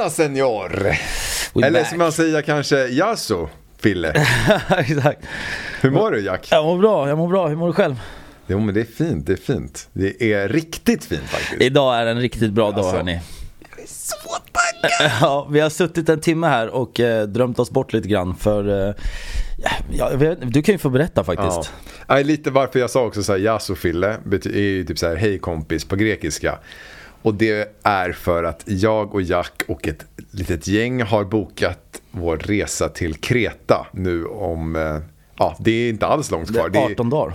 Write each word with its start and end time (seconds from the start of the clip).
Hola 0.00 0.10
senor! 0.10 0.68
We 1.54 1.66
Eller 1.66 1.80
back. 1.80 1.88
som 1.88 1.98
man 1.98 2.12
säger 2.12 2.42
kanske, 2.42 2.76
Yasso, 2.88 3.48
Fille. 3.78 4.08
Exakt. 4.78 5.20
Hur 5.80 5.90
mår 5.90 6.10
du 6.10 6.20
Jack? 6.20 6.48
Jag 6.50 6.64
mår 6.64 6.78
bra, 6.78 7.08
jag 7.08 7.18
mår 7.18 7.28
bra. 7.28 7.48
Hur 7.48 7.56
mår 7.56 7.66
du 7.66 7.72
själv? 7.72 8.00
Jo 8.46 8.60
men 8.60 8.74
det 8.74 8.80
är 8.80 8.84
fint, 8.84 9.26
det 9.26 9.32
är 9.32 9.36
fint. 9.36 9.88
Det 9.92 10.32
är 10.32 10.48
riktigt 10.48 11.04
fint 11.04 11.22
faktiskt. 11.28 11.62
Idag 11.62 11.96
är 11.98 12.06
en 12.06 12.20
riktigt 12.20 12.52
bra 12.52 12.70
dag 12.70 12.78
Alltså. 12.78 12.96
hörni. 12.96 13.20
Så 13.86 14.16
taggad! 14.52 15.12
Ja, 15.20 15.48
vi 15.50 15.60
har 15.60 15.70
suttit 15.70 16.08
en 16.08 16.20
timme 16.20 16.46
här 16.46 16.68
och 16.68 17.00
eh, 17.00 17.26
drömt 17.26 17.58
oss 17.58 17.70
bort 17.70 17.92
lite 17.92 18.08
grann 18.08 18.34
för 18.36 18.88
eh, 18.88 18.94
ja, 19.58 19.70
jag 20.12 20.36
Du 20.52 20.62
kan 20.62 20.72
ju 20.74 20.78
få 20.78 20.90
berätta 20.90 21.20
Ja. 21.20 21.24
faktiskt. 21.24 21.72
Nej, 22.08 22.24
lite 22.24 22.50
varför 22.50 22.78
jag 22.78 22.90
sa 22.90 23.04
också 23.04 23.22
så 23.22 23.32
här, 23.32 23.38
Yasso 23.38 23.74
Fille 23.74 24.16
är 24.44 24.58
ju 24.58 24.84
typ 24.84 24.98
så 24.98 25.08
här, 25.08 25.16
hej 25.16 25.38
kompis 25.38 25.84
på 25.84 25.96
grekiska. 25.96 26.58
Och 27.22 27.34
det 27.34 27.68
är 27.82 28.12
för 28.12 28.44
att 28.44 28.62
jag 28.66 29.14
och 29.14 29.22
Jack 29.22 29.62
och 29.68 29.88
ett 29.88 30.06
litet 30.30 30.66
gäng 30.66 31.02
har 31.02 31.24
bokat 31.24 32.02
vår 32.10 32.36
resa 32.36 32.88
till 32.88 33.14
Kreta 33.14 33.86
nu 33.92 34.24
om, 34.24 34.76
eh, 34.76 34.98
ja 35.36 35.56
det 35.60 35.70
är 35.70 35.88
inte 35.88 36.06
alls 36.06 36.30
långt 36.30 36.48
Det 36.48 36.54
kvar. 36.54 36.70
är 36.76 36.92
18 36.92 37.10
dagar. 37.10 37.34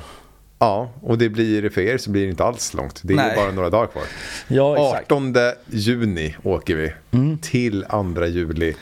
Ja, 0.59 0.91
och 1.01 1.17
det 1.17 1.29
blir 1.29 1.69
för 1.69 1.81
er 1.81 1.97
så 1.97 2.11
blir 2.11 2.23
det 2.23 2.29
inte 2.29 2.43
alls 2.43 2.73
långt. 2.73 3.01
Det 3.03 3.13
är 3.13 3.17
Nej. 3.17 3.35
bara 3.35 3.51
några 3.51 3.69
dagar 3.69 3.87
kvar. 3.87 4.03
Ja, 4.47 4.89
exakt. 4.89 5.11
18 5.11 5.35
juni 5.65 6.35
åker 6.43 6.75
vi 6.75 6.93
till 7.41 7.85
2 8.15 8.25
juli. 8.25 8.75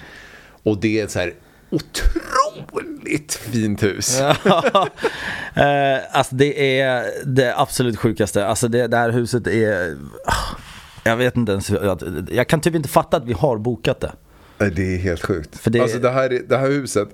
Och 0.64 0.78
det 0.82 1.00
är 1.00 1.08
så 1.08 1.20
här 1.20 1.34
otroligt 1.70 3.34
fint 3.34 3.84
hus. 3.84 4.22
eh, 5.56 5.98
alltså 6.12 6.36
det 6.36 6.80
är 6.80 7.06
det 7.26 7.60
absolut 7.60 8.00
sjukaste. 8.00 8.48
Alltså 8.48 8.67
det, 8.67 8.88
det 8.88 8.98
här 8.98 9.10
huset 9.10 9.48
är... 9.48 9.98
Jag 11.04 11.18
vet 11.18 11.38
inte 11.38 11.52
ens, 11.52 11.70
jag, 11.70 12.28
jag 12.32 12.48
kan 12.48 12.62
typ 12.62 12.76
inte 12.76 12.90
fatta 12.90 13.18
att 13.18 13.26
vi 13.26 13.34
har 13.34 13.58
bokat 13.58 14.00
det. 14.00 14.12
Nej, 14.58 14.72
Det 14.72 14.94
är 14.96 14.98
helt 14.98 15.22
sjukt. 15.26 15.58
För 15.58 15.72
det- 15.72 15.80
Alltså 15.82 16.00
det 16.00 16.10
här, 16.10 16.42
det 16.50 16.58
här 16.58 16.68
huset, 16.68 17.10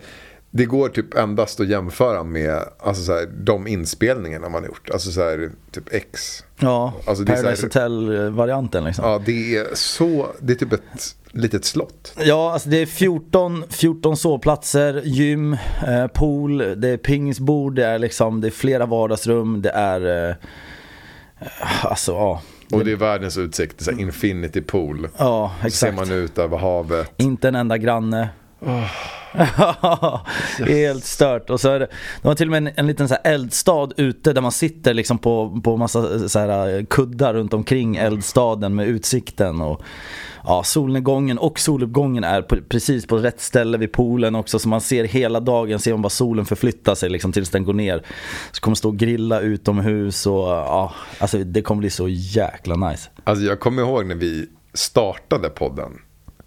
det 0.52 0.66
går 0.66 0.90
typ 0.90 1.18
endast 1.18 1.60
att 1.60 1.68
jämföra 1.68 2.24
med 2.24 2.60
alltså 2.80 3.04
så 3.04 3.14
här, 3.14 3.26
de 3.26 3.68
inspelningarna 3.68 4.50
man 4.50 4.62
har 4.64 4.68
gjort. 4.68 4.90
Alltså 4.94 5.12
så 5.12 5.22
här, 5.24 5.52
typ 5.72 5.94
X. 5.94 6.44
Ja, 6.60 6.94
Alltså 7.08 7.26
Paradise 7.26 7.66
Hotel-varianten 7.66 8.84
liksom. 8.84 9.06
Ja, 9.06 9.22
det 9.26 9.56
är 9.58 9.68
så, 9.74 10.28
det 10.40 10.54
är 10.54 10.58
typ 10.58 10.74
ett 10.74 11.16
litet 11.32 11.66
slott. 11.66 12.14
Ja, 12.18 12.54
alltså 12.54 12.70
det 12.70 12.78
är 12.78 12.86
14, 12.86 13.64
14 13.70 14.18
sovplatser, 14.18 15.02
gym, 15.06 15.54
eh, 15.88 16.08
pool, 16.08 16.58
det 16.58 16.88
är 16.90 16.98
pingisbord, 16.98 17.76
det 17.76 17.86
är 17.86 18.00
liksom, 18.00 18.42
det 18.42 18.48
är 18.48 18.52
flera 18.52 18.86
vardagsrum, 18.86 19.62
det 19.62 19.70
är... 19.70 20.30
Eh, 20.30 20.36
alltså 21.86 22.12
ja. 22.12 22.42
Och 22.72 22.86
det 22.86 22.92
är 22.92 22.96
världens 22.96 23.38
utsikt, 23.38 23.82
så 23.84 23.92
här 23.92 24.00
infinity 24.00 24.62
pool. 24.62 25.08
Ja, 25.18 25.52
Så 25.56 25.62
ser 25.62 25.68
exakt. 25.68 25.96
man 25.96 26.12
ut 26.12 26.38
över 26.38 26.58
havet. 26.58 27.12
Inte 27.18 27.48
en 27.48 27.56
enda 27.56 27.78
granne. 27.78 28.30
Helt 30.68 31.06
stört. 31.06 31.50
Och 31.50 31.60
så 31.60 31.70
är 31.70 31.80
det, 31.80 31.88
de 32.22 32.28
har 32.28 32.36
till 32.36 32.48
och 32.48 32.52
med 32.52 32.68
en, 32.68 32.74
en 32.76 32.88
liten 32.88 33.08
så 33.08 33.14
här 33.14 33.34
eldstad 33.34 33.90
ute 33.98 34.34
där 34.34 34.42
man 34.42 34.52
sitter 34.52 34.94
liksom 34.94 35.18
på, 35.18 35.62
på 35.64 35.78
massa 35.78 36.30
så 36.30 36.40
här 36.40 36.78
eh, 36.78 36.86
kuddar 36.86 37.34
runt 37.34 37.54
omkring 37.54 37.96
eldstaden 37.96 38.76
med 38.76 38.88
utsikten. 38.88 39.62
Och, 39.62 39.82
ja, 40.44 40.64
solnedgången 40.64 41.38
och 41.38 41.60
soluppgången 41.60 42.24
är 42.24 42.42
på, 42.42 42.58
precis 42.70 43.08
på 43.08 43.18
rätt 43.18 43.42
ställe 43.42 43.78
vid 43.78 43.92
poolen 43.92 44.36
också. 44.36 44.60
Så 44.60 44.70
man 44.70 44.82
ser 44.82 45.04
hela 45.04 45.40
dagen, 45.40 45.80
ser 45.80 45.92
man 45.92 46.02
bara 46.02 46.10
solen 46.10 46.46
förflytta 46.46 46.96
sig 46.96 47.10
liksom 47.10 47.32
tills 47.32 47.50
den 47.50 47.64
går 47.64 47.74
ner. 47.74 48.06
Så 48.52 48.62
kommer 48.62 48.76
stå 48.76 48.90
och 48.90 48.98
grilla 48.98 49.40
utomhus 49.40 50.28
och 50.28 50.48
ja, 50.48 50.94
alltså 51.20 51.38
det 51.38 51.62
kommer 51.62 51.80
bli 51.80 51.90
så 51.90 52.08
jäkla 52.08 52.76
nice. 52.76 53.10
Alltså 53.24 53.46
jag 53.46 53.60
kommer 53.60 53.82
ihåg 53.82 54.06
när 54.06 54.16
vi 54.16 54.48
startade 54.74 55.50
podden. 55.50 55.92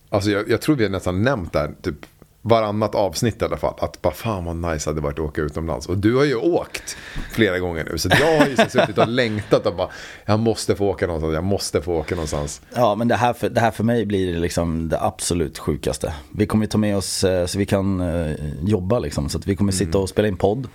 Alltså 0.09 0.31
jag, 0.31 0.51
jag 0.51 0.61
tror 0.61 0.77
vi 0.77 0.85
har 0.85 0.91
nästan 0.91 1.23
nämnt 1.23 1.53
det 1.53 1.59
här, 1.59 1.75
typ 1.83 2.07
varannat 2.43 2.95
avsnitt 2.95 3.43
i 3.43 3.45
alla 3.45 3.57
fall. 3.57 3.75
Att 3.79 4.03
bara 4.03 4.13
fan 4.13 4.45
vad 4.45 4.57
nice 4.57 4.91
hade 4.91 5.01
varit 5.01 5.19
att 5.19 5.25
åka 5.25 5.41
utomlands. 5.41 5.87
Och 5.87 5.99
du 5.99 6.17
har 6.17 6.25
ju 6.25 6.35
åkt 6.35 6.97
flera 7.31 7.59
gånger 7.59 7.89
nu. 7.91 7.99
Så 7.99 8.09
jag 8.21 8.39
har 8.39 8.47
ju 8.47 8.57
så 8.57 8.69
suttit 8.69 8.99
och 8.99 9.09
längtat 9.09 9.67
och 9.67 9.77
bara, 9.77 9.89
jag 10.27 10.41
måste 10.41 10.75
få 10.75 10.89
åka 10.89 11.07
någonstans, 11.07 11.35
jag 11.35 11.45
måste 11.45 11.83
få 11.83 11.95
åka 11.95 12.15
någonstans. 12.15 12.61
Ja 12.75 12.95
men 12.95 13.09
det 13.09 13.17
här, 13.17 13.33
för, 13.33 13.49
det 13.49 13.61
här 13.61 13.71
för 13.71 13.85
mig 13.85 14.07
blir 14.07 14.37
liksom 14.39 14.89
det 14.89 15.01
absolut 15.01 15.59
sjukaste. 15.59 16.15
Vi 16.31 16.47
kommer 16.47 16.65
ju 16.65 16.69
ta 16.69 16.79
med 16.79 16.97
oss 16.97 17.25
eh, 17.25 17.47
så 17.47 17.59
vi 17.59 17.67
kan 17.67 18.01
eh, 18.01 18.37
jobba 18.63 18.99
liksom. 18.99 19.29
Så 19.29 19.39
att 19.39 19.47
vi 19.47 19.57
kommer 19.57 19.73
sitta 19.73 19.99
och 19.99 20.09
spela 20.09 20.29
in 20.29 20.37
podd. 20.37 20.69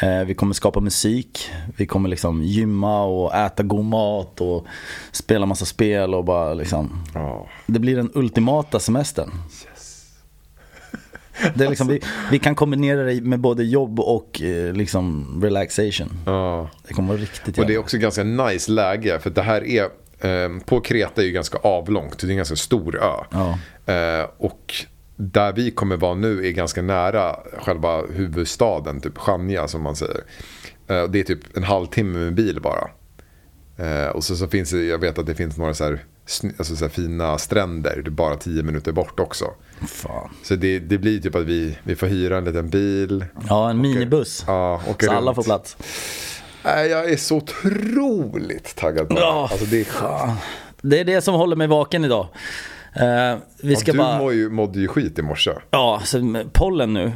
Eh, 0.00 0.24
vi 0.24 0.34
kommer 0.34 0.54
skapa 0.54 0.80
musik. 0.80 1.50
Vi 1.76 1.86
kommer 1.86 2.08
liksom 2.08 2.42
gymma 2.42 3.04
och 3.04 3.34
äta 3.34 3.62
god 3.62 3.84
mat 3.84 4.40
och 4.40 4.66
spela 5.12 5.46
massa 5.46 5.64
spel 5.64 6.14
och 6.14 6.24
bara 6.24 6.54
liksom. 6.54 7.04
Det 7.66 7.78
blir 7.78 7.96
den 7.96 8.10
ultimata 8.14 8.80
semestern. 8.80 9.30
Det 11.54 11.64
är 11.64 11.68
liksom, 11.68 11.88
vi, 11.88 12.00
vi 12.30 12.38
kan 12.38 12.54
kombinera 12.54 13.02
det 13.02 13.20
med 13.20 13.40
både 13.40 13.64
jobb 13.64 14.00
och 14.00 14.42
eh, 14.42 14.72
liksom 14.72 15.38
relaxation. 15.42 16.08
Ja. 16.26 16.70
Det 16.88 16.94
kommer 16.94 17.08
vara 17.08 17.18
riktigt 17.18 17.58
Och 17.58 17.66
det 17.66 17.74
är 17.74 17.78
också 17.78 17.98
ganska 17.98 18.24
nice 18.24 18.70
läge. 18.70 19.18
För 19.18 19.30
det 19.30 19.42
här 19.42 19.64
är, 19.64 19.82
eh, 20.20 20.60
på 20.64 20.80
Kreta 20.80 21.22
är 21.22 21.26
ju 21.26 21.32
ganska 21.32 21.58
avlångt. 21.58 22.18
Det 22.18 22.26
är 22.26 22.30
en 22.30 22.36
ganska 22.36 22.56
stor 22.56 22.96
ö. 23.02 23.24
Ja. 23.30 23.58
Eh, 23.92 24.26
och 24.38 24.74
där 25.16 25.52
vi 25.52 25.70
kommer 25.70 25.96
vara 25.96 26.14
nu 26.14 26.46
är 26.46 26.50
ganska 26.50 26.82
nära 26.82 27.36
själva 27.58 28.02
huvudstaden, 28.06 29.00
typ 29.00 29.18
Chania 29.18 29.68
som 29.68 29.82
man 29.82 29.96
säger. 29.96 30.20
Eh, 30.88 31.04
det 31.04 31.20
är 31.20 31.24
typ 31.24 31.56
en 31.56 31.64
halvtimme 31.64 32.18
med 32.18 32.34
bil 32.34 32.60
bara. 32.60 32.90
Eh, 33.76 34.08
och 34.08 34.24
så, 34.24 34.36
så 34.36 34.48
finns 34.48 34.70
det, 34.70 34.84
jag 34.84 34.98
vet 34.98 35.18
att 35.18 35.26
det 35.26 35.34
finns 35.34 35.56
några 35.56 35.74
så 35.74 35.84
här, 35.84 36.04
alltså 36.58 36.76
så 36.76 36.88
fina 36.88 37.38
stränder, 37.38 38.02
det 38.04 38.08
är 38.08 38.10
bara 38.10 38.36
tio 38.36 38.62
minuter 38.62 38.92
bort 38.92 39.20
också. 39.20 39.44
Fan. 39.86 40.30
Så 40.42 40.54
det, 40.54 40.78
det 40.78 40.98
blir 40.98 41.20
typ 41.20 41.34
att 41.34 41.44
vi, 41.44 41.78
vi 41.82 41.96
får 41.96 42.06
hyra 42.06 42.38
en 42.38 42.44
liten 42.44 42.68
bil. 42.70 43.24
Ja, 43.48 43.70
en 43.70 43.80
minibuss. 43.80 44.44
Ja, 44.46 44.80
så 45.00 45.12
alla 45.12 45.30
runt. 45.30 45.34
får 45.34 45.42
plats. 45.42 45.76
Jag 46.62 47.12
är 47.12 47.16
så 47.16 47.36
otroligt 47.36 48.76
taggad 48.76 49.08
på 49.08 49.14
det. 49.14 49.20
Ja, 49.20 49.48
Alltså 49.50 49.66
det 49.66 49.80
är 49.80 49.84
fan. 49.84 50.36
Det 50.82 51.00
är 51.00 51.04
det 51.04 51.20
som 51.20 51.34
håller 51.34 51.56
mig 51.56 51.66
vaken 51.66 52.04
idag. 52.04 52.26
Eh, 52.94 53.38
vi 53.62 53.76
ska 53.76 53.90
ja, 53.90 53.92
du 53.92 53.98
bara... 53.98 54.18
mår 54.18 54.32
ju, 54.32 54.50
mådde 54.50 54.80
ju 54.80 54.88
skit 54.88 55.18
i 55.18 55.22
morse. 55.22 55.50
Ja, 55.70 56.00
så 56.04 56.44
pollen 56.52 56.94
nu. 56.94 57.12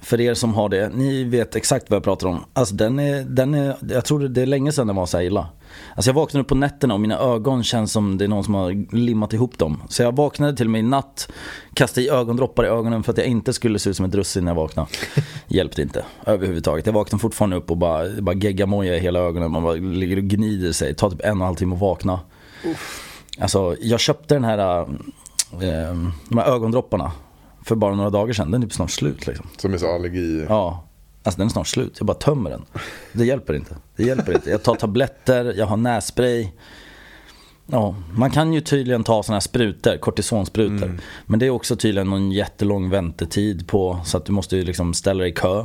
För 0.00 0.20
er 0.20 0.34
som 0.34 0.54
har 0.54 0.68
det, 0.68 0.88
ni 0.88 1.24
vet 1.24 1.56
exakt 1.56 1.90
vad 1.90 1.96
jag 1.96 2.04
pratar 2.04 2.28
om. 2.28 2.44
Alltså 2.52 2.74
den 2.74 2.98
är, 2.98 3.22
den 3.22 3.54
är, 3.54 3.76
jag 3.88 4.04
tror 4.04 4.28
det 4.28 4.42
är 4.42 4.46
länge 4.46 4.72
sedan 4.72 4.86
den 4.86 4.96
var 4.96 5.06
så 5.06 5.16
här 5.16 5.24
illa. 5.24 5.48
Alltså 5.94 6.08
jag 6.08 6.14
vaknade 6.14 6.42
upp 6.42 6.48
på 6.48 6.54
nätterna 6.54 6.94
och 6.94 7.00
mina 7.00 7.18
ögon 7.18 7.64
känns 7.64 7.92
som 7.92 8.18
det 8.18 8.24
är 8.24 8.28
någon 8.28 8.44
som 8.44 8.54
har 8.54 8.94
limmat 8.96 9.32
ihop 9.32 9.58
dem. 9.58 9.82
Så 9.88 10.02
jag 10.02 10.16
vaknade 10.16 10.56
till 10.56 10.66
och 10.66 10.70
med 10.70 10.78
i 10.78 10.82
natt, 10.82 11.28
kastade 11.74 12.06
i 12.06 12.10
ögondroppar 12.10 12.64
i 12.64 12.68
ögonen 12.68 13.02
för 13.02 13.12
att 13.12 13.18
jag 13.18 13.26
inte 13.26 13.52
skulle 13.52 13.78
se 13.78 13.90
ut 13.90 13.96
som 13.96 14.06
ett 14.06 14.14
russin 14.14 14.44
när 14.44 14.50
jag 14.50 14.56
vaknade. 14.56 14.88
Hjälpte 15.48 15.82
inte 15.82 16.04
överhuvudtaget. 16.26 16.86
Jag 16.86 16.92
vaknade 16.92 17.20
fortfarande 17.20 17.56
upp 17.56 17.70
och 17.70 17.76
bara, 17.76 18.08
bara 18.20 18.36
geggamoja 18.36 18.96
i 18.96 19.00
hela 19.00 19.18
ögonen. 19.18 19.50
Man 19.50 19.62
bara 19.62 19.74
ligger 19.74 20.16
och 20.16 20.24
gnider 20.24 20.72
sig. 20.72 20.94
Tar 20.94 21.10
typ 21.10 21.20
en 21.20 21.30
och 21.30 21.36
en 21.36 21.40
halv 21.40 21.56
timme 21.56 21.74
att 21.74 21.80
vakna. 21.80 22.20
Alltså 23.38 23.76
jag 23.80 24.00
köpte 24.00 24.34
den 24.34 24.44
här, 24.44 24.80
äh, 24.80 24.86
de 26.28 26.38
här 26.38 26.46
ögondropparna 26.54 27.12
för 27.64 27.74
bara 27.74 27.94
några 27.94 28.10
dagar 28.10 28.32
sedan. 28.32 28.50
Den 28.50 28.62
är 28.62 28.66
typ 28.66 28.74
snart 28.74 28.90
slut 28.90 29.26
liksom. 29.26 29.46
Som 29.56 29.74
är 29.74 29.78
så 29.78 29.94
allergi. 29.94 30.46
Ja, 30.48 30.85
alltså 31.26 31.38
den 31.38 31.46
är 31.46 31.50
snart 31.50 31.66
slut. 31.66 31.94
Jag 31.98 32.06
bara 32.06 32.16
tömmer 32.16 32.50
den. 32.50 32.64
Det 33.12 33.24
hjälper 33.24 33.54
inte. 33.54 33.76
Det 33.96 34.02
hjälper 34.02 34.34
inte. 34.34 34.50
Jag 34.50 34.62
tar 34.62 34.74
tabletter, 34.74 35.54
jag 35.56 35.66
har 35.66 35.76
nässpray. 35.76 36.48
Ja, 37.66 37.94
man 38.14 38.30
kan 38.30 38.52
ju 38.52 38.60
tydligen 38.60 39.04
ta 39.04 39.22
sådana 39.22 39.36
här 39.36 39.40
sprutor, 39.40 39.96
kortisonsprutor. 39.96 40.98
Men 41.26 41.38
det 41.38 41.46
är 41.46 41.50
också 41.50 41.76
tydligen 41.76 42.10
någon 42.10 42.32
jättelång 42.32 42.90
väntetid 42.90 43.68
på 43.68 44.00
så 44.04 44.16
att 44.16 44.24
du 44.24 44.32
måste 44.32 44.56
ju 44.56 44.64
liksom 44.64 44.94
ställa 44.94 45.20
dig 45.20 45.30
i 45.30 45.34
kö. 45.34 45.64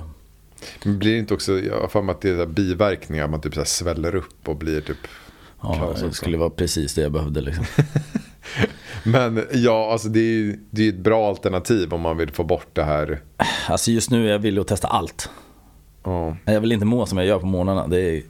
Men 0.83 0.99
blir 0.99 1.11
det 1.11 1.19
inte 1.19 1.33
också, 1.33 1.59
jag 1.59 1.81
har 1.81 1.87
för 1.87 2.01
mig 2.01 2.15
att 2.15 2.21
det 2.21 2.29
är 2.29 2.45
biverkningar, 2.45 3.27
man 3.27 3.41
typ 3.41 3.55
så 3.55 3.65
sväller 3.65 4.15
upp 4.15 4.47
och 4.47 4.55
blir 4.55 4.81
typ 4.81 4.97
Ja, 5.63 5.95
det 6.01 6.13
skulle 6.13 6.37
vara 6.37 6.49
precis 6.49 6.93
det 6.93 7.01
jag 7.01 7.11
behövde 7.11 7.41
liksom. 7.41 7.65
Men 9.03 9.45
ja, 9.53 9.91
alltså 9.91 10.09
det 10.09 10.19
är 10.19 10.33
ju 10.33 10.59
det 10.69 10.85
är 10.85 10.89
ett 10.89 10.99
bra 10.99 11.29
alternativ 11.29 11.93
om 11.93 12.01
man 12.01 12.17
vill 12.17 12.31
få 12.31 12.43
bort 12.43 12.67
det 12.73 12.83
här. 12.83 13.21
Alltså 13.67 13.91
just 13.91 14.11
nu 14.11 14.27
är 14.27 14.31
jag 14.31 14.39
villig 14.39 14.61
att 14.61 14.67
testa 14.67 14.87
allt. 14.87 15.29
Ja, 16.03 16.35
Jag 16.45 16.61
vill 16.61 16.71
inte 16.71 16.85
må 16.85 17.05
som 17.05 17.17
jag 17.17 17.27
gör 17.27 17.39
på 17.39 17.45
morgnarna. 17.45 17.95
Är... 17.95 18.21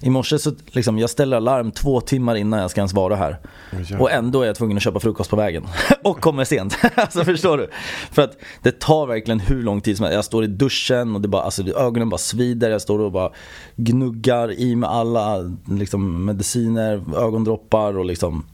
I 0.00 0.10
morse 0.10 0.38
så 0.38 0.52
liksom, 0.66 0.98
jag 0.98 1.10
ställer 1.10 1.36
alarm 1.36 1.70
två 1.70 2.00
timmar 2.00 2.34
innan 2.34 2.60
jag 2.60 2.70
ska 2.70 2.80
ens 2.80 2.92
vara 2.92 3.16
här. 3.16 3.38
jävlar. 3.72 4.00
och 4.00 4.10
ändå 4.10 4.42
är 4.42 4.46
jag 4.46 4.56
tvungen 4.56 4.76
att 4.76 4.82
köpa 4.82 5.00
frukost 5.00 5.30
på 5.30 5.36
vägen. 5.36 5.66
och 6.02 6.20
kommer 6.20 6.44
sent. 6.44 6.78
alltså 6.94 7.24
förstår 7.24 7.58
du? 7.58 7.68
För 8.10 8.22
att 8.22 8.38
det 8.62 8.80
tar 8.80 9.06
verkligen 9.06 9.40
hur 9.40 9.62
lång 9.62 9.80
tid 9.80 9.96
som 9.96 10.04
helst. 10.04 10.14
Jag 10.14 10.24
står 10.24 10.44
i 10.44 10.46
duschen 10.46 11.14
och 11.14 11.20
det 11.20 11.28
bara, 11.28 11.42
alltså, 11.42 11.62
ögonen 11.62 12.08
bara 12.08 12.18
svider. 12.18 12.70
Jag 12.70 12.82
står 12.82 12.98
och 12.98 13.12
bara 13.12 13.32
gnuggar 13.76 14.52
i 14.52 14.76
med 14.76 14.90
alla 14.90 15.54
liksom, 15.70 16.24
mediciner, 16.24 17.02
ögondroppar 17.16 17.98
och 17.98 18.04
liksom... 18.04 18.44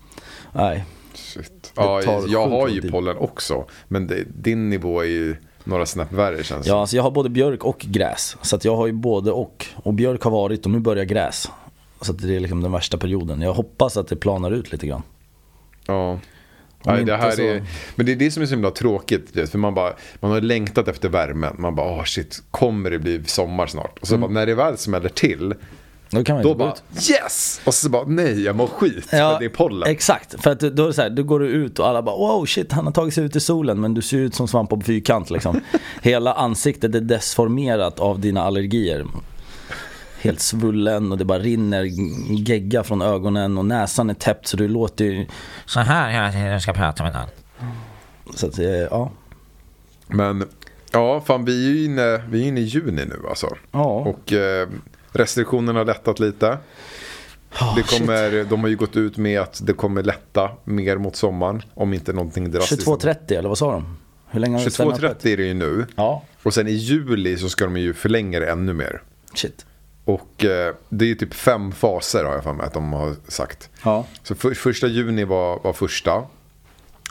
Nej. 0.53 0.85
shit. 1.14 1.73
Ja, 1.76 2.03
jag 2.29 2.49
har 2.49 2.69
ju 2.69 2.91
pollen 2.91 3.17
också. 3.17 3.64
Men 3.88 4.06
det, 4.06 4.25
din 4.43 4.70
nivå 4.70 5.00
är 5.00 5.09
ju 5.09 5.37
några 5.64 5.87
snäpp 5.87 6.12
värre 6.12 6.44
känns 6.44 6.64
det 6.64 6.70
Ja, 6.70 6.81
alltså 6.81 6.97
jag 6.97 7.03
har 7.03 7.11
både 7.11 7.29
björk 7.29 7.64
och 7.64 7.79
gräs. 7.79 8.37
Så 8.43 8.56
att 8.56 8.64
jag 8.64 8.76
har 8.76 8.87
ju 8.87 8.93
både 8.93 9.31
och. 9.31 9.67
Och 9.75 9.94
björk 9.94 10.23
har 10.23 10.31
varit 10.31 10.64
och 10.64 10.70
nu 10.70 10.79
börjar 10.79 11.05
gräs. 11.05 11.50
Så 12.00 12.12
att 12.12 12.19
det 12.19 12.37
är 12.37 12.41
liksom 12.41 12.62
den 12.62 12.73
värsta 12.73 12.99
perioden. 12.99 13.41
Jag 13.41 13.53
hoppas 13.53 13.97
att 13.97 14.09
det 14.09 14.17
planar 14.17 14.50
ut 14.50 14.73
lite 14.73 14.87
grann. 14.87 15.03
Ja. 15.87 16.19
Nej, 16.85 17.05
det 17.05 17.17
här 17.17 17.31
så- 17.31 17.43
är, 17.43 17.62
men 17.94 18.06
det 18.06 18.12
är 18.12 18.17
det 18.17 18.31
som 18.31 18.43
är 18.43 18.47
så 18.47 18.55
himla 18.55 18.70
tråkigt. 18.70 19.50
För 19.50 19.59
man, 19.59 19.75
bara, 19.75 19.93
man 20.20 20.31
har 20.31 20.41
längtat 20.41 20.88
efter 20.88 21.09
värmen. 21.09 21.56
Man 21.59 21.75
bara, 21.75 21.91
åh 21.91 22.05
shit, 22.05 22.43
kommer 22.50 22.91
det 22.91 22.99
bli 22.99 23.25
sommar 23.25 23.67
snart? 23.67 23.99
Och 23.99 24.06
så 24.06 24.19
bara, 24.19 24.31
när 24.31 24.47
det 24.47 24.55
väl 24.55 24.79
smäller 24.79 25.09
till, 25.09 25.55
Då 26.12 26.25
kan 26.25 26.37
man 26.37 26.43
då 26.43 26.49
inte 26.49 26.59
gå 26.59 26.64
bara, 26.64 26.73
ut. 26.73 27.11
yes! 27.11 27.61
Och 27.64 27.75
så 27.75 27.88
bara, 27.88 28.05
nej, 28.06 28.43
jag 28.43 28.56
mår 28.56 28.67
skit. 28.67 29.06
för 29.06 29.38
det 29.38 29.44
är 29.44 29.49
pollen. 29.49 29.91
Exakt, 29.91 30.43
för 30.43 30.50
att 30.50 30.61
då, 30.61 30.82
är 30.82 30.87
det 30.87 30.94
så 30.94 31.03
här, 31.03 31.11
då 31.11 31.23
går 31.23 31.41
du 31.41 31.47
ut 31.47 31.79
och 31.79 31.88
alla 31.88 32.03
bara 32.03 32.17
wow 32.17 32.47
shit 32.47 32.73
han 32.73 32.85
har 32.85 32.93
tagit 32.93 33.14
sig 33.14 33.25
ut 33.25 33.37
i 33.37 33.41
solen 33.41 33.81
men 33.81 33.94
du 33.94 34.03
ser 34.03 34.19
ut 34.19 34.35
som 34.35 34.49
svamp 34.49 34.70
på 34.70 34.81
fyrkant 34.81 35.31
liksom. 35.31 35.61
Hela 36.03 36.35
ansiktet 36.35 36.94
är 36.94 37.00
desformerat 37.00 38.00
av 38.00 38.20
dina 38.20 38.43
allergier. 38.43 39.06
Helt 40.20 40.41
svullen 40.41 41.12
och 41.12 41.19
det 41.19 41.25
bara 41.25 41.38
rinner 41.38 41.82
gegga 42.49 42.82
från 42.85 43.03
ögonen 43.03 43.59
och 43.59 43.64
näsan 43.64 44.11
är 44.11 44.14
täppt 44.14 44.47
så 44.47 44.56
du 44.56 44.69
låter 44.69 45.05
ju... 45.05 45.26
Så 45.67 45.81
här 45.81 46.11
hela 46.11 46.32
tiden 46.32 46.61
ska 46.61 46.73
prata 46.73 47.03
med 47.03 47.12
någon. 47.12 47.29
Så 48.35 48.47
att, 48.47 48.59
eh, 48.59 48.67
ja. 48.67 49.11
Men, 50.06 50.49
ja, 50.93 51.20
fan 51.20 51.44
vi 51.44 51.67
är 51.67 51.70
ju 51.70 51.85
inne, 51.85 52.23
vi 52.29 52.43
är 52.43 52.49
inne 52.49 52.61
i 52.61 52.64
juni 52.64 53.05
nu 53.05 53.29
alltså. 53.29 53.56
Ja. 53.73 53.85
Och 53.85 54.32
eh, 54.32 54.69
restriktionerna 55.12 55.81
har 55.81 55.85
lättat 55.85 56.20
lite. 56.20 56.59
Oh, 57.61 57.75
Det 57.76 57.82
kommer, 57.99 58.44
de 58.44 58.61
har 58.61 58.69
ju 58.69 58.76
gått 58.76 58.97
ut 58.97 59.17
med 59.17 59.41
att 59.41 59.61
det 59.67 59.73
kommer 59.73 60.03
lätta 60.03 60.50
mer 60.64 60.97
mot 60.97 61.17
sommaren. 61.17 61.62
Om 61.75 61.94
inte 61.94 62.12
någonting 62.12 62.50
drastiskt. 62.50 62.87
22.30 62.88 63.38
eller 63.38 63.49
vad 63.49 63.59
sa 63.59 63.73
de? 63.73 63.97
Hur 64.31 64.41
länge 64.41 64.56
har 64.59 64.64
det 64.64 64.70
stannat 64.70 65.03
öppet? 65.05 65.23
22.30 65.25 65.32
är 65.32 65.37
det 65.37 65.43
ju 65.43 65.55
nu. 65.55 65.87
Ja, 65.97 66.25
Och 66.43 66.55
sen 66.55 66.69
i 66.69 66.73
juli 66.73 67.37
så 67.37 67.49
ska 67.49 67.64
de 67.64 67.76
ju 67.76 67.94
förlänga 67.94 68.41
det 68.41 68.50
ännu 68.50 68.73
mer. 68.73 69.03
shit. 69.35 69.67
Och 70.05 70.44
eh, 70.44 70.75
det 70.88 71.05
är 71.05 71.09
ju 71.09 71.14
typ 71.14 71.35
fem 71.35 71.73
faser 71.73 72.25
har 72.25 72.32
jag 72.35 72.44
för 72.44 72.53
mig 72.53 72.67
att 72.67 72.75
de 72.75 72.93
har 72.93 73.14
sagt. 73.29 73.70
Ja. 73.85 74.06
Så 74.23 74.35
för, 74.35 74.55
första 74.55 74.87
juni 74.87 75.25
var, 75.25 75.61
var 75.64 75.73
första. 75.73 76.23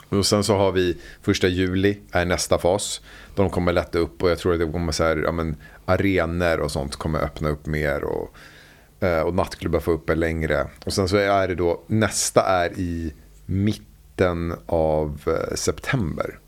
Och 0.08 0.26
sen 0.26 0.44
så 0.44 0.56
har 0.56 0.72
vi 0.72 0.98
första 1.22 1.48
juli 1.48 1.98
är 2.12 2.24
nästa 2.24 2.58
fas. 2.58 3.00
De 3.34 3.50
kommer 3.50 3.72
lätta 3.72 3.98
upp 3.98 4.22
och 4.22 4.30
jag 4.30 4.38
tror 4.38 4.52
att 4.52 4.58
det 4.60 4.72
kommer 4.72 4.92
så 4.92 5.04
här, 5.04 5.16
ja 5.16 5.32
men 5.32 5.56
arenor 5.84 6.60
och 6.60 6.70
sånt 6.70 6.96
kommer 6.96 7.18
öppna 7.18 7.48
upp 7.48 7.66
mer. 7.66 8.04
Och, 8.04 8.34
eh, 9.00 9.20
och 9.20 9.34
nattklubbar 9.34 9.80
får 9.80 9.92
uppe 9.92 10.14
längre. 10.14 10.66
Och 10.84 10.92
sen 10.92 11.08
så 11.08 11.16
är 11.16 11.48
det 11.48 11.54
då, 11.54 11.82
nästa 11.86 12.42
är 12.42 12.78
i 12.78 13.12
mitten 13.46 14.54
av 14.66 15.20
eh, 15.26 15.54
september. 15.54 16.38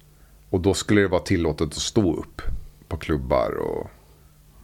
Och 0.51 0.61
då 0.61 0.75
skulle 0.75 1.01
det 1.01 1.09
vara 1.09 1.23
tillåtet 1.23 1.67
att 1.67 1.75
stå 1.75 2.17
upp 2.17 2.43
på 2.89 2.97
klubbar 2.97 3.51
och, 3.51 3.91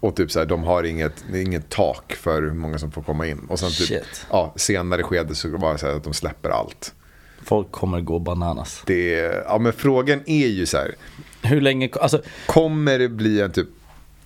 och 0.00 0.16
typ 0.16 0.30
så 0.30 0.38
här, 0.38 0.46
de 0.46 0.62
har 0.62 0.82
inget, 0.84 1.24
inget 1.34 1.68
tak 1.68 2.12
för 2.12 2.42
hur 2.42 2.52
många 2.52 2.78
som 2.78 2.92
får 2.92 3.02
komma 3.02 3.26
in. 3.26 3.38
Och 3.48 3.58
sen 3.58 3.70
typ, 3.70 3.88
Shit. 3.88 4.26
ja, 4.30 4.52
senare 4.56 5.02
skede 5.02 5.34
så 5.34 5.56
var 5.56 5.72
det 5.72 5.78
så 5.78 5.86
här 5.86 5.94
att 5.94 6.04
de 6.04 6.14
släpper 6.14 6.50
allt. 6.50 6.94
Folk 7.42 7.70
kommer 7.70 8.00
gå 8.00 8.18
bananas. 8.18 8.82
Det 8.86 9.12
ja 9.46 9.58
men 9.58 9.72
frågan 9.72 10.20
är 10.26 10.46
ju 10.46 10.66
så 10.66 10.76
här, 10.76 10.94
Hur 11.42 11.60
länge, 11.60 11.90
alltså 12.00 12.22
kommer 12.46 12.98
det 12.98 13.08
bli 13.08 13.40
en 13.40 13.52
typ 13.52 13.68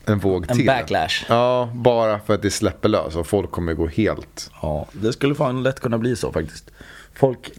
en 0.08 0.18
våg 0.18 0.50
en 0.50 0.56
till? 0.56 0.66
backlash. 0.66 1.24
Ja, 1.28 1.70
bara 1.74 2.18
för 2.18 2.34
att 2.34 2.42
det 2.42 2.50
släpper 2.50 2.88
lös 2.88 3.16
och 3.16 3.26
folk 3.26 3.50
kommer 3.50 3.74
gå 3.74 3.86
helt. 3.86 4.50
Ja, 4.62 4.86
det 4.92 5.12
skulle 5.12 5.34
fan 5.34 5.62
lätt 5.62 5.80
kunna 5.80 5.98
bli 5.98 6.16
så 6.16 6.32
faktiskt. 6.32 6.70
Folk 7.14 7.50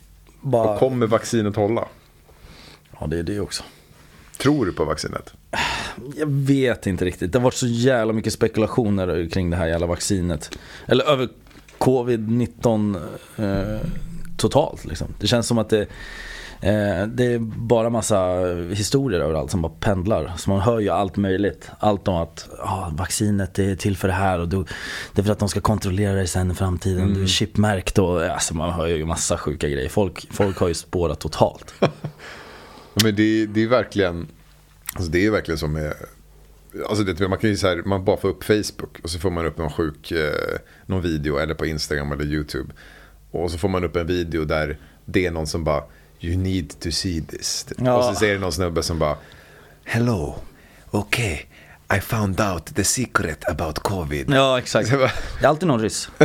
bara... 0.42 0.69
Och 0.69 0.80
kommer 0.80 1.07
vaccinet 1.07 1.56
hålla? 1.56 1.86
Ja, 3.00 3.07
det 3.07 3.19
är 3.19 3.24
det 3.24 3.39
också. 3.39 3.63
Tror 4.38 4.65
du 4.65 4.74
på 4.74 4.86
vaccinet? 4.86 5.33
Jag 6.15 6.27
vet 6.30 6.88
inte 6.88 7.06
riktigt. 7.06 7.31
Det 7.31 7.39
har 7.39 7.44
varit 7.44 7.53
så 7.53 7.68
jävla 7.68 8.13
mycket 8.13 8.33
spekulationer 8.33 9.30
kring 9.30 9.50
det 9.50 9.57
här 9.57 9.68
jävla 9.68 9.88
vaccinet. 9.88 10.57
Eller 10.86 11.03
över 11.03 11.30
covid-19 11.77 13.01
eh, 13.38 13.88
totalt 14.38 14.86
liksom. 14.86 15.07
Det 15.19 15.27
känns 15.27 15.47
som 15.47 15.57
att 15.57 15.69
det, 15.69 15.88
eh, 16.62 17.07
det 17.07 17.25
är 17.25 17.40
bara 17.40 17.90
massa 17.90 18.46
historier 18.69 19.19
överallt 19.19 19.52
som 19.52 19.62
bara 19.62 19.74
pendlar. 19.80 20.34
Så 20.38 20.50
man 20.50 20.60
hör 20.60 20.80
ju 20.80 20.90
allt 20.90 21.18
möjligt. 21.18 21.69
Allt 21.80 22.07
om 22.07 22.16
att 22.16 22.50
ah, 22.60 22.90
vaccinet 22.94 23.60
är 23.60 23.75
till 23.75 23.98
för 23.98 24.07
det 24.07 24.13
här 24.13 24.40
och 24.40 24.48
då, 24.48 24.66
det 25.13 25.22
är 25.22 25.24
för 25.24 25.31
att 25.31 25.40
de 25.40 25.50
ska 25.50 25.62
kontrollera 25.62 26.13
dig 26.13 26.28
sen 26.28 26.52
i 26.52 26.54
framtiden. 26.54 27.13
Du 27.13 27.24
är 27.24 27.28
chipmärkt 27.28 28.00
och 28.00 28.24
alltså 28.24 28.56
man 28.56 28.74
hör 28.74 28.88
ju 28.88 29.06
massa 29.06 29.38
sjuka 29.38 29.69
grejer. 29.69 29.90
Folk, 29.90 30.28
folk 30.31 30.57
har 30.57 30.68
ju 30.68 30.74
spårat 30.74 31.19
totalt. 31.19 31.74
Men 33.04 33.16
det, 33.16 33.46
det 33.46 33.63
är 33.63 33.68
verkligen, 33.68 34.28
alltså 34.96 35.12
det 35.12 35.25
är 35.25 35.31
verkligen 35.31 35.57
som 35.57 35.74
med, 35.74 35.94
alltså 36.90 37.04
det, 37.04 37.28
man 37.28 37.38
kan 37.38 37.50
ju 37.50 37.57
så 37.57 37.68
här, 37.68 37.84
man 37.86 38.06
bara 38.06 38.18
får 38.18 38.30
upp 38.30 38.44
Facebook 38.44 39.00
och 39.04 39.10
så 39.10 39.19
får 39.19 39.31
man 39.31 39.46
upp 39.46 39.57
någon 39.57 39.72
sjuk, 39.72 40.12
eh, 40.12 40.57
någon 40.86 41.02
video 41.02 41.38
eller 41.38 41.54
på 41.54 41.66
Instagram 41.66 42.12
eller 42.12 42.25
YouTube. 42.25 42.74
Och 43.31 43.52
så 43.52 43.57
får 43.57 43.69
man 43.69 43.84
upp 43.84 43.96
en 43.96 44.07
video 44.07 44.46
där 44.46 44.78
det 45.06 45.25
är 45.25 45.31
någon 45.31 45.48
som 45.48 45.63
bara, 45.63 45.84
you 46.19 46.38
need 46.38 46.79
to 46.79 46.91
see 46.91 47.21
this. 47.21 47.65
Ja. 47.77 47.95
Och 47.97 48.03
så 48.03 48.15
säger 48.19 48.33
det 48.33 48.39
någon 48.39 48.51
snubbe 48.53 48.83
som 48.83 49.00
bara, 49.00 49.17
hello, 49.83 50.35
okay, 50.91 51.38
I 51.97 52.00
found 52.01 52.41
out 52.41 52.75
the 52.75 52.83
secret 52.83 53.50
about 53.50 53.79
covid. 53.79 54.29
Ja, 54.33 54.59
exakt. 54.59 54.91
Bara, 54.91 55.12
Det 55.39 55.45
är 55.45 55.50
alltid 55.50 55.67
någon 55.67 55.81
ryss. 55.81 56.09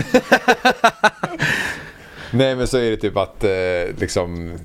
Nej 2.32 2.56
men 2.56 2.68
så 2.68 2.78
är 2.78 2.90
det 2.90 2.96
typ 2.96 3.16
att 3.16 3.44
eh, 3.44 3.50
liksom 3.98 4.58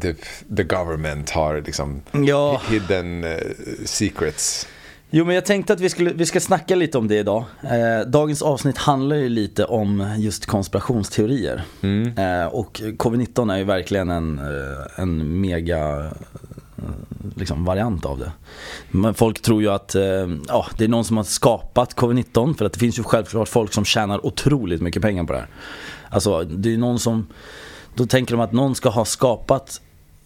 typ, 0.00 0.18
the 0.56 0.62
government 0.62 1.30
har 1.30 1.60
liksom 1.60 2.02
Ja. 2.12 2.62
hidden 2.70 3.24
eh, 3.24 3.38
secrets. 3.84 4.68
Jo 5.10 5.24
men 5.24 5.34
jag 5.34 5.44
tänkte 5.44 5.72
att 5.72 5.80
vi, 5.80 5.88
skulle, 5.88 6.12
vi 6.12 6.26
ska 6.26 6.40
snacka 6.40 6.74
lite 6.74 6.98
om 6.98 7.08
det 7.08 7.18
idag. 7.18 7.44
Eh, 7.62 8.06
dagens 8.06 8.42
avsnitt 8.42 8.78
handlar 8.78 9.16
ju 9.16 9.28
lite 9.28 9.64
om 9.64 10.14
just 10.18 10.46
konspirationsteorier. 10.46 11.62
Eh, 12.16 12.46
och 12.46 12.80
covid-19 12.80 13.52
är 13.52 13.56
ju 13.56 13.64
verkligen 13.64 14.10
en, 14.10 14.38
eh, 14.38 15.02
en 15.02 15.40
mega 15.40 15.98
eh, 15.98 16.84
liksom, 17.36 17.64
variant 17.64 18.04
av 18.04 18.18
det. 18.18 18.32
Men 18.90 19.14
folk 19.14 19.42
tror 19.42 19.62
ju 19.62 19.68
att 19.68 19.94
eh, 19.94 20.28
ja, 20.48 20.66
det 20.78 20.84
är 20.84 20.88
någon 20.88 21.04
som 21.04 21.16
har 21.16 21.24
skapat 21.24 21.96
covid-19 21.96 22.54
för 22.54 22.64
att 22.64 22.72
det 22.72 22.78
finns 22.78 22.98
ju 22.98 23.02
självklart 23.02 23.48
folk 23.48 23.72
som 23.72 23.84
tjänar 23.84 24.26
otroligt 24.26 24.82
mycket 24.82 25.02
pengar 25.02 25.24
på 25.24 25.32
det 25.32 25.38
här. 25.38 25.48
Alltså 26.10 26.42
det 26.42 26.74
är 26.74 26.78
någon 26.78 26.98
som, 26.98 27.26
då 27.94 28.06
tänker 28.06 28.34
de 28.34 28.40
att 28.40 28.52
någon 28.52 28.74
ska 28.74 28.88
ha 28.88 29.04
skapat 29.04 29.80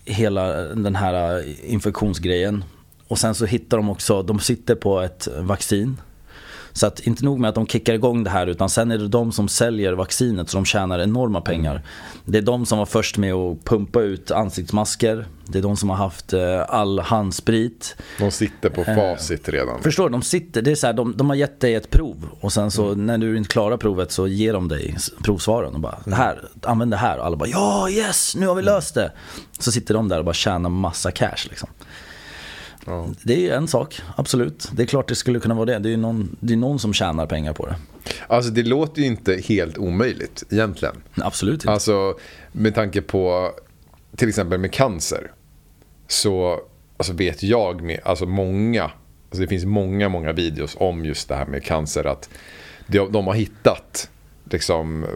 hela 0.04 0.52
den 0.62 0.96
här 0.96 1.38
eh, 1.38 1.72
infektionsgrejen 1.72 2.64
och 3.10 3.18
sen 3.18 3.34
så 3.34 3.46
hittar 3.46 3.76
de 3.76 3.90
också, 3.90 4.22
de 4.22 4.40
sitter 4.40 4.74
på 4.74 5.00
ett 5.00 5.28
vaccin. 5.38 5.96
Så 6.72 6.86
att 6.86 7.00
inte 7.00 7.24
nog 7.24 7.40
med 7.40 7.48
att 7.48 7.54
de 7.54 7.66
kickar 7.66 7.94
igång 7.94 8.24
det 8.24 8.30
här 8.30 8.46
utan 8.46 8.68
sen 8.70 8.90
är 8.90 8.98
det 8.98 9.08
de 9.08 9.32
som 9.32 9.48
säljer 9.48 9.92
vaccinet 9.92 10.50
så 10.50 10.56
de 10.56 10.64
tjänar 10.64 10.98
enorma 10.98 11.40
pengar. 11.40 11.82
Det 12.24 12.38
är 12.38 12.42
de 12.42 12.66
som 12.66 12.78
var 12.78 12.86
först 12.86 13.18
med 13.18 13.34
att 13.34 13.64
pumpa 13.64 14.00
ut 14.00 14.30
ansiktsmasker. 14.30 15.26
Det 15.46 15.58
är 15.58 15.62
de 15.62 15.76
som 15.76 15.90
har 15.90 15.96
haft 15.96 16.32
eh, 16.32 16.64
all 16.68 17.00
handsprit. 17.00 17.96
De 18.18 18.30
sitter 18.30 18.70
på 18.70 18.84
facit 18.84 19.48
redan. 19.48 19.82
Förstår 19.82 20.08
du? 20.08 20.12
De 20.12 20.22
sitter, 20.22 20.62
det 20.62 20.70
är 20.70 20.74
så 20.74 20.86
här, 20.86 20.94
de, 20.94 21.16
de 21.16 21.28
har 21.30 21.36
gett 21.36 21.60
dig 21.60 21.74
ett 21.74 21.90
prov 21.90 22.28
och 22.40 22.52
sen 22.52 22.70
så 22.70 22.94
när 22.94 23.18
du 23.18 23.36
inte 23.36 23.50
klarar 23.50 23.76
provet 23.76 24.12
så 24.12 24.26
ger 24.28 24.52
de 24.52 24.68
dig 24.68 24.96
provsvaren 25.24 25.74
och 25.74 25.80
bara 25.80 25.98
det 26.04 26.14
här, 26.14 26.48
använd 26.62 26.90
det 26.90 26.96
här 26.96 27.18
och 27.18 27.26
alla 27.26 27.36
bara 27.36 27.48
ja 27.48 27.90
yes 27.90 28.36
nu 28.36 28.46
har 28.46 28.54
vi 28.54 28.62
löst 28.62 28.94
det. 28.94 29.12
Så 29.58 29.72
sitter 29.72 29.94
de 29.94 30.08
där 30.08 30.18
och 30.18 30.24
bara 30.24 30.34
tjänar 30.34 30.70
massa 30.70 31.10
cash 31.10 31.46
liksom. 31.48 31.68
Ja. 32.86 33.06
Det 33.22 33.34
är 33.34 33.38
ju 33.38 33.50
en 33.50 33.68
sak, 33.68 34.00
absolut. 34.16 34.68
Det 34.72 34.82
är 34.82 34.86
klart 34.86 35.08
det 35.08 35.14
skulle 35.14 35.40
kunna 35.40 35.54
vara 35.54 35.66
det. 35.66 35.78
Det 35.78 35.88
är 35.88 35.90
ju 35.90 35.96
någon, 35.96 36.36
det 36.40 36.52
är 36.52 36.56
någon 36.56 36.78
som 36.78 36.92
tjänar 36.92 37.26
pengar 37.26 37.52
på 37.52 37.66
det. 37.66 37.76
Alltså 38.26 38.50
det 38.50 38.62
låter 38.62 39.00
ju 39.00 39.06
inte 39.06 39.36
helt 39.44 39.78
omöjligt 39.78 40.42
egentligen. 40.50 40.94
Absolut 41.14 41.54
inte. 41.54 41.70
Alltså 41.70 42.14
med 42.52 42.74
tanke 42.74 43.02
på 43.02 43.50
till 44.16 44.28
exempel 44.28 44.58
med 44.58 44.72
cancer. 44.72 45.30
Så 46.08 46.60
alltså, 46.96 47.12
vet 47.12 47.42
jag 47.42 47.82
med, 47.82 48.00
alltså 48.04 48.26
många, 48.26 48.82
alltså 48.82 49.42
det 49.42 49.48
finns 49.48 49.64
många, 49.64 50.08
många 50.08 50.32
videos 50.32 50.76
om 50.80 51.04
just 51.04 51.28
det 51.28 51.34
här 51.34 51.46
med 51.46 51.64
cancer. 51.64 52.04
Att 52.06 52.28
de, 52.86 53.12
de 53.12 53.26
har 53.26 53.34
hittat 53.34 54.10
liksom, 54.50 55.06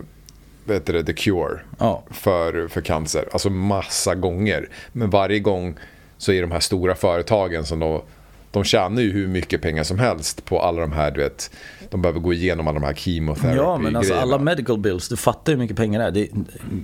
heter 0.68 0.92
det, 0.92 1.04
the 1.04 1.12
cure 1.12 1.60
Ja. 1.78 2.02
för, 2.10 2.68
för 2.68 2.80
cancer. 2.80 3.28
Alltså 3.32 3.50
massa 3.50 4.14
gånger. 4.14 4.68
Men 4.92 5.10
varje 5.10 5.38
gång 5.38 5.78
så 6.18 6.32
är 6.32 6.40
de 6.42 6.50
här 6.50 6.60
stora 6.60 6.94
företagen 6.94 7.64
som 7.64 7.78
då, 7.80 8.04
de 8.50 8.64
tjänar 8.64 9.02
ju 9.02 9.10
hur 9.12 9.28
mycket 9.28 9.62
pengar 9.62 9.82
som 9.84 9.98
helst 9.98 10.44
på 10.44 10.60
alla 10.60 10.80
de 10.80 10.92
här, 10.92 11.10
du 11.10 11.20
vet, 11.20 11.50
de 11.90 12.02
behöver 12.02 12.20
gå 12.20 12.32
igenom 12.32 12.68
alla 12.68 12.80
de 12.80 12.86
här 12.86 12.94
chemotherapy 12.94 13.56
Ja 13.56 13.78
men 13.78 13.96
alltså 13.96 14.14
alla 14.14 14.38
medical 14.38 14.78
bills, 14.78 15.08
du 15.08 15.16
fattar 15.16 15.52
hur 15.52 15.58
mycket 15.58 15.76
pengar 15.76 16.00
det 16.00 16.06
är. 16.06 16.10
Det 16.10 16.28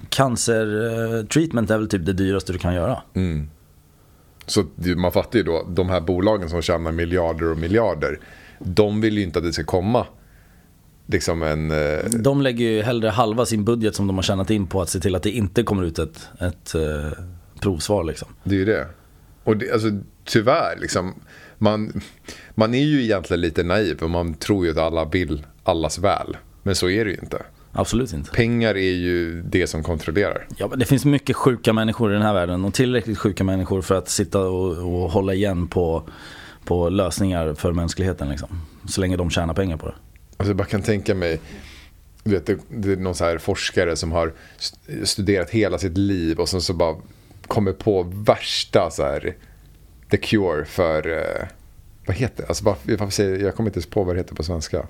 cancer 0.08 0.66
eh, 1.18 1.24
treatment 1.26 1.70
är 1.70 1.78
väl 1.78 1.88
typ 1.88 2.06
det 2.06 2.12
dyraste 2.12 2.52
du 2.52 2.58
kan 2.58 2.74
göra. 2.74 3.02
Så 4.46 4.64
det- 4.76 4.96
man 4.96 5.12
fattar 5.12 5.38
ju 5.38 5.42
då, 5.42 5.66
de 5.68 5.88
här 5.88 6.00
bolagen 6.00 6.48
som 6.48 6.62
tjänar 6.62 6.92
miljarder 6.92 7.50
och 7.50 7.58
miljarder, 7.58 8.18
de 8.58 9.00
vill 9.00 9.18
ju 9.18 9.22
inte 9.24 9.38
att 9.38 9.44
det 9.44 9.52
ska 9.52 9.64
komma 9.64 10.06
liksom 11.06 11.42
en... 11.42 11.70
eh, 11.70 12.04
De 12.04 12.42
lägger 12.42 12.64
ju 12.70 12.82
hellre 12.82 13.08
halva 13.08 13.46
sin 13.46 13.64
budget 13.64 13.94
som 13.94 14.06
de 14.06 14.16
har 14.16 14.22
tjänat 14.22 14.50
in 14.50 14.66
på 14.66 14.82
att 14.82 14.88
se 14.88 15.00
till 15.00 15.14
att 15.14 15.22
det 15.22 15.30
inte 15.30 15.62
kommer 15.62 15.82
ut 15.84 15.98
ett, 15.98 16.28
ett 16.40 16.74
eh, 16.74 17.18
provsvar 17.60 18.04
liksom. 18.04 18.28
Det 18.44 18.54
är 18.54 18.58
ju 18.58 18.64
det. 18.64 18.86
Och 19.50 19.56
det, 19.56 19.72
alltså, 19.72 19.88
tyvärr, 20.24 20.78
liksom, 20.80 21.14
man, 21.58 22.00
man 22.54 22.74
är 22.74 22.84
ju 22.84 23.02
egentligen 23.02 23.40
lite 23.40 23.62
naiv 23.62 24.02
och 24.02 24.10
man 24.10 24.34
tror 24.34 24.64
ju 24.64 24.70
att 24.70 24.78
alla 24.78 25.04
vill 25.04 25.46
allas 25.62 25.98
väl. 25.98 26.36
Men 26.62 26.74
så 26.74 26.88
är 26.88 27.04
det 27.04 27.10
ju 27.10 27.16
inte. 27.16 27.42
Absolut 27.72 28.12
inte. 28.12 28.30
Pengar 28.30 28.74
är 28.76 28.92
ju 28.92 29.42
det 29.42 29.66
som 29.66 29.82
kontrollerar. 29.82 30.46
Ja, 30.56 30.68
men 30.68 30.78
det 30.78 30.84
finns 30.84 31.04
mycket 31.04 31.36
sjuka 31.36 31.72
människor 31.72 32.10
i 32.10 32.14
den 32.14 32.22
här 32.22 32.34
världen 32.34 32.64
och 32.64 32.74
tillräckligt 32.74 33.18
sjuka 33.18 33.44
människor 33.44 33.82
för 33.82 33.94
att 33.94 34.08
sitta 34.08 34.40
och, 34.40 34.78
och 34.78 35.10
hålla 35.10 35.34
igen 35.34 35.68
på, 35.68 36.08
på 36.64 36.88
lösningar 36.88 37.54
för 37.54 37.72
mänskligheten. 37.72 38.28
Liksom. 38.28 38.48
Så 38.88 39.00
länge 39.00 39.16
de 39.16 39.30
tjänar 39.30 39.54
pengar 39.54 39.76
på 39.76 39.86
det. 39.86 39.94
Alltså 40.36 40.50
jag 40.50 40.56
bara 40.56 40.68
kan 40.68 40.82
tänka 40.82 41.14
mig, 41.14 41.40
du 42.24 42.30
vet, 42.30 42.46
det, 42.46 42.92
är 42.92 42.96
någon 42.96 43.14
så 43.14 43.24
här 43.24 43.38
forskare 43.38 43.96
som 43.96 44.12
har 44.12 44.32
st- 44.58 45.06
studerat 45.06 45.50
hela 45.50 45.78
sitt 45.78 45.98
liv 45.98 46.38
och 46.38 46.48
sen 46.48 46.60
så 46.60 46.74
bara 46.74 46.96
kommer 47.50 47.72
på 47.72 48.02
värsta 48.02 48.90
så 48.90 49.02
här, 49.02 49.36
the 50.10 50.16
cure 50.16 50.64
för, 50.64 51.08
eh, 51.08 51.48
vad 52.06 52.16
heter 52.16 52.42
det? 52.42 52.48
Alltså 52.48 52.64
bara, 52.64 52.76
varför 52.84 53.10
säger, 53.10 53.44
jag 53.44 53.54
kommer 53.54 53.70
inte 53.70 53.78
ens 53.78 53.86
på 53.86 54.04
vad 54.04 54.14
det 54.14 54.20
heter 54.20 54.34
på 54.34 54.42
svenska. 54.42 54.86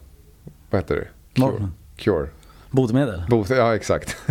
Vad 0.71 0.81
heter 0.81 0.95
det? 0.95 1.09
Cure. 1.41 1.53
Vad? 1.53 1.71
Cure. 1.97 2.29
Botemedel. 2.71 3.23
Bot, 3.29 3.51
ja, 3.51 3.75
exakt. 3.75 4.17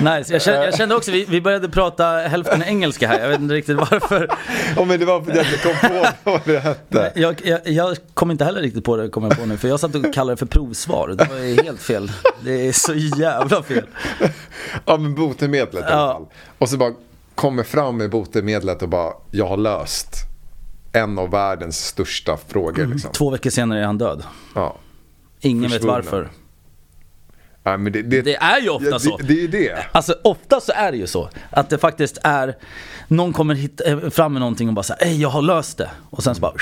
Nice. 0.00 0.32
Jag 0.32 0.42
kände, 0.42 0.64
jag 0.64 0.76
kände 0.76 0.94
också, 0.94 1.10
vi, 1.10 1.24
vi 1.24 1.40
började 1.40 1.68
prata 1.68 2.04
hälften 2.06 2.62
engelska 2.62 3.08
här. 3.08 3.20
Jag 3.20 3.28
vet 3.28 3.40
inte 3.40 3.54
riktigt 3.54 3.76
varför. 3.76 4.28
Ja, 4.76 4.84
men 4.84 5.00
det 5.00 5.06
var 5.06 5.20
för 5.22 5.30
att 5.30 5.36
jag 5.36 5.62
kom 5.62 5.88
på 5.90 6.06
vad 6.30 6.40
det 6.44 6.58
hette. 6.58 7.12
Jag, 7.20 7.40
jag, 7.44 7.60
jag 7.64 7.96
kom 8.14 8.30
inte 8.30 8.44
heller 8.44 8.60
riktigt 8.60 8.84
på 8.84 8.96
det, 8.96 9.08
kom 9.08 9.24
jag 9.24 9.38
på 9.38 9.46
nu. 9.46 9.56
För 9.56 9.68
jag 9.68 9.80
satt 9.80 9.94
och 9.94 10.14
kallade 10.14 10.32
det 10.32 10.36
för 10.36 10.46
provsvar. 10.46 11.08
Det 11.08 11.24
var 11.24 11.62
helt 11.64 11.80
fel. 11.80 12.12
Det 12.40 12.68
är 12.68 12.72
så 12.72 12.94
jävla 12.94 13.62
fel. 13.62 13.86
Ja, 14.84 14.96
men 14.96 15.14
botemedlet 15.14 15.84
i 15.84 15.92
alla 15.92 16.12
fall. 16.12 16.26
Och 16.58 16.68
så 16.68 16.76
bara 16.76 16.92
kommer 17.34 17.62
fram 17.62 17.96
med 17.96 18.10
botemedlet 18.10 18.82
och 18.82 18.88
bara, 18.88 19.12
jag 19.30 19.46
har 19.46 19.56
löst 19.56 20.16
en 20.92 21.18
av 21.18 21.30
världens 21.30 21.86
största 21.86 22.36
frågor. 22.48 22.86
Liksom. 22.86 23.12
Två 23.12 23.30
veckor 23.30 23.50
senare 23.50 23.80
är 23.80 23.84
han 23.84 23.98
död. 23.98 24.22
Ja. 24.54 24.76
Ingen 25.40 25.70
vet 25.70 25.84
varför. 25.84 26.30
Ja, 27.66 27.76
men 27.76 27.92
det, 27.92 28.02
det, 28.02 28.22
Det 28.22 28.36
är 28.36 28.60
ju 28.60 28.68
ofta 28.68 28.90
ja, 28.90 28.98
så. 28.98 29.16
Det, 29.16 29.44
är 29.44 29.48
det. 29.48 29.86
Alltså 29.92 30.14
ofta 30.24 30.60
så 30.60 30.72
är 30.72 30.92
det 30.92 30.98
ju 30.98 31.06
så 31.06 31.28
att 31.50 31.70
det 31.70 31.78
faktiskt 31.78 32.18
är 32.22 32.56
Någon 33.08 33.32
kommer 33.32 33.54
hit, 33.54 33.80
eh, 33.86 34.10
fram 34.10 34.32
med 34.32 34.40
någonting 34.40 34.68
och 34.68 34.74
bara 34.74 34.82
säger 34.82 35.06
Ey 35.06 35.16
jag 35.16 35.28
har 35.28 35.42
löst 35.42 35.78
det 35.78 35.90
Och 36.10 36.22
sen 36.22 36.34
så 36.34 36.40
bara 36.40 36.52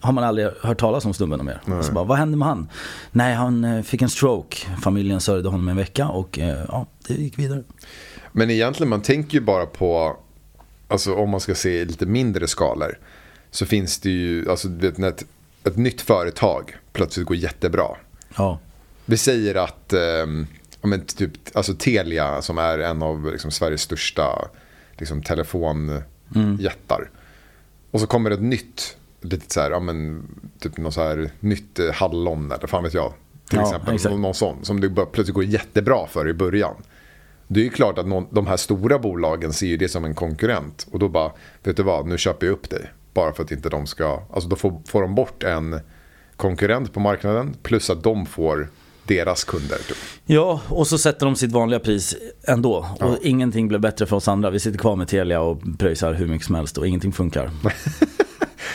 Har 0.00 0.12
man 0.12 0.24
aldrig 0.24 0.48
hört 0.60 0.78
talas 0.78 1.04
om 1.04 1.14
snubben 1.14 1.44
mer 1.44 1.82
så 1.82 1.92
bara, 1.92 2.04
vad 2.04 2.18
hände 2.18 2.36
med 2.36 2.48
han? 2.48 2.68
Nej 3.10 3.34
han 3.34 3.64
eh, 3.64 3.82
fick 3.82 4.02
en 4.02 4.08
stroke 4.08 4.56
Familjen 4.82 5.20
sörjde 5.20 5.48
honom 5.48 5.68
en 5.68 5.76
vecka 5.76 6.08
och 6.08 6.38
eh, 6.38 6.64
ja, 6.68 6.86
det 7.06 7.14
gick 7.14 7.38
vidare 7.38 7.62
Men 8.32 8.50
egentligen, 8.50 8.90
man 8.90 9.02
tänker 9.02 9.34
ju 9.34 9.40
bara 9.40 9.66
på, 9.66 10.16
alltså 10.88 11.14
om 11.14 11.30
man 11.30 11.40
ska 11.40 11.54
se 11.54 11.80
i 11.80 11.84
lite 11.84 12.06
mindre 12.06 12.48
skalor, 12.48 12.98
så 13.50 13.66
finns 13.66 14.00
det 14.00 14.10
ju, 14.10 14.50
alltså 14.50 14.68
vet 14.68 14.98
när 14.98 15.08
ett, 15.08 15.24
ett 15.64 15.76
nytt 15.76 16.00
företag 16.00 16.76
plötsligt 16.92 17.26
går 17.26 17.36
jättebra. 17.36 17.88
Ja, 18.36 18.58
Vi 19.06 19.16
säger 19.16 19.54
att, 19.54 19.92
ja, 20.80 20.88
men 20.88 21.06
typ, 21.06 21.32
alltså 21.54 21.74
Telia 21.74 22.42
som 22.42 22.58
är 22.58 22.78
en 22.78 23.02
av 23.02 23.30
liksom, 23.32 23.50
Sveriges 23.50 23.80
största 23.82 24.48
liksom, 24.92 25.22
telefonjättar. 25.22 27.10
Och 27.90 28.00
så 28.00 28.06
kommer 28.06 28.30
ett 28.30 28.42
nytt, 28.42 28.96
lite 29.20 29.54
så 29.54 29.60
här, 29.60 29.70
ja, 29.70 29.80
men, 29.80 30.28
typ 30.58 30.76
något 30.76 30.94
så 30.94 31.02
här 31.02 31.30
nytt 31.40 31.78
eh, 31.78 31.92
hallon 31.92 32.52
eller 32.52 32.66
fan 32.66 32.82
vet 32.82 32.94
jag. 32.94 33.12
Till 33.48 33.58
Ja, 33.58 33.66
exempel, 33.66 33.94
exakt. 33.94 34.16
någon, 34.16 34.34
sån 34.34 34.64
som 34.64 34.80
det 34.80 34.88
plötsligt 34.90 35.34
går 35.34 35.44
jättebra 35.44 36.06
för 36.06 36.28
i 36.28 36.34
början. 36.34 36.74
Det 37.48 37.60
är 37.60 37.64
ju 37.64 37.70
klart 37.70 37.98
att 37.98 38.06
någon, 38.06 38.26
de 38.30 38.46
här 38.46 38.56
stora 38.56 38.98
bolagen 38.98 39.52
ser 39.52 39.66
ju 39.66 39.76
det 39.76 39.88
som 39.88 40.04
en 40.04 40.14
konkurrent. 40.14 40.86
Och 40.90 40.98
då 40.98 41.08
bara, 41.08 41.32
vet 41.62 41.76
du 41.76 41.82
vad, 41.82 42.06
nu 42.06 42.18
köper 42.18 42.46
jag 42.46 42.52
upp 42.52 42.70
dig. 42.70 42.92
Bara 43.14 43.32
för 43.32 43.42
att 43.42 43.52
inte 43.52 43.68
de 43.68 43.86
ska, 43.86 44.22
alltså 44.32 44.48
då 44.48 44.56
får, 44.56 44.82
får 44.88 45.02
de 45.02 45.14
bort 45.14 45.42
en 45.42 45.80
konkurrent 46.36 46.92
på 46.92 47.00
marknaden. 47.00 47.56
Plus 47.62 47.90
att 47.90 48.02
de 48.02 48.26
får 48.26 48.68
deras 49.06 49.44
kunder. 49.44 49.78
Typ. 49.88 49.96
ja 50.26 50.60
och 50.68 50.86
så 50.86 50.98
sätter 50.98 51.26
de 51.26 51.36
sitt 51.36 51.52
vanliga 51.52 51.80
pris 51.80 52.16
ändå 52.44 52.86
Och 53.00 53.18
ingenting 53.22 53.68
blev 53.68 53.80
bättre 53.80 54.06
för 54.06 54.16
oss 54.16 54.28
andra 54.28 54.50
Vi 54.50 54.60
sitter 54.60 54.78
kvar 54.78 54.96
med 54.96 55.08
Telia 55.08 55.40
och 55.40 55.62
pröjsar 55.78 56.12
hur 56.12 56.26
mycket 56.26 56.46
som 56.46 56.54
helst 56.54 56.78
och 56.78 56.86
ingenting 56.86 57.12
funkar 57.12 57.50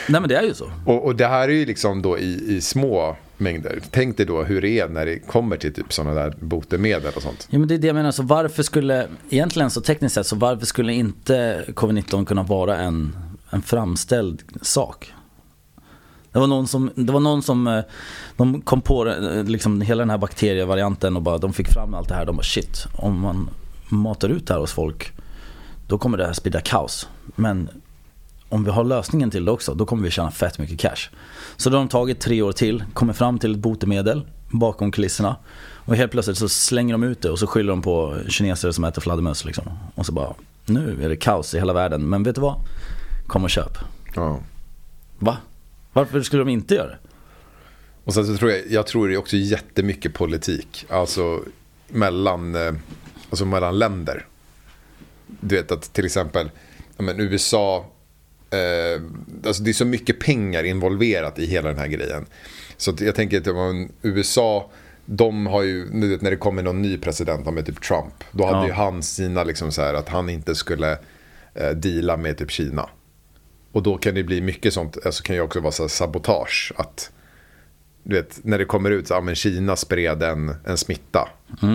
Nej 0.08 0.20
men 0.20 0.28
det 0.28 0.36
är 0.36 0.42
ju 0.42 0.54
så 0.54 0.70
Och, 0.86 1.04
och 1.04 1.16
det 1.16 1.26
här 1.26 1.48
är 1.48 1.52
ju 1.52 1.66
liksom 1.66 2.02
då 2.02 2.18
i, 2.18 2.56
i 2.56 2.60
små 2.60 3.16
mängder. 3.36 3.80
Tänk 3.90 4.16
dig 4.16 4.26
då 4.26 4.42
hur 4.42 4.60
det 4.60 4.80
är 4.80 4.88
när 4.88 5.06
det 5.06 5.18
kommer 5.18 5.56
till 5.56 5.72
typ 5.74 5.92
sådana 5.92 6.14
där 6.14 6.34
botemedel 6.40 7.12
och 7.16 7.22
sånt. 7.22 7.48
Ja 7.50 7.58
men 7.58 7.68
det 7.68 7.74
är 7.74 7.78
det 7.78 7.86
jag 7.86 7.94
menar, 7.94 8.10
så 8.10 8.22
varför 8.22 8.62
skulle, 8.62 9.06
egentligen 9.30 9.70
så 9.70 9.80
tekniskt 9.80 10.14
sett 10.14 10.26
så 10.26 10.36
varför 10.36 10.66
skulle 10.66 10.92
inte 10.92 11.64
covid-19 11.66 12.24
kunna 12.24 12.42
vara 12.42 12.76
en, 12.76 13.16
en 13.50 13.62
framställd 13.62 14.42
sak? 14.62 15.12
Det 16.32 16.38
var 16.38 16.46
någon 16.46 16.68
som, 16.68 16.90
det 16.94 17.12
var 17.12 17.20
någon 17.20 17.42
som 17.42 17.66
eh, 17.66 17.84
de 18.36 18.60
kom 18.60 18.80
på 18.80 19.08
eh, 19.08 19.44
liksom 19.44 19.80
hela 19.80 20.02
den 20.02 20.10
här 20.10 20.18
bakterievarianten 20.18 21.16
och 21.16 21.22
bara, 21.22 21.38
de 21.38 21.52
fick 21.52 21.68
fram 21.68 21.94
allt 21.94 22.08
det 22.08 22.14
här. 22.14 22.26
De 22.26 22.36
bara 22.36 22.42
shit, 22.42 22.86
om 22.96 23.20
man 23.20 23.50
matar 23.88 24.28
ut 24.28 24.46
det 24.46 24.54
här 24.54 24.60
hos 24.60 24.72
folk 24.72 25.12
då 25.92 25.98
kommer 25.98 26.18
det 26.18 26.26
här 26.26 26.32
sprida 26.32 26.60
kaos. 26.60 27.08
Men 27.26 27.68
om 28.48 28.64
vi 28.64 28.70
har 28.70 28.84
lösningen 28.84 29.30
till 29.30 29.44
det 29.44 29.50
också, 29.50 29.74
då 29.74 29.86
kommer 29.86 30.02
vi 30.02 30.10
tjäna 30.10 30.30
fett 30.30 30.58
mycket 30.58 30.80
cash. 30.80 31.10
Så 31.56 31.70
då 31.70 31.76
har 31.76 31.84
de 31.84 31.88
tagit 31.88 32.20
tre 32.20 32.42
år 32.42 32.52
till, 32.52 32.84
kommer 32.94 33.12
fram 33.12 33.38
till 33.38 33.52
ett 33.52 33.58
botemedel 33.58 34.26
bakom 34.50 34.92
kulisserna. 34.92 35.36
Och 35.84 35.96
helt 35.96 36.12
plötsligt 36.12 36.38
så 36.38 36.48
slänger 36.48 36.94
de 36.94 37.02
ut 37.02 37.22
det 37.22 37.30
och 37.30 37.38
så 37.38 37.46
skyller 37.46 37.70
de 37.70 37.82
på 37.82 38.16
kineser 38.28 38.70
som 38.70 38.84
äter 38.84 39.02
fladdermöss 39.02 39.44
liksom. 39.44 39.64
Och 39.94 40.06
så 40.06 40.12
bara, 40.12 40.34
nu 40.66 41.04
är 41.04 41.08
det 41.08 41.16
kaos 41.16 41.54
i 41.54 41.58
hela 41.58 41.72
världen. 41.72 42.08
Men 42.08 42.22
vet 42.22 42.34
du 42.34 42.40
vad? 42.40 42.54
Kom 43.26 43.44
och 43.44 43.50
köp. 43.50 43.78
Ja. 44.14 44.38
Va? 45.18 45.36
Varför 45.92 46.22
skulle 46.22 46.40
de 46.44 46.48
inte 46.48 46.74
göra 46.74 46.88
det? 46.88 46.98
Och 48.04 48.14
sen 48.14 48.26
så 48.26 48.36
tror 48.36 48.50
jag, 48.50 48.60
jag 48.70 48.86
tror 48.86 49.08
det 49.08 49.14
är 49.14 49.18
också 49.18 49.36
jättemycket 49.36 50.14
politik. 50.14 50.86
Alltså 50.88 51.40
mellan, 51.88 52.54
eh, 52.54 52.72
alltså 53.30 53.44
mellan 53.44 53.78
länder. 53.78 54.26
Du 55.26 55.56
vet 55.56 55.72
att 55.72 55.92
till 55.92 56.04
exempel 56.04 56.50
men 56.98 57.20
USA, 57.20 57.86
eh, 58.50 59.02
alltså 59.46 59.62
det 59.62 59.70
är 59.70 59.74
så 59.74 59.84
mycket 59.84 60.20
pengar 60.20 60.64
involverat 60.64 61.38
i 61.38 61.46
hela 61.46 61.68
den 61.68 61.78
här 61.78 61.86
grejen. 61.86 62.26
Så 62.76 62.94
jag 63.00 63.14
tänker 63.14 63.38
att 63.40 63.46
men 63.46 63.92
USA, 64.02 64.70
de 65.06 65.46
har 65.46 65.62
ju, 65.62 65.88
när 65.92 66.30
det 66.30 66.36
kommer 66.36 66.62
någon 66.62 66.82
ny 66.82 66.98
president, 66.98 67.54
med 67.54 67.66
typ 67.66 67.82
Trump, 67.82 68.14
då 68.32 68.46
hade 68.46 68.58
Ja. 68.58 68.66
ju 68.66 68.72
han 68.72 69.02
sina 69.02 69.44
liksom 69.44 69.72
så 69.72 69.82
här 69.82 69.94
att 69.94 70.08
han 70.08 70.28
inte 70.28 70.54
skulle 70.54 70.98
eh, 71.54 71.70
deala 71.70 72.16
med 72.16 72.38
typ 72.38 72.50
Kina. 72.50 72.88
Och 73.72 73.82
då 73.82 73.96
kan 73.98 74.14
det 74.14 74.22
bli 74.22 74.40
mycket 74.40 74.72
sånt, 74.74 74.98
alltså 75.06 75.22
kan 75.22 75.36
ju 75.36 75.42
också 75.42 75.60
vara 75.60 75.72
så 75.72 75.88
sabotage. 75.88 76.72
Att 76.76 77.10
du 78.04 78.14
vet, 78.14 78.40
när 78.44 78.58
det 78.58 78.64
kommer 78.64 78.90
ut 78.90 79.08
så 79.08 79.14
ja, 79.14 79.20
men 79.20 79.34
Kina 79.34 79.76
spred 79.76 80.22
en, 80.22 80.54
en 80.64 80.76
smitta. 80.76 81.28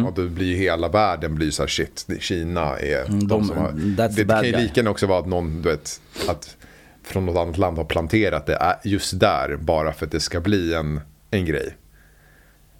Och 0.08 0.14
då 0.14 0.28
blir 0.28 0.46
ju 0.48 0.56
hela 0.56 0.90
världen 0.90 1.36
blir 1.36 1.52
så 1.52 1.64
här 1.64 1.68
shit, 1.68 2.06
Kina 2.20 2.78
är 2.80 3.04
de, 3.06 3.12
Mm, 3.14 3.28
de- 3.28 3.44
som 3.48 3.58
har... 3.58 3.72
Det, 4.16 4.24
kan 4.26 4.46
ju 4.46 4.52
lika 4.62 4.74
gärna 4.76 4.90
också 4.90 5.08
vara 5.08 5.20
att 5.20 5.28
någon, 5.28 5.62
du 5.62 5.70
vet, 5.70 6.02
att 6.30 6.56
från 7.04 7.26
något 7.26 7.38
annat 7.38 7.58
land 7.58 7.78
har 7.78 7.86
planterat 7.86 8.46
det 8.46 8.56
är 8.56 8.76
just 8.84 9.20
där 9.20 9.56
bara 9.58 9.94
för 9.94 10.06
att 10.06 10.12
det 10.12 10.20
ska 10.20 10.40
bli 10.40 10.74
en, 10.74 11.02
en 11.32 11.46
grej. 11.46 11.78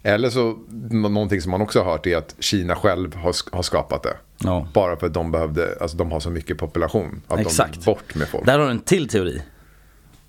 Eller 0.02 0.30
så, 0.30 0.58
nå- 0.90 1.08
någonting 1.08 1.40
som 1.40 1.50
man 1.50 1.60
också 1.60 1.82
har 1.82 1.90
hört 1.92 2.06
är 2.06 2.16
att 2.16 2.34
Kina 2.38 2.74
själv 2.76 3.14
har, 3.16 3.34
har 3.56 3.62
skapat 3.62 4.02
det. 4.02 4.16
Ja. 4.44 4.68
Bara 4.74 4.96
för 4.96 5.06
att 5.06 5.14
de 5.14 5.30
behövde, 5.30 5.78
alltså 5.80 5.96
de 5.96 6.12
har 6.12 6.20
så 6.20 6.30
mycket 6.30 6.58
population. 6.58 7.22
Att 7.28 7.36
de 7.36 7.42
Exakt. 7.42 7.76
vill 7.76 7.84
bort 7.84 8.14
med 8.14 8.28
folk. 8.28 8.46
Där 8.46 8.58
har 8.58 8.66
du 8.66 8.70
en 8.70 8.80
till 8.80 9.08
teori. 9.08 9.42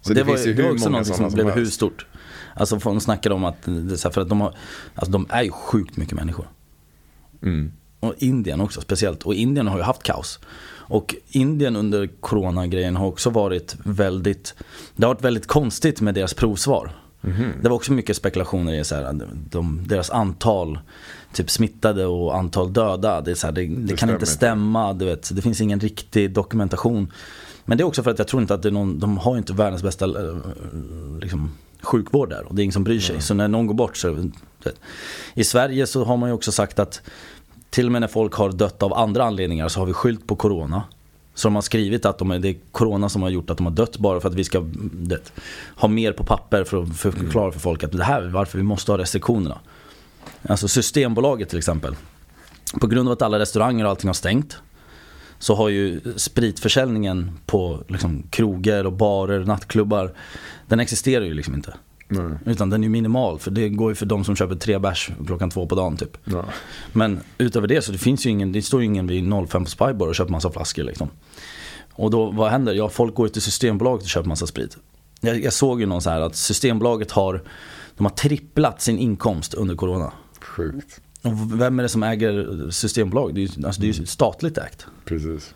Så 0.01 0.09
det 0.09 0.19
det, 0.19 0.23
var, 0.23 0.33
finns 0.33 0.47
ju 0.47 0.53
det 0.53 0.63
var 0.63 0.71
också 0.71 0.89
någonting 0.89 1.13
som 1.13 1.29
som 1.31 1.35
blev 1.35 1.55
hur 1.55 1.65
stort. 1.65 2.05
Alltså 2.55 2.79
folk 2.79 3.03
snackade 3.03 3.35
om 3.35 3.45
att, 3.45 3.57
för 4.13 4.21
att 4.21 4.29
de 4.29 4.41
har, 4.41 4.55
alltså 4.95 5.11
de 5.11 5.27
är 5.29 5.43
ju 5.43 5.51
sjukt 5.51 5.97
mycket 5.97 6.13
människor. 6.13 6.47
Mm. 7.41 7.71
Och 7.99 8.13
Indien 8.17 8.61
också 8.61 8.81
speciellt. 8.81 9.23
Och 9.23 9.33
Indien 9.33 9.67
har 9.67 9.77
ju 9.77 9.83
haft 9.83 10.03
kaos. 10.03 10.39
Och 10.89 11.15
Indien 11.27 11.75
under 11.75 12.07
coronagrejen 12.19 12.95
har 12.95 13.07
också 13.07 13.29
varit 13.29 13.75
väldigt, 13.83 14.55
det 14.95 15.05
har 15.05 15.13
varit 15.13 15.23
väldigt 15.23 15.47
konstigt 15.47 16.01
med 16.01 16.13
deras 16.13 16.33
provsvar. 16.33 16.91
Mhm. 17.21 17.51
Det 17.61 17.69
var 17.69 17.75
också 17.75 17.93
mycket 17.93 18.17
spekulationer 18.17 18.73
i 18.73 18.83
så 18.83 18.95
här, 18.95 19.27
de, 19.49 19.87
deras 19.87 20.09
antal 20.09 20.79
typ 21.33 21.49
smittade 21.49 22.05
och 22.05 22.37
antal 22.37 22.73
döda. 22.73 23.21
Det, 23.21 23.31
är 23.31 23.35
så 23.35 23.47
här, 23.47 23.51
det, 23.51 23.67
det, 23.67 23.95
kan 23.95 24.09
inte 24.09 24.25
stämma, 24.25 24.93
du 24.93 25.05
vet. 25.05 25.35
det 25.35 25.41
finns 25.41 25.61
ingen 25.61 25.79
riktig 25.79 26.31
dokumentation. 26.31 27.11
Men 27.65 27.77
det 27.77 27.81
är 27.81 27.85
också 27.85 28.03
för 28.03 28.11
att 28.11 28.19
jag 28.19 28.27
tror 28.27 28.41
inte 28.41 28.53
att 28.53 28.61
det 28.61 28.69
är 28.69 28.71
någon, 28.71 28.99
de 28.99 29.17
har 29.17 29.37
inte 29.37 29.53
världens 29.53 29.83
bästa 29.83 30.05
eh, 30.05 30.37
liksom, 31.21 31.51
sjukvård 31.81 32.29
där 32.29 32.45
och 32.47 32.55
det 32.55 32.61
är 32.61 32.63
ingen 32.63 32.73
som 32.73 32.83
bryr 32.83 32.99
sig. 32.99 33.21
Så 33.21 33.33
när 33.33 33.47
någon 33.47 33.67
går 33.67 33.73
bort 33.73 33.97
så, 33.97 34.31
vet. 34.63 34.75
I 35.33 35.43
Sverige 35.43 35.87
så 35.87 36.03
har 36.03 36.17
man 36.17 36.29
ju 36.29 36.33
också 36.33 36.51
sagt 36.51 36.79
att 36.79 37.01
till 37.69 37.85
och 37.85 37.91
med 37.91 38.01
när 38.01 38.07
folk 38.07 38.33
har 38.33 38.51
dött 38.51 38.83
av 38.83 38.93
andra 38.93 39.23
anledningar 39.23 39.67
så 39.67 39.79
har 39.79 39.85
vi 39.85 39.93
skyllt 39.93 40.27
på 40.27 40.35
corona. 40.35 40.83
Så 41.33 41.47
de 41.47 41.55
har 41.55 41.61
skrivit 41.61 42.05
att 42.05 42.17
de 42.17 42.31
är, 42.31 42.39
det 42.39 42.49
är 42.49 42.55
corona 42.71 43.09
som 43.09 43.21
har 43.21 43.29
gjort 43.29 43.49
att 43.49 43.57
de 43.57 43.65
har 43.65 43.73
dött 43.73 43.97
bara 43.97 44.19
för 44.19 44.29
att 44.29 44.35
vi 44.35 44.43
ska 44.43 44.65
det, 44.93 45.33
ha 45.75 45.87
mer 45.87 46.11
på 46.11 46.23
papper 46.23 46.63
för 46.63 46.83
att 46.83 46.97
för- 46.97 47.11
förklara 47.11 47.51
för 47.51 47.59
folk 47.59 47.83
att 47.83 47.91
det 47.91 48.03
här 48.03 48.21
är 48.21 48.29
varför 48.29 48.57
vi 48.57 48.63
måste 48.63 48.91
ha 48.91 48.97
restriktionerna. 48.97 49.59
Alltså 50.47 50.67
Systembolaget 50.67 51.49
till 51.49 51.57
exempel. 51.57 51.95
På 52.81 52.87
grund 52.87 53.09
av 53.09 53.13
att 53.13 53.21
alla 53.21 53.39
restauranger 53.39 53.83
och 53.83 53.89
allting 53.89 54.07
har 54.07 54.13
stängt 54.13 54.57
så 55.39 55.55
har 55.55 55.69
ju 55.69 56.01
spritförsäljningen 56.15 57.31
på 57.45 57.83
liksom, 57.87 58.23
kroger 58.29 58.85
och 58.85 58.93
barer, 58.93 59.45
nattklubbar, 59.45 60.13
den 60.67 60.79
existerar 60.79 61.25
ju 61.25 61.33
liksom 61.33 61.55
inte. 61.55 61.73
Nej. 62.07 62.37
Utan 62.45 62.69
den 62.69 62.81
är 62.81 62.85
ju 62.85 62.89
minimal, 62.89 63.39
för 63.39 63.51
det 63.51 63.69
går 63.69 63.91
ju 63.91 63.95
för 63.95 64.05
de 64.05 64.23
som 64.23 64.35
köper 64.35 64.55
tre 64.55 64.79
bärs 64.79 65.09
klockan 65.25 65.49
två 65.49 65.65
på 65.65 65.75
dagen 65.75 65.97
typ. 65.97 66.17
Ja. 66.23 66.45
Men 66.93 67.19
utöver 67.37 67.67
det 67.67 67.81
så 67.81 67.91
det 67.91 67.97
finns 67.97 68.25
ju 68.25 68.29
ingen, 68.29 68.51
det 68.51 68.61
står 68.61 68.81
ju 68.81 68.85
ingen 68.85 69.07
vid 69.07 69.33
05 69.49 69.63
på 69.63 69.69
Spybar 69.69 70.07
och 70.07 70.15
köper 70.15 70.31
massa 70.31 70.51
flaskor 70.51 70.83
liksom. 70.83 71.09
Och 71.91 72.11
då, 72.11 72.31
vad 72.31 72.51
händer? 72.51 72.73
Ja, 72.73 72.89
folk 72.89 73.15
går 73.15 73.27
ju 73.27 73.31
till 73.31 73.41
Systembolaget 73.41 74.03
och 74.03 74.09
köper 74.09 74.29
massa 74.29 74.47
sprit. 74.47 74.77
Jag, 75.21 75.43
jag 75.43 75.53
såg 75.53 75.79
ju 75.79 75.85
någon 75.85 76.01
så 76.01 76.09
här 76.09 76.21
att 76.21 76.35
Systembolaget 76.35 77.11
har, 77.11 77.43
de 77.99 78.05
har 78.05 78.11
tripplat 78.11 78.81
sin 78.81 78.99
inkomst 78.99 79.53
under 79.53 79.75
Corona. 79.75 80.11
Sjukt. 80.41 81.01
Och 81.21 81.61
vem 81.61 81.79
är 81.79 81.83
det 81.83 81.89
som 81.89 82.03
äger 82.03 82.67
Systembolaget? 82.71 83.35
Det 83.35 83.41
är 83.41 83.59
ju, 83.59 83.65
alltså 83.65 83.81
det 83.81 83.89
är 83.89 83.93
ju 83.93 84.05
statligt 84.05 84.57
ägt. 84.57 84.85
Precis. 85.05 85.53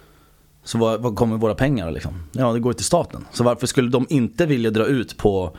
Så 0.64 0.78
vad, 0.78 1.02
vad 1.02 1.16
kommer 1.16 1.38
våra 1.38 1.56
pengar 1.56 1.92
liksom? 1.92 2.14
Ja, 2.32 2.54
det 2.54 2.60
går 2.60 2.74
till 2.74 2.86
staten. 2.86 3.26
Så 3.32 3.44
varför 3.44 3.68
skulle 3.68 3.90
de 3.90 4.06
inte 4.10 4.46
vilja 4.46 4.72
dra 4.72 4.86
ut 4.86 5.18
på, 5.18 5.58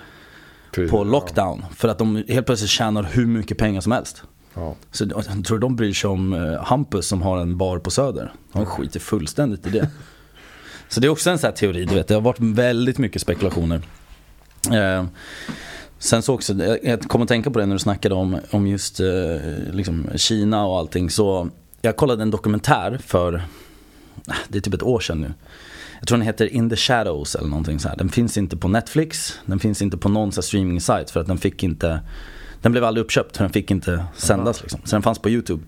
Precis. 0.72 0.90
på 0.90 1.04
lockdown? 1.04 1.64
För 1.74 1.88
att 1.88 1.98
de 1.98 2.24
helt 2.28 2.46
plötsligt 2.46 2.70
tjänar 2.70 3.02
hur 3.02 3.26
mycket 3.26 3.58
pengar 3.58 3.80
som 3.80 3.92
helst. 3.92 4.22
Ja. 4.54 4.74
Så 4.90 5.04
jag 5.04 5.44
tror 5.44 5.58
de 5.58 5.76
bryr 5.76 5.92
sig 5.92 6.10
om 6.10 6.32
eh, 6.32 6.62
Hampus 6.62 7.06
som 7.06 7.22
har 7.22 7.38
en 7.38 7.58
bar 7.58 7.78
på 7.78 7.90
Söder. 7.90 8.32
De 8.52 8.66
skiter 8.66 9.00
fullständigt 9.00 9.66
i 9.66 9.70
det. 9.70 9.90
Så 10.88 11.00
det 11.00 11.06
är 11.06 11.10
också 11.10 11.30
en 11.30 11.38
sån 11.38 11.48
här 11.48 11.56
teori, 11.56 11.84
du 11.84 11.94
vet. 11.94 12.08
Det 12.08 12.14
har 12.14 12.20
varit 12.20 12.40
väldigt 12.40 12.98
mycket 12.98 13.22
spekulationer. 13.22 13.82
Eh, 14.72 15.04
sen 16.04 16.22
så 16.22 16.34
också, 16.34 16.54
jag- 16.82 17.02
kom 17.02 17.22
att 17.22 17.28
tänka 17.28 17.50
på 17.50 17.58
det 17.58 17.66
när 17.66 17.74
du 17.74 17.78
snackade 17.78 18.14
om, 18.14 18.38
om 18.50 18.66
just 18.66 19.00
eh, 19.00 19.06
liksom 19.72 20.06
Kina 20.14 20.66
och 20.66 20.78
allting. 20.78 21.10
Så 21.10 21.48
jag 21.82 21.96
kollade 21.96 22.22
en 22.22 22.30
dokumentär 22.30 22.98
för, 23.06 23.42
ah, 24.26 24.34
det 24.48 24.58
är 24.58 24.62
typ 24.62 24.74
ett 24.74 24.82
år 24.82 25.00
sedan 25.00 25.20
nu. 25.20 25.32
Jag 25.98 26.08
tror 26.08 26.18
den 26.18 26.26
heter 26.26 26.46
In 26.54 26.70
the 26.70 26.76
Shadows 26.76 27.34
eller 27.34 27.48
någonting 27.48 27.78
så 27.78 27.88
här. 27.88 27.96
Den 27.96 28.08
finns 28.08 28.36
inte 28.38 28.56
på 28.56 28.68
Netflix, 28.68 29.38
den 29.46 29.58
finns 29.58 29.82
inte 29.82 29.96
på 29.96 30.08
någon 30.08 30.32
streaming 30.32 30.80
site 30.80 31.06
för 31.12 31.20
att 31.20 31.26
den 31.26 31.38
fick 31.38 31.62
inte 31.62 32.00
den 32.62 32.72
blev 32.72 32.84
aldrig 32.84 33.04
uppköpt 33.04 33.36
för 33.36 33.44
den 33.44 33.52
fick 33.52 33.70
inte 33.70 34.04
sändas 34.16 34.60
liksom. 34.62 34.80
Så 34.84 34.96
den 34.96 35.02
fanns 35.02 35.18
på 35.18 35.30
YouTube. 35.30 35.62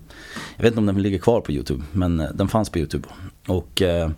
Jag 0.55 0.63
vet 0.63 0.71
inte 0.71 0.79
om 0.79 0.85
den 0.85 1.01
ligger 1.01 1.17
kvar 1.19 1.41
på 1.41 1.51
YouTube, 1.51 1.83
men 1.91 2.19
eh, 2.19 2.27
den 2.33 2.47
fanns 2.47 2.69
på 2.69 2.79
YouTube. 2.79 3.07
Och 3.47 3.81
eh, 3.81 4.09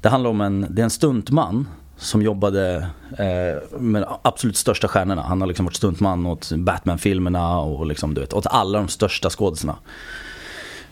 det 0.00 0.08
handlar 0.08 0.30
om 0.30 0.40
en, 0.40 0.66
det 0.70 0.82
är 0.82 0.84
en 0.84 0.90
stuntman 0.90 1.68
som 2.02 2.22
jobbade 2.22 2.86
eh, 3.18 3.78
med 3.80 4.02
de 4.02 4.18
absolut 4.22 4.56
största 4.56 4.88
stjärnorna. 4.88 5.22
Han 5.22 5.40
har 5.40 5.48
liksom 5.48 5.66
varit 5.66 5.76
stuntman 5.76 6.26
åt 6.26 6.52
Batman-filmerna 6.52 7.60
och 7.60 7.86
liksom, 7.86 8.14
du 8.14 8.20
vet, 8.20 8.32
åt 8.32 8.46
alla 8.46 8.78
de 8.78 8.88
största 8.88 9.30
skådisarna. 9.30 9.76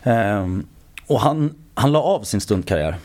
Eh, 0.02 0.47
och 1.07 1.21
han, 1.21 1.55
han 1.75 1.93
la 1.93 2.02
av 2.02 2.23
sin 2.23 2.40
stuntkarriär. 2.40 2.97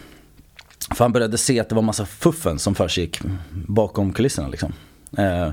För 0.95 1.03
han 1.03 1.11
började 1.11 1.37
se 1.37 1.59
att 1.59 1.69
det 1.69 1.75
var 1.75 1.81
massa 1.81 2.05
fuffen 2.05 2.59
som 2.59 2.75
försiggick 2.75 3.19
bakom 3.67 4.13
kulisserna 4.13 4.47
liksom. 4.47 4.73
Eh, 5.17 5.49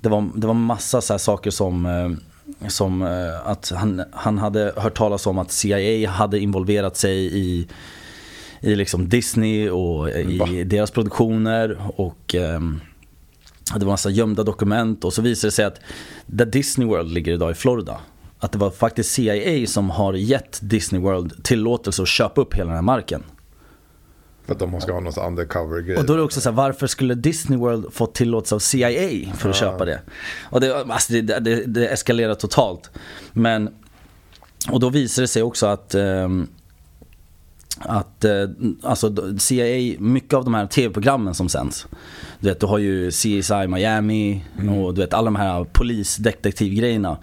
det, 0.00 0.08
var, 0.08 0.30
det 0.34 0.46
var 0.46 0.54
massa 0.54 1.00
så 1.00 1.12
här 1.12 1.18
saker 1.18 1.50
som, 1.50 1.86
eh, 1.86 2.68
som 2.68 3.02
eh, 3.02 3.46
att 3.46 3.72
han, 3.76 4.02
han 4.12 4.38
hade 4.38 4.72
hört 4.76 4.98
talas 4.98 5.26
om 5.26 5.38
att 5.38 5.52
CIA 5.52 6.10
hade 6.10 6.38
involverat 6.38 6.96
sig 6.96 7.16
i, 7.16 7.68
i 8.60 8.74
liksom 8.76 9.08
Disney 9.08 9.70
och 9.70 10.10
i 10.10 10.38
Va? 10.38 10.46
deras 10.64 10.90
produktioner. 10.90 11.78
Och 11.96 12.34
ehm, 12.34 12.80
det 13.74 13.84
var 13.84 13.92
massa 13.92 14.10
gömda 14.10 14.42
dokument 14.42 15.04
och 15.04 15.12
så 15.12 15.22
visade 15.22 15.48
det 15.48 15.52
sig 15.52 15.64
att 15.64 15.80
där 16.26 16.46
Disney 16.46 16.88
World 16.88 17.12
ligger 17.12 17.32
idag 17.32 17.50
i 17.50 17.54
Florida 17.54 18.00
att 18.40 18.52
det 18.52 18.58
var 18.58 18.70
faktiskt 18.70 19.12
CIA 19.12 19.66
som 19.66 19.90
har 19.90 20.14
gett 20.14 20.58
Disney 20.62 21.00
World 21.00 21.44
tillåtelse 21.44 22.02
att 22.02 22.08
köpa 22.08 22.40
upp 22.40 22.54
hela 22.54 22.66
den 22.66 22.74
här 22.74 22.82
marken. 22.82 23.22
För 24.44 24.52
att 24.52 24.58
de 24.58 24.80
ska 24.80 24.92
ha 24.92 25.00
någon 25.00 25.12
sån 25.12 25.26
undercover-grej. 25.26 25.96
Och 25.96 26.04
då 26.04 26.12
är 26.12 26.16
det 26.16 26.22
också 26.22 26.40
så 26.40 26.50
här, 26.50 26.56
varför 26.56 26.86
skulle 26.86 27.14
Disney 27.14 27.58
World 27.58 27.92
få 27.92 28.06
tillåtelse 28.06 28.54
av 28.54 28.58
CIA 28.58 29.34
för 29.34 29.50
att 29.50 29.56
köpa 29.56 29.84
det? 29.84 30.00
Och 30.50 30.60
det, 30.60 30.84
alltså 30.84 31.12
det, 31.12 31.20
det, 31.20 31.64
det 31.66 31.88
eskalerar 31.88 32.34
totalt. 32.34 32.90
Men, 33.32 33.70
och 34.70 34.80
då 34.80 34.88
visar 34.88 35.22
det 35.22 35.28
sig 35.28 35.42
också 35.42 35.66
att 35.66 35.94
ehm, 35.94 36.48
att 37.80 38.24
eh, 38.24 38.32
alltså 38.82 39.14
CIA, 39.38 39.96
mycket 39.98 40.34
av 40.34 40.44
de 40.44 40.54
här 40.54 40.66
tv-programmen 40.66 41.34
som 41.34 41.48
sänds 41.48 41.86
Du 42.40 42.48
vet, 42.48 42.60
du 42.60 42.66
har 42.66 42.78
ju 42.78 43.10
CSI 43.10 43.66
Miami 43.68 44.44
och 44.84 44.94
du 44.94 45.00
vet 45.00 45.14
alla 45.14 45.24
de 45.24 45.36
här 45.36 45.64
polisdetektivgrejerna 45.64 47.18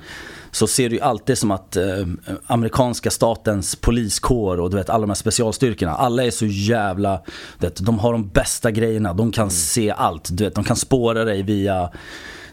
Så 0.52 0.68
ser 0.68 0.90
du 0.90 0.96
ju 0.96 1.02
alltid 1.02 1.38
som 1.38 1.52
att 1.52 1.76
eh, 1.76 1.84
amerikanska 2.48 3.12
statens 3.12 3.76
poliskår 3.76 4.60
och 4.60 4.70
du 4.70 4.78
vet 4.78 4.90
alla 4.90 5.02
de 5.02 5.10
här 5.10 5.16
specialstyrkorna 5.16 5.94
Alla 5.94 6.24
är 6.24 6.32
så 6.32 6.46
jävla, 6.46 7.22
du 7.60 7.68
vet, 7.68 7.86
de 7.86 8.00
har 8.00 8.12
de 8.12 8.30
bästa 8.30 8.72
grejerna, 8.72 9.14
de 9.14 9.32
kan 9.32 9.52
se 9.52 9.92
allt 9.92 10.30
Du 10.32 10.44
vet, 10.44 10.56
de 10.56 10.64
kan 10.64 10.76
spåra 10.76 11.24
dig 11.24 11.44
via 11.44 11.90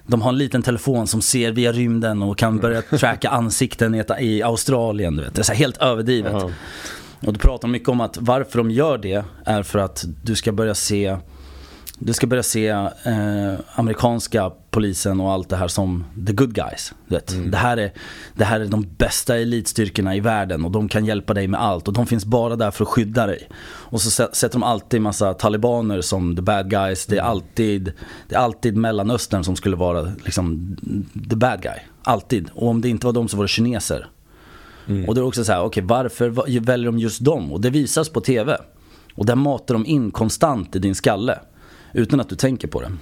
de 0.07 0.23
har 0.23 0.29
en 0.29 0.38
liten 0.38 0.62
telefon 0.62 1.07
som 1.07 1.23
ser 1.23 1.53
via 1.53 1.73
rymden 1.73 2.23
och 2.23 2.38
kan 2.38 2.59
börja 2.59 2.83
tracka 2.99 3.29
ansikten 3.29 4.05
i, 4.21 4.43
Australien. 4.43 5.17
Du 5.17 5.23
vet. 5.23 5.35
Det 5.35 5.40
är 5.40 5.45
så 5.45 5.53
helt 5.53 5.77
överdrivet. 5.77 6.33
Ja. 6.33 6.51
Och 7.20 7.33
du 7.33 7.38
pratar 7.38 7.68
mycket 7.68 7.88
om 7.88 8.00
att 8.00 8.18
varför 8.20 8.59
de 8.59 8.70
gör 8.70 8.98
det 8.98 9.24
är 9.44 9.62
för 9.62 9.79
att 9.79 10.05
du 10.22 10.37
ska 10.37 10.53
börja 10.53 10.74
se 10.74 11.16
du 11.98 12.12
ska 12.12 12.27
börja 12.27 12.42
se 12.42 12.68
eh, 12.68 13.55
amerikanska 13.74 14.53
polisen 14.70 15.20
och 15.20 15.33
allt 15.33 15.48
det 15.48 15.57
här 15.57 15.68
som 15.68 16.05
the 16.27 16.33
good 16.33 16.55
guys. 16.55 16.94
Vet. 17.07 17.35
Det, 17.50 17.57
här 17.57 17.77
är, 17.77 17.92
det 18.35 18.44
här 18.44 18.61
är 18.61 18.66
de 18.66 18.87
bästa 18.98 19.38
elitstyrkorna 19.38 20.16
i 20.16 20.20
världen 20.20 20.64
och 20.64 20.70
de 20.70 20.88
kan 20.88 21.05
hjälpa 21.05 21.35
dig 21.35 21.48
med 21.48 21.62
allt. 21.62 21.88
Och 21.88 21.94
de 21.94 22.07
finns 22.07 22.24
bara 22.24 22.57
där 22.57 22.70
för 22.70 22.85
att 22.85 22.88
skydda 22.88 23.27
dig. 23.27 23.48
Och 23.64 24.00
så 24.00 24.22
sä- 24.22 24.33
sätter 24.33 24.53
de 24.53 24.62
alltid 24.62 25.00
massa 25.00 25.35
talibaner 25.35 26.00
som 26.00 26.37
the 26.37 26.42
bad 26.42 26.70
guys. 26.70 27.07
Det 27.07 27.18
är 27.18 27.22
alltid, 27.22 27.92
det 28.29 28.35
är 28.35 28.38
alltid 28.38 28.77
Mellanöstern 28.77 29.44
som 29.44 29.57
skulle 29.57 29.77
vara 29.77 30.12
liksom, 30.24 30.77
the 31.31 31.37
bad 31.37 31.62
guy. 31.62 31.79
Alltid. 32.03 32.50
Och 32.55 32.68
om 32.68 32.81
det 32.81 32.88
inte 32.88 33.07
var 33.07 33.12
de 33.12 33.29
så 33.29 33.37
var 33.37 33.44
det 33.44 33.48
kineser. 33.48 34.09
Och 34.87 35.14
då 35.14 35.20
är 35.20 35.23
det 35.23 35.29
också 35.29 35.44
så 35.44 35.53
här, 35.53 35.62
okej 35.62 35.83
varför 35.87 36.29
va- 36.29 36.44
väljer 36.61 36.87
de 36.87 36.99
just 36.99 37.25
dem? 37.25 37.53
Och 37.53 37.61
det 37.61 37.70
visas 37.70 38.09
på 38.09 38.20
TV. 38.20 38.57
Och 39.14 39.27
där 39.27 39.35
matar 39.35 39.75
de 39.75 39.87
in 39.87 40.11
konstant 40.11 40.77
i 40.77 40.79
din 40.79 40.94
skalle. 40.94 41.38
Utan 41.92 42.20
att 42.20 42.29
du 42.29 42.37
tänker 42.37 42.68
på 42.68 42.81
det. 42.81 42.92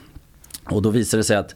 Och 0.70 0.82
då 0.82 0.90
visar 0.90 1.18
det 1.18 1.24
sig 1.24 1.36
att 1.36 1.54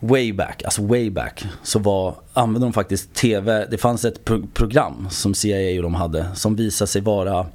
way 0.00 0.32
back, 0.32 0.62
alltså 0.64 0.86
way 0.86 1.10
back, 1.10 1.44
så 1.62 1.78
var, 1.78 2.14
använde 2.32 2.66
de 2.66 2.72
faktiskt 2.72 3.14
TV, 3.14 3.66
det 3.70 3.78
fanns 3.78 4.04
ett 4.04 4.24
pro- 4.24 4.46
program 4.54 5.06
som 5.10 5.34
CIA 5.34 5.76
och 5.78 5.82
de 5.82 5.94
hade 5.94 6.26
som 6.34 6.56
visade 6.56 6.88
sig 6.88 7.02
vara 7.02 7.46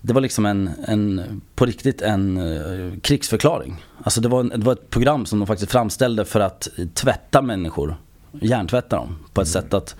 det 0.00 0.12
var 0.12 0.20
liksom 0.20 0.46
en, 0.46 0.70
en 0.86 1.40
på 1.54 1.66
riktigt 1.66 2.02
en 2.02 2.36
eh, 2.36 2.98
krigsförklaring. 3.00 3.84
Alltså 4.02 4.20
det 4.20 4.28
var, 4.28 4.40
en, 4.40 4.48
det 4.48 4.56
var 4.66 4.72
ett 4.72 4.90
program 4.90 5.26
som 5.26 5.38
de 5.38 5.46
faktiskt 5.46 5.72
framställde 5.72 6.24
för 6.24 6.40
att 6.40 6.68
tvätta 6.94 7.42
människor, 7.42 7.96
hjärntvätta 8.40 8.96
dem 8.96 9.16
på 9.32 9.40
ett 9.40 9.48
sätt 9.48 9.74
att 9.74 9.96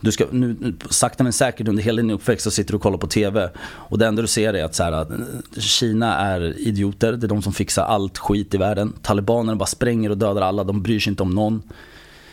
du 0.00 0.12
ska, 0.12 0.24
nu, 0.30 0.74
sakta 0.90 1.24
men 1.24 1.32
säkert 1.32 1.68
under 1.68 1.82
hela 1.82 2.02
din 2.02 2.10
uppväxt 2.10 2.44
så 2.44 2.50
sitter 2.50 2.72
du 2.72 2.76
och 2.76 2.82
kollar 2.82 2.98
på 2.98 3.06
TV 3.06 3.50
och 3.60 3.98
det 3.98 4.06
enda 4.06 4.22
du 4.22 4.28
ser 4.28 4.54
är 4.54 4.64
att, 4.64 4.74
så 4.74 4.82
här, 4.82 4.92
att 4.92 5.10
eh, 5.10 5.16
Kina 5.58 6.16
är 6.16 6.58
idioter, 6.58 7.12
det 7.12 7.26
är 7.26 7.28
de 7.28 7.42
som 7.42 7.52
fixar 7.52 7.82
allt 7.82 8.18
skit 8.18 8.54
i 8.54 8.58
världen. 8.58 8.92
Talibanerna 9.02 9.56
bara 9.56 9.66
spränger 9.66 10.10
och 10.10 10.18
dödar 10.18 10.42
alla, 10.42 10.64
de 10.64 10.82
bryr 10.82 11.00
sig 11.00 11.10
inte 11.10 11.22
om 11.22 11.30
någon. 11.30 11.62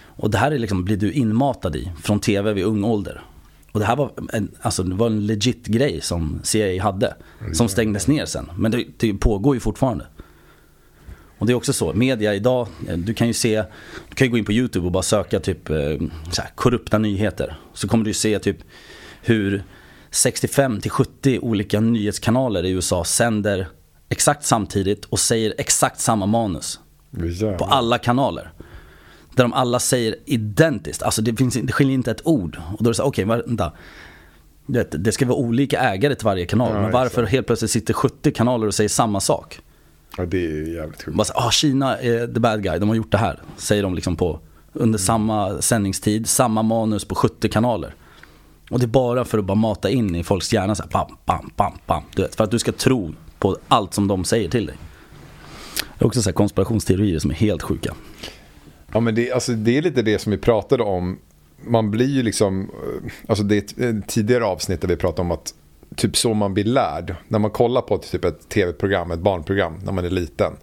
Och 0.06 0.32
det 0.32 0.38
här 0.38 0.52
är 0.52 0.60
liksom, 0.60 0.86
blir 0.86 0.98
du 0.98 1.12
inmatad 1.12 1.76
i 1.76 1.92
från 2.04 2.20
TV 2.20 2.54
vid 2.54 2.66
ung 2.66 2.84
ålder. 2.84 3.22
Och 3.72 3.80
det 3.80 3.86
här 3.86 3.96
var 3.96 4.12
en, 4.34 4.52
alltså 4.62 4.84
det 4.84 4.96
var 4.96 5.08
en 5.08 5.28
legit 5.28 5.66
grej 5.66 6.02
som 6.02 6.40
CIA 6.44 6.84
hade. 6.84 7.16
Som 7.54 7.70
stängdes 7.70 8.08
ner 8.08 8.26
sen. 8.26 8.50
Men 8.56 8.72
det, 8.72 8.86
det 8.98 9.14
pågår 9.14 9.56
ju 9.56 9.60
fortfarande. 9.60 10.06
Och 11.38 11.46
det 11.46 11.54
är 11.54 11.56
också 11.56 11.74
så, 11.74 11.94
media 11.94 12.36
idag, 12.36 12.68
eh, 12.88 12.98
du 12.98 13.14
kan 13.14 13.28
ju 13.28 13.34
se, 13.34 13.64
du 14.10 14.16
kan 14.16 14.28
ju 14.28 14.32
gå 14.32 14.38
in 14.38 14.46
på 14.46 14.54
YouTube 14.54 14.86
och 14.86 14.92
bara 14.92 15.04
söka 15.04 15.40
typ 15.40 15.70
eh, 15.70 15.76
så 16.32 16.42
här, 16.42 16.52
korrupta 16.56 16.98
nyheter. 16.98 17.60
Så 17.74 17.88
kommer 17.88 18.04
du 18.04 18.10
ju 18.10 18.14
se 18.14 18.40
typ 18.40 18.58
hur 19.22 19.64
65 20.12 20.82
till 20.82 20.92
70 20.92 21.40
olika 21.40 21.80
nyhetskanaler 21.80 22.66
i 22.66 22.70
USA 22.70 23.04
sänder 23.04 23.68
exakt 24.10 24.46
samtidigt 24.46 25.06
och 25.06 25.20
säger 25.20 25.54
exakt 25.58 26.00
samma 26.00 26.26
manus 26.26 26.80
på 27.58 27.66
alla 27.66 27.98
kanaler. 27.98 28.52
Där 29.36 29.44
de 29.44 29.54
alla 29.54 29.80
säger 29.80 30.16
identiskt, 30.26 31.04
alltså 31.04 31.22
det, 31.22 31.36
finns, 31.36 31.54
det 31.54 31.74
skiljer 31.74 31.94
inte 31.94 32.12
ett 32.12 32.28
ord. 32.28 32.58
Och 32.78 32.84
då 32.84 32.88
är 32.88 32.92
det 32.92 32.96
så 32.96 33.04
här, 33.04 33.10
okej 33.10 33.26
vänta. 33.26 33.74
Det, 34.66 34.92
det 34.92 35.12
ska 35.12 35.26
vara 35.26 35.38
olika 35.38 35.80
ägare 35.80 36.16
till 36.16 36.26
varje 36.26 36.46
kanal. 36.46 36.74
Ja, 36.74 36.82
men 36.82 36.92
varför 36.92 37.24
helt 37.24 37.48
plötsligt 37.48 37.72
sitter 37.72 37.94
70 37.94 38.32
kanaler 38.32 38.68
och 38.68 38.74
säger 38.74 38.90
samma 38.90 39.20
sak? 39.20 39.60
Ja, 40.18 40.26
det 40.26 40.38
är 40.38 40.50
ju 40.50 40.74
jävligt 40.76 41.04
sjukt. 41.04 41.18
Bara 41.18 41.26
så, 41.26 41.34
ah, 41.36 41.52
Kina 41.52 41.98
är 41.98 42.28
the 42.28 42.40
bad 42.40 42.64
guy, 42.64 42.80
de 42.80 42.90
har 42.90 42.96
gjort 42.96 43.12
det 43.12 43.18
här. 43.18 43.40
Säger 43.58 43.84
de 43.84 43.96
liksom 43.96 44.16
på 44.16 44.40
under 44.74 45.00
samma 45.00 45.62
sändningstid, 45.62 46.30
samma 46.30 46.64
manus 46.64 47.06
på 47.06 47.16
70 47.16 47.50
kanaler. 47.50 47.96
Och 48.70 48.80
det 48.80 48.86
är 48.86 48.88
bara 48.88 49.26
för 49.26 49.38
att 49.38 49.46
bara 49.46 49.56
mata 49.56 49.90
in 49.90 50.16
i 50.16 50.24
folks 50.24 50.54
hjärna 50.54 50.76
så 50.76 50.84
här, 50.84 50.90
bam, 50.90 51.18
bam, 51.26 51.52
bam, 51.56 51.74
bam. 51.86 52.04
Du 52.16 52.22
vet, 52.22 52.36
för 52.36 52.44
att 52.44 52.52
du 52.52 52.60
ska 52.60 52.72
tro 52.72 53.14
på 53.40 53.58
allt 53.68 53.94
som 53.94 54.08
de 54.08 54.26
säger 54.26 54.50
till 54.50 54.66
dig. 54.66 54.76
Det 55.98 56.04
är 56.04 56.08
också 56.08 56.22
så 56.22 56.30
här 56.30 56.34
konspirationsteorier 56.34 57.20
som 57.20 57.32
är 57.32 57.36
helt 57.36 57.62
sjuka. 57.62 57.94
Ja, 58.94 59.00
men 59.00 59.16
det, 59.16 59.32
alltså, 59.32 59.52
det 59.52 59.78
är 59.78 59.82
lite 59.82 60.02
det 60.02 60.20
som 60.20 60.32
vi 60.32 60.38
pratade 60.38 60.84
om. 60.84 61.20
Man 61.68 61.92
blir 61.92 62.08
ju 62.08 62.24
liksom, 62.24 62.62
eh, 62.62 63.12
alltså 63.28 63.44
det 63.44 63.56
är 63.56 63.60
ett, 63.60 63.78
ett 63.98 64.08
tidigare 64.08 64.46
avsnitt 64.46 64.82
där 64.82 64.88
vi 64.88 64.96
pratade 64.96 65.22
om 65.22 65.32
att 65.32 65.54
typ 65.96 66.18
så 66.18 66.34
man 66.34 66.54
blir 66.54 66.64
lärd. 66.64 67.16
När 67.28 67.40
man 67.40 67.52
kollar 67.52 67.82
på 67.82 67.98
typ 67.98 68.26
ett 68.26 68.50
tv-program, 68.50 69.12
ett 69.12 69.20
barnprogram 69.20 69.80
när 69.84 69.92
man 69.92 70.06
är 70.06 70.10
liten. 70.10 70.54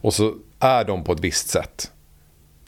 Och 0.00 0.14
så 0.14 0.34
är 0.58 0.84
de 0.84 1.04
på 1.04 1.12
ett 1.12 1.20
visst 1.20 1.48
sätt. 1.48 1.90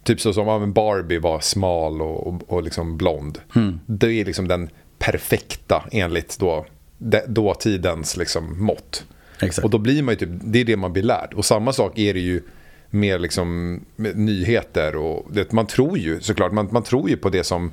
Typ 0.02 0.20
så 0.20 0.32
som 0.32 0.72
Barbie 0.72 1.18
var 1.18 1.40
smal 1.40 2.02
och, 2.02 2.26
och, 2.26 2.42
och 2.46 2.62
liksom 2.62 2.96
blond. 2.96 3.38
Det 3.86 4.20
är 4.20 4.24
liksom 4.24 4.48
den 4.48 4.70
perfekta 4.98 5.84
enligt 5.92 6.38
då, 6.38 6.66
de- 6.98 7.26
dåtidens 7.26 8.16
liksom 8.16 8.64
mått. 8.64 9.04
Exakt. 9.40 9.64
Och 9.64 9.70
då 9.70 9.78
blir 9.78 10.02
man 10.02 10.12
ju 10.14 10.18
typ, 10.18 10.28
det 10.42 10.60
är 10.60 10.64
det 10.64 10.76
man 10.76 10.92
blir 10.92 11.02
lärd. 11.02 11.34
Och 11.34 11.44
samma 11.44 11.72
sak 11.72 11.98
är 11.98 12.14
det 12.14 12.20
ju 12.20 12.42
med 12.90 13.20
liksom 13.20 13.80
med 13.96 14.18
nyheter 14.18 14.96
och 14.96 15.26
det, 15.32 15.52
man 15.52 15.66
tror 15.66 15.98
ju 15.98 16.20
såklart, 16.20 16.52
man, 16.52 16.68
man 16.70 16.82
tror 16.82 17.10
ju 17.10 17.16
på 17.16 17.28
det 17.28 17.44
som, 17.44 17.72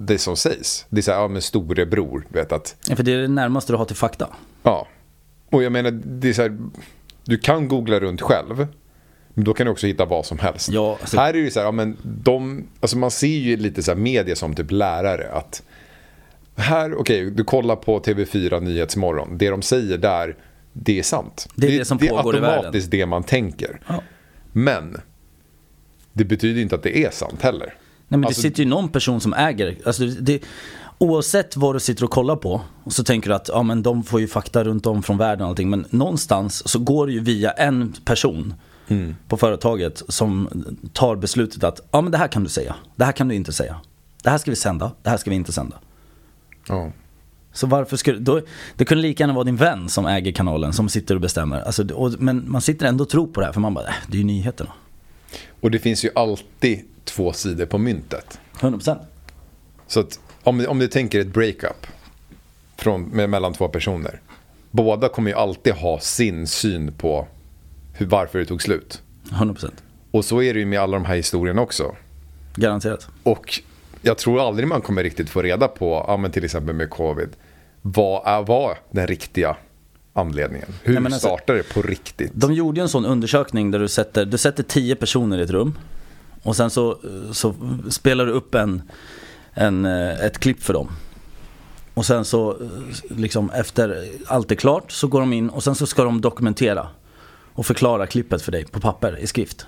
det 0.00 0.18
som 0.18 0.36
sägs. 0.36 0.86
Det 0.88 0.98
är 1.00 1.02
så 1.02 1.12
här, 1.12 1.18
ja 1.20 1.28
men 1.28 1.42
storebror, 1.42 2.26
du 2.32 2.38
vet 2.38 2.52
att, 2.52 2.76
Ja, 2.88 2.96
för 2.96 3.02
det 3.02 3.12
är 3.12 3.18
det 3.18 3.28
närmaste 3.28 3.72
du 3.72 3.76
har 3.76 3.84
till 3.84 3.96
fakta. 3.96 4.28
ja. 4.62 4.86
Och 5.50 5.62
jag 5.62 5.72
menar, 5.72 5.90
det 5.90 6.28
är 6.28 6.32
så 6.32 6.42
här, 6.42 6.58
du 7.24 7.38
kan 7.38 7.68
googla 7.68 8.00
runt 8.00 8.20
själv. 8.20 8.66
Men 9.34 9.44
då 9.44 9.54
kan 9.54 9.66
du 9.66 9.72
också 9.72 9.86
hitta 9.86 10.04
vad 10.04 10.26
som 10.26 10.38
helst. 10.38 10.68
Ja, 10.68 10.98
alltså- 11.00 11.16
Här 11.18 11.34
är 11.34 11.42
det 11.42 11.50
så 11.50 11.58
här, 11.60 11.66
ja, 11.66 11.72
men 11.72 11.96
de, 12.02 12.66
alltså 12.80 12.98
man 12.98 13.10
ser 13.10 13.26
ju 13.26 13.56
lite 13.56 13.82
så 13.82 13.90
här 13.90 13.98
media 13.98 14.36
som 14.36 14.54
typ 14.54 14.70
lärare. 14.70 15.30
att 15.32 15.62
Här, 16.56 16.94
okej, 16.94 17.30
du 17.30 17.44
kollar 17.44 17.76
på 17.76 18.00
TV4 18.00 18.60
Nyhetsmorgon. 18.60 19.38
Det 19.38 19.50
de 19.50 19.62
säger 19.62 19.98
där, 19.98 20.36
det 20.72 20.98
är 20.98 21.02
sant. 21.02 21.48
Det 21.54 21.66
är 21.66 21.78
det 21.78 21.84
som 21.84 21.98
pågår 21.98 22.36
i 22.36 22.38
Det 22.38 22.38
är 22.38 22.40
världen. 22.42 22.56
automatiskt 22.58 22.90
det 22.90 23.06
man 23.06 23.22
tänker. 23.22 23.80
Ja. 23.88 24.02
Men 24.52 25.00
det 26.12 26.24
betyder 26.24 26.62
inte 26.62 26.74
att 26.74 26.82
det 26.82 26.98
är 27.04 27.10
sant 27.10 27.42
heller. 27.42 27.74
Nej 28.08 28.18
men 28.18 28.24
Alltså- 28.24 28.42
det 28.42 28.48
sitter 28.48 28.62
ju 28.62 28.68
någon 28.68 28.88
person 28.88 29.20
som 29.20 29.34
äger, 29.34 29.78
alltså 29.86 30.06
det, 30.06 30.42
oavsett 30.98 31.56
vad 31.56 31.74
du 31.76 31.80
sitter 31.80 32.04
och 32.04 32.10
kollar 32.10 32.36
på 32.36 32.60
så 32.86 33.04
tänker 33.04 33.28
du 33.30 33.34
att 33.36 33.48
ja, 33.48 33.62
men 33.62 33.82
de 33.82 34.02
får 34.02 34.20
ju 34.20 34.28
fakta 34.28 34.64
runt 34.64 34.86
om 34.86 35.02
från 35.02 35.18
världen 35.18 35.42
och 35.44 35.48
allting 35.48 35.70
men 35.70 35.84
någonstans 35.90 36.68
så 36.68 36.78
går 36.78 37.06
det 37.06 37.12
ju 37.12 37.20
via 37.20 37.50
en 37.50 37.94
person 38.04 38.54
Mm. 38.90 39.16
på 39.28 39.36
företaget 39.36 40.02
som 40.08 40.48
tar 40.92 41.16
beslutet 41.16 41.64
att 41.64 41.80
ja 41.90 42.00
men 42.00 42.12
det 42.12 42.18
här 42.18 42.28
kan 42.28 42.42
du 42.44 42.48
säga, 42.48 42.74
det 42.96 43.04
här 43.04 43.12
kan 43.12 43.28
du 43.28 43.34
inte 43.34 43.52
säga. 43.52 43.76
Det 44.22 44.30
här 44.30 44.38
ska 44.38 44.50
vi 44.50 44.56
sända, 44.56 44.90
det 45.02 45.10
här 45.10 45.16
ska 45.16 45.30
vi 45.30 45.36
inte 45.36 45.52
sända. 45.52 45.76
Ja. 46.68 46.90
Så 47.52 47.66
varför 47.66 47.96
skulle, 47.96 48.18
då, 48.18 48.40
det 48.76 48.84
kunde 48.84 49.02
lika 49.02 49.22
gärna 49.22 49.32
vara 49.34 49.44
din 49.44 49.56
vän 49.56 49.88
som 49.88 50.06
äger 50.06 50.32
kanalen 50.32 50.72
som 50.72 50.88
sitter 50.88 51.14
och 51.14 51.20
bestämmer. 51.20 51.60
Alltså, 51.60 51.94
och, 51.94 52.12
men 52.18 52.50
man 52.50 52.60
sitter 52.60 52.86
ändå 52.86 53.04
och 53.04 53.10
tror 53.10 53.26
på 53.26 53.40
det 53.40 53.46
här 53.46 53.52
för 53.52 53.60
man 53.60 53.74
bara, 53.74 53.86
äh, 53.86 53.92
det 54.06 54.16
är 54.16 54.18
ju 54.18 54.24
nyheterna. 54.24 54.70
Och 55.60 55.70
det 55.70 55.78
finns 55.78 56.04
ju 56.04 56.10
alltid 56.14 56.84
två 57.04 57.32
sidor 57.32 57.66
på 57.66 57.78
myntet. 57.78 58.40
100%. 58.60 58.98
Så 59.86 60.00
att 60.00 60.20
om, 60.42 60.66
om 60.68 60.78
du 60.78 60.88
tänker 60.88 61.20
ett 61.20 61.32
breakup 61.32 61.86
från, 62.76 63.02
med, 63.02 63.30
mellan 63.30 63.52
två 63.52 63.68
personer. 63.68 64.20
Båda 64.70 65.08
kommer 65.08 65.30
ju 65.30 65.36
alltid 65.36 65.72
ha 65.72 66.00
sin 66.00 66.46
syn 66.46 66.92
på 66.92 67.26
hur, 67.92 68.06
varför 68.06 68.38
det 68.38 68.44
tog 68.44 68.62
slut. 68.62 69.02
100%. 69.24 69.70
Och 70.10 70.24
så 70.24 70.42
är 70.42 70.54
det 70.54 70.60
ju 70.60 70.66
med 70.66 70.80
alla 70.80 70.96
de 70.96 71.04
här 71.04 71.16
historierna 71.16 71.62
också. 71.62 71.96
Garanterat. 72.54 73.08
Och 73.22 73.60
jag 74.02 74.18
tror 74.18 74.48
aldrig 74.48 74.68
man 74.68 74.80
kommer 74.80 75.02
riktigt 75.02 75.30
få 75.30 75.42
reda 75.42 75.68
på, 75.68 76.04
ja, 76.08 76.16
men 76.16 76.30
till 76.30 76.44
exempel 76.44 76.74
med 76.74 76.90
covid, 76.90 77.28
vad 77.82 78.26
är, 78.26 78.42
var 78.42 78.78
den 78.90 79.06
riktiga 79.06 79.56
anledningen? 80.18 80.68
Hur 80.82 80.94
Nej, 81.00 81.04
alltså- 81.12 81.28
startar 81.28 81.54
det 81.54 81.62
på 81.74 81.82
riktigt? 81.82 82.32
De 82.34 82.52
gjorde 82.54 82.80
ju 82.80 82.82
en 82.82 82.88
sån 82.88 83.04
undersökning 83.04 83.70
där 83.70 83.78
du 83.78 83.88
sätter, 83.88 84.24
du 84.24 84.38
sätter 84.38 84.62
tio 84.62 84.96
personer 84.96 85.38
i 85.38 85.42
ett 85.42 85.50
rum 85.50 85.78
och 86.42 86.56
sen 86.56 86.70
så, 86.70 86.98
så 87.32 87.54
spelar 87.90 88.26
du 88.26 88.32
upp 88.32 88.54
en, 88.54 88.82
en, 89.52 89.84
eh, 89.84 90.24
ett 90.24 90.38
klipp 90.38 90.62
för 90.62 90.72
dem. 90.72 90.88
Och 91.94 92.06
sen 92.06 92.24
så, 92.24 92.50
eh, 92.50 92.56
liksom 93.08 93.50
efter 93.50 94.04
allt 94.26 94.50
är 94.50 94.54
klart 94.54 94.92
så 94.92 95.06
går 95.06 95.20
de 95.20 95.32
in 95.32 95.48
och 95.48 95.62
sen 95.62 95.74
så 95.74 95.86
ska 95.86 96.04
de 96.04 96.20
dokumentera 96.20 96.88
och 97.54 97.66
förklara 97.66 98.06
klippet 98.06 98.42
för 98.42 98.52
dig 98.52 98.64
på 98.64 98.80
papper 98.80 99.18
i 99.18 99.26
skrift. 99.26 99.66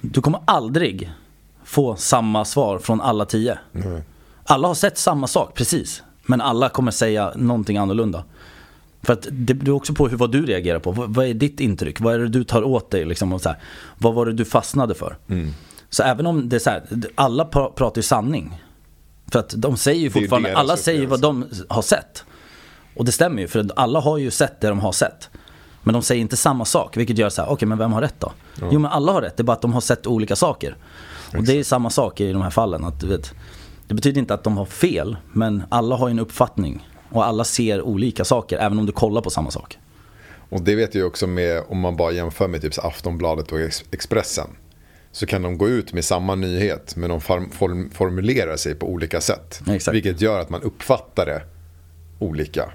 Du 0.00 0.20
kommer 0.20 0.40
aldrig 0.44 1.12
få 1.64 1.96
samma 1.96 2.44
svar 2.44 2.78
från 2.78 3.00
alla 3.00 3.24
tio. 3.24 3.58
Alla 4.44 4.68
har 4.68 4.74
sett 4.74 4.98
samma 4.98 5.26
sak, 5.26 5.54
precis. 5.54 6.02
Men 6.26 6.40
alla 6.40 6.68
kommer 6.68 6.90
säga 6.90 7.32
någonting 7.36 7.76
annorlunda. 7.76 8.24
För 9.06 9.12
att 9.12 9.26
det 9.30 9.54
beror 9.54 9.76
också 9.76 9.94
på 9.94 10.08
hur, 10.08 10.16
vad 10.16 10.32
du 10.32 10.46
reagerar 10.46 10.78
på. 10.78 10.92
Vad, 10.92 11.14
vad 11.14 11.26
är 11.26 11.34
ditt 11.34 11.60
intryck? 11.60 12.00
Vad 12.00 12.14
är 12.14 12.18
det 12.18 12.28
du 12.28 12.44
tar 12.44 12.62
åt 12.62 12.90
dig? 12.90 13.04
Liksom, 13.04 13.32
och 13.32 13.40
så 13.40 13.48
här, 13.48 13.58
vad 13.98 14.14
var 14.14 14.26
det 14.26 14.32
du 14.32 14.44
fastnade 14.44 14.94
för? 14.94 15.16
Så 15.90 16.02
även 16.02 16.26
om 16.26 16.48
det 16.48 16.56
är 16.56 16.60
så 16.60 16.70
här, 16.70 16.82
alla 17.14 17.44
pra- 17.44 17.72
pratar 17.72 17.98
ju 17.98 18.02
sanning. 18.02 18.62
För 19.32 19.38
att 19.38 19.54
de 19.56 19.76
säger 19.76 20.00
ju 20.00 20.10
fortfarande, 20.10 20.48
alla 20.56 20.76
säger 20.76 21.06
vad 21.06 21.20
de 21.20 21.44
har 21.68 21.82
sett. 21.82 22.24
Och 22.96 23.04
det 23.04 23.12
stämmer 23.12 23.42
ju, 23.42 23.48
för 23.48 23.68
alla 23.76 24.00
har 24.00 24.18
ju 24.18 24.30
sett 24.30 24.60
det 24.60 24.68
de 24.68 24.80
har 24.80 24.92
sett. 24.92 25.30
Men 25.82 25.92
de 25.92 26.02
säger 26.02 26.20
inte 26.20 26.36
samma 26.36 26.64
sak, 26.64 26.96
vilket 26.96 27.18
gör 27.18 27.28
så 27.28 27.42
här, 27.42 27.50
okej 27.50 27.68
men 27.68 27.78
vem 27.78 27.92
har 27.92 28.00
rätt 28.02 28.20
då? 28.20 28.32
Jo 28.72 28.78
men 28.78 28.90
alla 28.90 29.12
har 29.12 29.22
rätt, 29.22 29.36
det 29.36 29.40
är 29.40 29.44
bara 29.44 29.52
att 29.52 29.62
de 29.62 29.72
har 29.72 29.80
sett 29.80 30.06
olika 30.06 30.36
saker. 30.36 30.76
Och 31.36 31.44
det 31.44 31.58
är 31.58 31.64
samma 31.64 31.90
sak 31.90 32.20
i 32.20 32.32
de 32.32 32.42
här 32.42 32.50
fallen. 32.50 32.84
Att, 32.84 33.00
du 33.00 33.06
vet, 33.06 33.34
det 33.86 33.94
betyder 33.94 34.18
inte 34.20 34.34
att 34.34 34.44
de 34.44 34.56
har 34.56 34.64
fel, 34.64 35.16
men 35.32 35.62
alla 35.68 35.96
har 35.96 36.08
ju 36.08 36.12
en 36.12 36.18
uppfattning. 36.18 36.88
Och 37.10 37.26
alla 37.26 37.44
ser 37.44 37.82
olika 37.82 38.24
saker, 38.24 38.58
även 38.58 38.78
om 38.78 38.86
du 38.86 38.92
kollar 38.92 39.20
på 39.20 39.30
samma 39.30 39.50
sak. 39.50 39.78
Och 40.48 40.62
det 40.62 40.74
vet 40.74 40.94
jag 40.94 41.06
också 41.06 41.26
med, 41.26 41.62
om 41.68 41.80
man 41.80 41.96
bara 41.96 42.12
jämför 42.12 42.48
med 42.48 42.62
typ 42.62 42.78
Aftonbladet 42.78 43.52
och 43.52 43.60
Ex- 43.60 43.84
Expressen. 43.90 44.48
Så 45.12 45.26
kan 45.26 45.42
de 45.42 45.58
gå 45.58 45.68
ut 45.68 45.92
med 45.92 46.04
samma 46.04 46.34
nyhet 46.34 46.96
men 46.96 47.10
de 47.10 47.20
form, 47.20 47.50
form, 47.50 47.90
formulerar 47.90 48.56
sig 48.56 48.74
på 48.74 48.88
olika 48.88 49.20
sätt. 49.20 49.60
Exakt. 49.68 49.94
Vilket 49.94 50.20
gör 50.20 50.40
att 50.40 50.50
man 50.50 50.62
uppfattar 50.62 51.26
det 51.26 51.42
olika. 52.18 52.72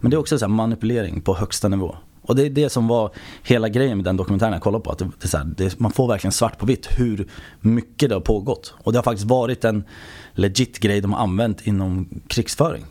Men 0.00 0.10
det 0.10 0.14
är 0.14 0.18
också 0.18 0.38
så 0.38 0.44
här 0.44 0.50
manipulering 0.50 1.20
på 1.20 1.34
högsta 1.34 1.68
nivå. 1.68 1.96
Och 2.22 2.36
det 2.36 2.46
är 2.46 2.50
det 2.50 2.68
som 2.68 2.88
var 2.88 3.10
hela 3.42 3.68
grejen 3.68 3.96
med 3.98 4.04
den 4.04 4.16
dokumentären 4.16 4.52
jag 4.52 4.62
kollade 4.62 4.84
på. 4.84 4.90
Att 4.90 4.98
det, 4.98 5.10
det 5.20 5.36
här, 5.36 5.44
det, 5.56 5.78
man 5.78 5.92
får 5.92 6.08
verkligen 6.08 6.32
svart 6.32 6.58
på 6.58 6.66
vitt 6.66 6.88
hur 6.98 7.28
mycket 7.60 8.08
det 8.08 8.14
har 8.14 8.20
pågått. 8.20 8.74
Och 8.78 8.92
det 8.92 8.98
har 8.98 9.02
faktiskt 9.02 9.28
varit 9.28 9.64
en 9.64 9.84
legit 10.32 10.78
grej 10.78 11.00
de 11.00 11.12
har 11.12 11.20
använt 11.20 11.66
inom 11.66 12.08
krigsföring. 12.28 12.84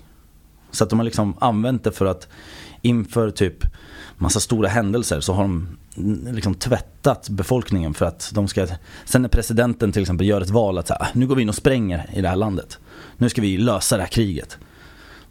Så 0.71 0.83
att 0.83 0.89
de 0.89 0.99
har 0.99 1.03
liksom 1.03 1.37
använt 1.39 1.83
det 1.83 1.91
för 1.91 2.05
att 2.05 2.27
inför 2.81 3.31
typ 3.31 3.65
massa 4.17 4.39
stora 4.39 4.69
händelser 4.69 5.19
så 5.19 5.33
har 5.33 5.43
de 5.43 5.77
liksom 6.31 6.55
tvättat 6.55 7.29
befolkningen 7.29 7.93
för 7.93 8.05
att 8.05 8.31
de 8.33 8.47
ska 8.47 8.67
Sen 9.05 9.21
när 9.21 9.29
presidenten 9.29 9.91
till 9.91 10.01
exempel 10.01 10.27
gör 10.27 10.41
ett 10.41 10.49
val 10.49 10.77
att 10.77 10.87
så 10.87 10.93
här, 10.93 11.01
"Ah, 11.01 11.07
nu 11.13 11.27
går 11.27 11.35
vi 11.35 11.41
in 11.41 11.49
och 11.49 11.55
spränger 11.55 12.09
i 12.13 12.21
det 12.21 12.29
här 12.29 12.35
landet. 12.35 12.79
Nu 13.17 13.29
ska 13.29 13.41
vi 13.41 13.57
lösa 13.57 13.97
det 13.97 14.03
här 14.03 14.09
kriget. 14.09 14.57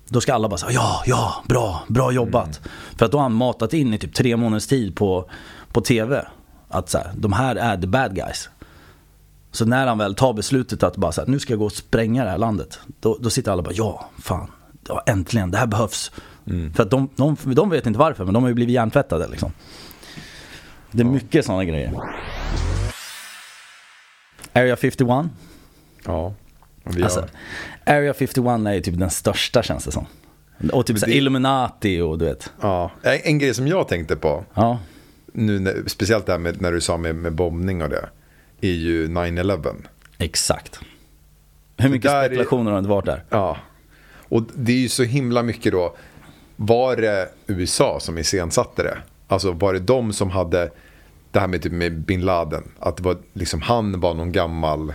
Då 0.09 0.21
ska 0.21 0.35
alla 0.35 0.49
bara 0.49 0.59
säga 0.59 0.73
ja, 0.73 1.03
ja, 1.07 1.45
bra, 1.49 1.85
bra 1.89 2.13
jobbat. 2.13 2.61
För 2.97 3.07
att 3.07 3.13
då 3.13 3.19
har 3.19 3.23
han 3.23 3.33
matat 3.33 3.73
in 3.73 3.95
i 3.95 3.99
typ 3.99 4.15
tre 4.15 4.37
månaders 4.37 4.67
tid 4.67 4.97
på, 4.97 5.31
på 5.73 5.81
TV. 5.81 6.27
Att 6.69 6.91
så 6.91 6.99
här, 6.99 7.11
de 7.17 7.33
här 7.33 7.57
är 7.57 7.77
the 7.81 7.87
bad 7.87 8.15
guys. 8.15 8.49
Så 9.53 9.65
när 9.65 9.87
han 9.87 9.99
väl 9.99 10.15
tar 10.15 10.33
beslutet 10.33 10.83
att 10.83 10.97
bara 10.97 11.13
så 11.13 11.21
här, 11.21 11.29
nu 11.29 11.39
ska 11.39 11.53
jag 11.53 11.59
gå 11.59 11.65
och 11.67 11.73
spränga 11.73 12.25
det 12.25 12.31
här 12.31 12.39
landet. 12.39 12.81
Då, 13.01 13.19
då 13.21 13.31
sitter 13.31 13.53
alla 13.53 13.63
bara 13.63 13.75
ja, 13.75 14.09
fan, 14.19 14.51
ja, 14.89 15.03
äntligen, 15.07 15.51
det 15.51 15.59
här 15.59 15.67
behövs. 15.67 16.13
För 16.75 16.83
att 16.83 16.91
de, 16.91 17.09
de, 17.17 17.37
de 17.45 17.71
vet 17.71 17.87
inte 17.87 17.99
varför, 17.99 18.25
men 18.25 18.35
de 18.35 18.43
har 18.43 18.49
ju 18.51 18.55
blivit 18.55 18.75
hjärntvättade 18.75 19.29
liksom. 19.29 19.53
Det 20.91 21.03
är 21.03 21.05
mycket 21.05 21.45
sådana 21.47 21.65
grejer. 21.65 21.93
Area 24.53 24.77
51. 24.77 25.09
Ja. 26.05 26.35
Vi 26.85 27.03
Alltså, 27.03 27.27
Area 27.87 28.15
51 28.15 28.67
är 28.67 28.73
ju 28.73 28.81
typ 28.81 28.99
den 28.99 29.11
största 29.11 29.63
känns 29.63 29.85
det 29.85 29.93
som. 29.93 30.07
Och 30.73 30.87
typ 30.87 31.01
det- 31.01 31.11
Illuminati 31.15 32.01
och 32.01 32.19
du 32.19 32.25
vet. 32.25 32.53
ja. 32.61 32.91
En 33.03 33.39
grej 33.39 33.55
som 33.55 33.67
jag 33.69 33.89
tänkte 33.89 34.17
på, 34.17 34.45
Ja, 34.55 34.79
nu 35.33 35.59
när, 35.59 35.83
speciellt 35.87 36.27
det 36.27 36.33
här 36.33 36.39
med, 36.39 36.61
när 36.61 36.73
du 36.73 36.81
sa 36.81 36.97
med, 36.97 37.15
med 37.15 37.33
bombning 37.35 37.83
och 37.83 37.89
det, 37.89 38.09
är 38.61 38.73
ju 38.73 39.09
9-11. 39.09 39.75
exakt. 40.19 40.81
Hur 41.77 41.89
mycket 41.89 42.11
där 42.11 42.17
är- 42.23 42.25
spekulationer 42.27 42.71
har 42.71 42.73
det 42.73 42.79
inte 42.79 42.91
varit 42.91 43.07
där? 43.07 43.25
Ja. 43.31 43.57
Och 44.29 44.43
det 44.55 44.73
är 44.73 44.77
ju 44.77 44.89
så 44.89 45.03
himla 45.03 45.43
mycket 45.43 45.73
då. 45.73 45.97
Var 46.57 46.97
det 46.97 47.29
USA 47.47 48.01
som 48.01 48.19
iscensatte 48.19 48.83
det? 48.83 48.99
Alltså 49.29 49.53
var 49.53 49.73
det 49.73 49.81
de 49.81 50.13
som 50.13 50.31
hade 50.31 50.71
det 51.31 51.41
här 51.41 51.47
med, 51.47 51.63
typ 51.63 51.73
med 51.73 52.01
bin 52.01 52.21
Laden? 52.21 52.63
Att 52.79 52.97
det 52.97 53.03
var, 53.03 53.17
liksom, 53.33 53.61
han 53.61 54.01
var 54.01 54.15
någon 54.15 54.33
gammal... 54.33 54.93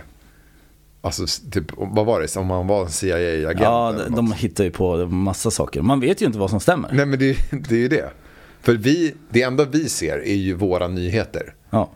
Alltså 1.00 1.26
typ, 1.50 1.64
vad 1.76 2.06
var 2.06 2.20
det? 2.20 2.36
Om 2.36 2.50
han 2.50 2.66
var 2.66 2.82
en 2.82 2.90
CIA-agent? 2.90 3.60
Ja, 3.60 3.94
de 4.08 4.32
hittar 4.32 4.64
ju 4.64 4.70
på 4.70 5.06
massa 5.06 5.50
saker. 5.50 5.82
Man 5.82 6.00
vet 6.00 6.22
ju 6.22 6.26
inte 6.26 6.38
vad 6.38 6.50
som 6.50 6.60
stämmer. 6.60 6.90
Nej 6.92 7.06
men 7.06 7.18
det, 7.18 7.36
det 7.50 7.74
är 7.74 7.78
ju 7.78 7.88
det. 7.88 8.10
För 8.60 8.74
vi, 8.74 9.14
det 9.30 9.42
enda 9.42 9.64
vi 9.64 9.88
ser 9.88 10.18
är 10.18 10.34
ju 10.34 10.54
våra 10.54 10.88
nyheter. 10.88 11.54
Ja. 11.70 11.90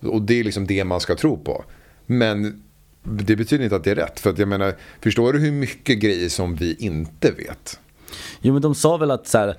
Och 0.00 0.22
det 0.22 0.40
är 0.40 0.44
liksom 0.44 0.66
det 0.66 0.84
man 0.84 1.00
ska 1.00 1.14
tro 1.14 1.36
på. 1.36 1.64
Men 2.06 2.62
det 3.08 3.36
betyder 3.36 3.64
inte 3.64 3.76
att 3.76 3.84
det 3.84 3.90
är 3.90 3.94
rätt. 3.94 4.20
För 4.20 4.30
att 4.30 4.38
jag 4.38 4.48
menar, 4.48 4.74
förstår 5.00 5.32
du 5.32 5.38
hur 5.38 5.52
mycket 5.52 5.98
grejer 5.98 6.28
som 6.28 6.54
vi 6.54 6.74
inte 6.74 7.30
vet? 7.30 7.80
Jo 8.40 8.52
men 8.52 8.62
de 8.62 8.74
sa 8.74 8.96
väl 8.96 9.10
att 9.10 9.26
så 9.26 9.38
här, 9.38 9.56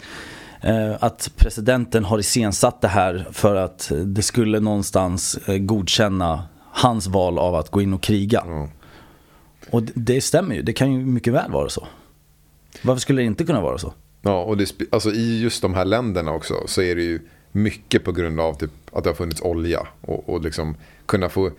eh, 0.61 1.03
att 1.03 1.31
presidenten 1.35 2.03
har 2.03 2.19
iscensatt 2.19 2.81
det 2.81 2.87
här 2.87 3.27
för 3.31 3.55
att 3.55 3.91
det 4.05 4.21
skulle 4.21 4.59
någonstans 4.59 5.37
eh, 5.37 5.57
godkänna 5.57 6.43
hans 6.71 7.07
val 7.07 7.39
av 7.39 7.55
att 7.55 7.71
gå 7.71 7.81
in 7.81 7.93
och 7.93 8.03
kriga. 8.03 8.43
Ja. 8.45 8.69
Och 9.69 9.83
det, 9.83 10.21
stämmer 10.21 10.55
ju, 10.55 10.61
det 10.61 10.73
kan 10.73 10.93
ju 10.93 11.05
mycket 11.05 11.33
väl 11.33 11.51
vara 11.51 11.69
så. 11.69 11.87
Varför 12.81 12.99
skulle 12.99 13.21
det 13.21 13.25
inte 13.25 13.43
kunna 13.43 13.61
vara 13.61 13.77
så? 13.77 13.93
Ja, 14.21 14.43
och 14.43 14.57
det, 14.57 14.71
alltså, 14.89 15.11
i 15.11 15.41
just 15.41 15.61
de 15.61 15.73
här 15.73 15.85
länderna 15.85 16.31
också 16.31 16.53
så 16.67 16.81
är 16.81 16.95
det 16.95 17.01
ju 17.01 17.19
mycket 17.51 18.03
på 18.03 18.11
grund 18.11 18.39
av 18.39 18.53
typ, 18.53 18.71
att 18.91 19.03
det 19.03 19.09
har 19.09 19.15
funnits 19.15 19.41
olja. 19.41 19.87
Och, 20.01 20.29
och 20.29 20.41
liksom 20.41 20.75
kunna 21.05 21.29
få... 21.29 21.51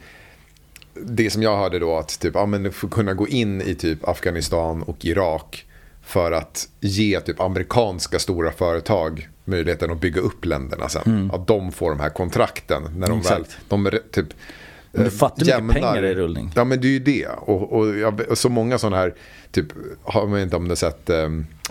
det 1.02 1.30
som 1.30 1.42
jag 1.42 1.56
hörde 1.56 1.78
då 1.78 1.96
att 1.96 2.20
typ, 2.20 2.34
ja, 2.34 2.46
men 2.46 2.72
för 2.72 2.86
att 2.86 2.92
kunna 2.92 3.14
gå 3.14 3.28
in 3.28 3.62
i 3.62 3.74
typ 3.74 4.08
Afghanistan 4.08 4.82
och 4.82 5.04
Irak 5.04 5.66
för 6.02 6.32
att 6.32 6.68
ge 6.80 7.20
typ 7.20 7.40
amerikanska 7.40 8.18
stora 8.18 8.52
företag 8.52 9.28
möjligheten 9.44 9.90
att 9.90 10.00
bygga 10.00 10.20
upp 10.20 10.44
länderna 10.44 10.88
sen. 10.88 11.30
Att 11.34 11.46
de 11.46 11.72
får 11.72 11.90
de 11.90 12.00
här 12.00 12.10
kontrakten 12.10 12.82
när 12.82 13.06
de 13.06 13.12
Mm. 13.12 13.18
Exakt. 13.18 13.40
väl, 13.40 13.46
de 13.68 13.86
är 13.86 14.00
typ 14.12 14.26
Men 14.92 15.04
du 15.04 15.10
fattar 15.10 15.46
hur 15.46 15.62
mycket 15.62 15.82
pengar 15.82 16.02
det 16.02 16.08
är 16.08 16.12
i 16.12 16.14
rullning. 16.14 16.52
Ja 16.54 16.64
men 16.64 16.80
det 16.80 16.86
är 16.86 16.90
ju 16.90 16.98
det. 16.98 17.26
Och, 17.26 17.72
och, 17.72 17.86
och 18.28 18.38
så 18.38 18.48
många 18.48 18.78
sådana 18.78 18.96
här, 18.96 19.14
typ, 19.50 19.66
har 20.02 20.26
man 20.26 20.40
inte 20.40 20.56
om 20.56 20.64
du 20.64 20.70
har 20.70 20.76
sett, 20.76 21.10
eh, 21.10 21.28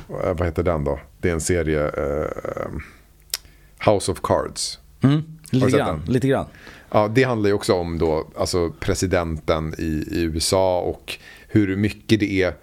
vad 0.08 0.46
heter 0.46 0.64
den 0.64 0.84
då? 0.84 1.00
Det 1.22 1.30
är 1.30 1.34
en 1.34 1.42
serie, 1.42 1.86
eh, 1.86 2.72
House 3.92 4.12
of 4.12 4.22
Cards. 4.24 4.80
Mm, 5.02 5.24
du 5.37 5.37
lite 5.52 5.78
grann, 5.78 6.02
lite 6.08 6.28
grann. 6.28 6.46
Ja, 6.92 7.08
det 7.08 7.24
handlar 7.24 7.48
ju 7.48 7.54
också 7.54 7.74
om 7.74 7.98
då, 7.98 8.28
alltså 8.38 8.70
presidenten 8.80 9.74
i, 9.78 10.08
i 10.12 10.22
USA 10.22 10.80
och 10.80 11.18
hur 11.48 11.76
mycket 11.76 12.20
det 12.20 12.44
är 12.44 12.54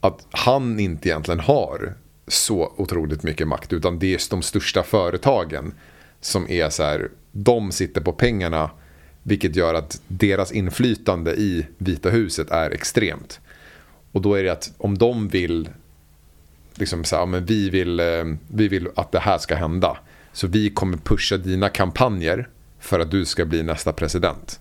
att 0.00 0.26
han 0.30 0.80
inte 0.80 1.08
egentligen 1.08 1.40
har 1.40 1.94
så 2.28 2.72
otroligt 2.76 3.22
mycket 3.22 3.48
makt. 3.48 3.72
Utan 3.72 3.98
det 3.98 4.14
är 4.14 4.30
de 4.30 4.42
största 4.42 4.82
företagen 4.82 5.74
som 6.20 6.50
är 6.50 6.70
så 6.70 6.82
här, 6.82 7.10
de 7.32 7.72
sitter 7.72 8.00
på 8.00 8.12
pengarna. 8.12 8.70
Vilket 9.22 9.56
gör 9.56 9.74
att 9.74 10.00
deras 10.08 10.52
inflytande 10.52 11.34
i 11.34 11.66
Vita 11.78 12.10
huset 12.10 12.50
är 12.50 12.70
extremt. 12.70 13.40
Och 14.12 14.22
då 14.22 14.34
är 14.34 14.44
det 14.44 14.52
att 14.52 14.72
om 14.78 14.98
de 14.98 15.28
vill 15.28 15.68
liksom 16.74 17.04
så 17.04 17.16
här, 17.16 17.26
men 17.26 17.44
vi, 17.44 17.70
vill, 17.70 18.00
eh, 18.00 18.24
vi 18.48 18.68
vill 18.68 18.88
att 18.94 19.12
det 19.12 19.18
här 19.18 19.38
ska 19.38 19.54
hända. 19.54 19.98
Så 20.34 20.46
vi 20.46 20.70
kommer 20.70 20.96
pusha 20.96 21.36
dina 21.36 21.68
kampanjer 21.68 22.48
för 22.78 23.00
att 23.00 23.10
du 23.10 23.24
ska 23.24 23.44
bli 23.44 23.62
nästa 23.62 23.92
president. 23.92 24.60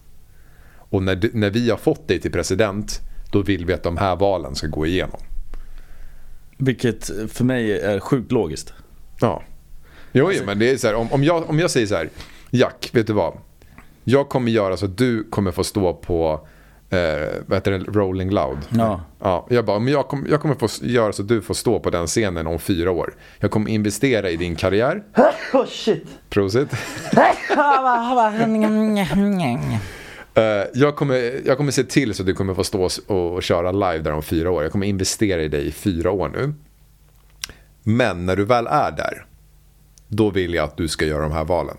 Och 0.76 1.04
när, 1.04 1.30
när 1.34 1.50
vi 1.50 1.70
har 1.70 1.78
fått 1.78 2.08
dig 2.08 2.20
till 2.20 2.32
president, 2.32 3.00
då 3.32 3.42
vill 3.42 3.66
vi 3.66 3.74
att 3.74 3.84
de 3.84 3.98
här 3.98 4.16
valen 4.16 4.56
ska 4.56 4.68
gå 4.68 4.86
igenom. 4.86 5.20
Vilket 6.58 7.06
för 7.32 7.44
mig 7.44 7.80
är 7.80 8.00
sjukt 8.00 8.32
logiskt. 8.32 8.74
Ja. 9.20 9.44
Jo, 10.12 10.28
Alltså- 10.28 10.46
men 10.46 10.60
det 10.60 10.70
är 10.72 10.78
så 10.78 10.88
här, 10.88 10.96
om, 10.96 11.12
om, 11.12 11.24
jag, 11.24 11.50
om 11.50 11.60
jag 11.60 11.72
säger 11.72 11.88
så 11.88 11.96
här, 11.96 12.10
Jack, 12.50 12.90
vet 12.94 13.08
du 13.08 13.14
vad? 13.14 13.38
Jag 14.04 14.30
kommer 14.30 14.52
göra 14.52 14.78
så 14.78 14.86
att 14.86 14.98
du 14.98 15.24
kommer 15.24 15.52
få 15.52 15.64
stå 15.64 15.94
på, 15.94 16.48
eh, 16.94 17.30
vad 17.46 17.58
heter 17.58 17.72
det, 17.72 17.78
Rolling 17.78 18.30
Loud. 18.30 18.58
Ja. 18.70 19.02
Ja, 19.20 19.48
jag 19.50 19.66
bara, 19.66 19.80
men 19.80 19.94
jag, 19.94 20.08
kommer, 20.08 20.30
jag 20.30 20.42
kommer 20.42 20.56
få 20.56 20.68
göra 20.82 21.14
så 21.14 21.22
att 21.22 21.28
du 21.28 21.42
får 21.42 21.54
stå 21.54 21.80
på 21.80 21.90
den 21.90 22.08
scenen 22.08 22.48
om 22.48 22.60
fyra 22.60 22.92
år. 22.92 23.14
Jag 23.40 23.52
kommer 23.52 23.72
investera 23.72 24.30
i 24.30 24.38
din 24.38 24.56
karriär. 24.56 25.04
Oh 25.54 25.66
shit. 25.66 26.06
Prosit. 26.30 26.70
Jag, 30.74 30.96
kommer, 30.96 31.42
jag 31.46 31.58
kommer 31.58 31.72
se 31.72 31.84
till 31.84 32.14
så 32.14 32.24
att 32.24 32.28
du 32.28 32.34
kommer 32.34 32.54
få 32.54 32.64
stå 32.64 32.84
och, 33.08 33.34
och 33.36 33.44
köra 33.44 33.72
live 33.72 34.00
där 34.04 34.12
om 34.12 34.24
fyra 34.24 34.52
år. 34.52 34.64
Jag 34.64 34.72
kommer 34.72 34.88
investera 34.88 35.42
i 35.42 35.48
dig 35.48 35.68
i 35.68 35.72
fyra 35.72 36.12
år 36.12 36.30
nu. 36.30 36.54
Men 37.84 38.26
när 38.26 38.36
du 38.36 38.46
väl 38.46 38.68
är 38.68 38.92
där, 38.92 39.26
då 40.08 40.30
vill 40.30 40.54
jag 40.54 40.64
att 40.64 40.78
du 40.78 40.88
ska 40.88 41.06
göra 41.06 41.24
de 41.24 41.32
här 41.32 41.44
valen. 41.46 41.78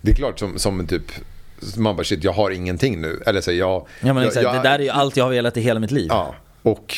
Det 0.00 0.10
är 0.10 0.14
klart 0.14 0.38
som, 0.38 0.58
som 0.58 0.80
en 0.80 0.86
typ, 0.86 1.12
man 1.76 1.96
bara 1.96 2.04
shit 2.04 2.24
jag 2.24 2.32
har 2.32 2.50
ingenting 2.50 3.00
nu. 3.00 3.22
Eller 3.26 3.40
så 3.40 3.52
jag, 3.52 3.68
Ja 3.68 3.86
men 4.00 4.16
jag, 4.16 4.26
exakt, 4.26 4.44
jag, 4.44 4.54
det 4.54 4.62
där 4.62 4.78
är 4.78 4.82
ju 4.82 4.88
allt 4.88 5.16
jag 5.16 5.24
har 5.24 5.30
velat 5.30 5.56
i 5.56 5.60
hela 5.60 5.80
mitt 5.80 5.90
liv. 5.90 6.06
Ja, 6.10 6.34
och 6.62 6.96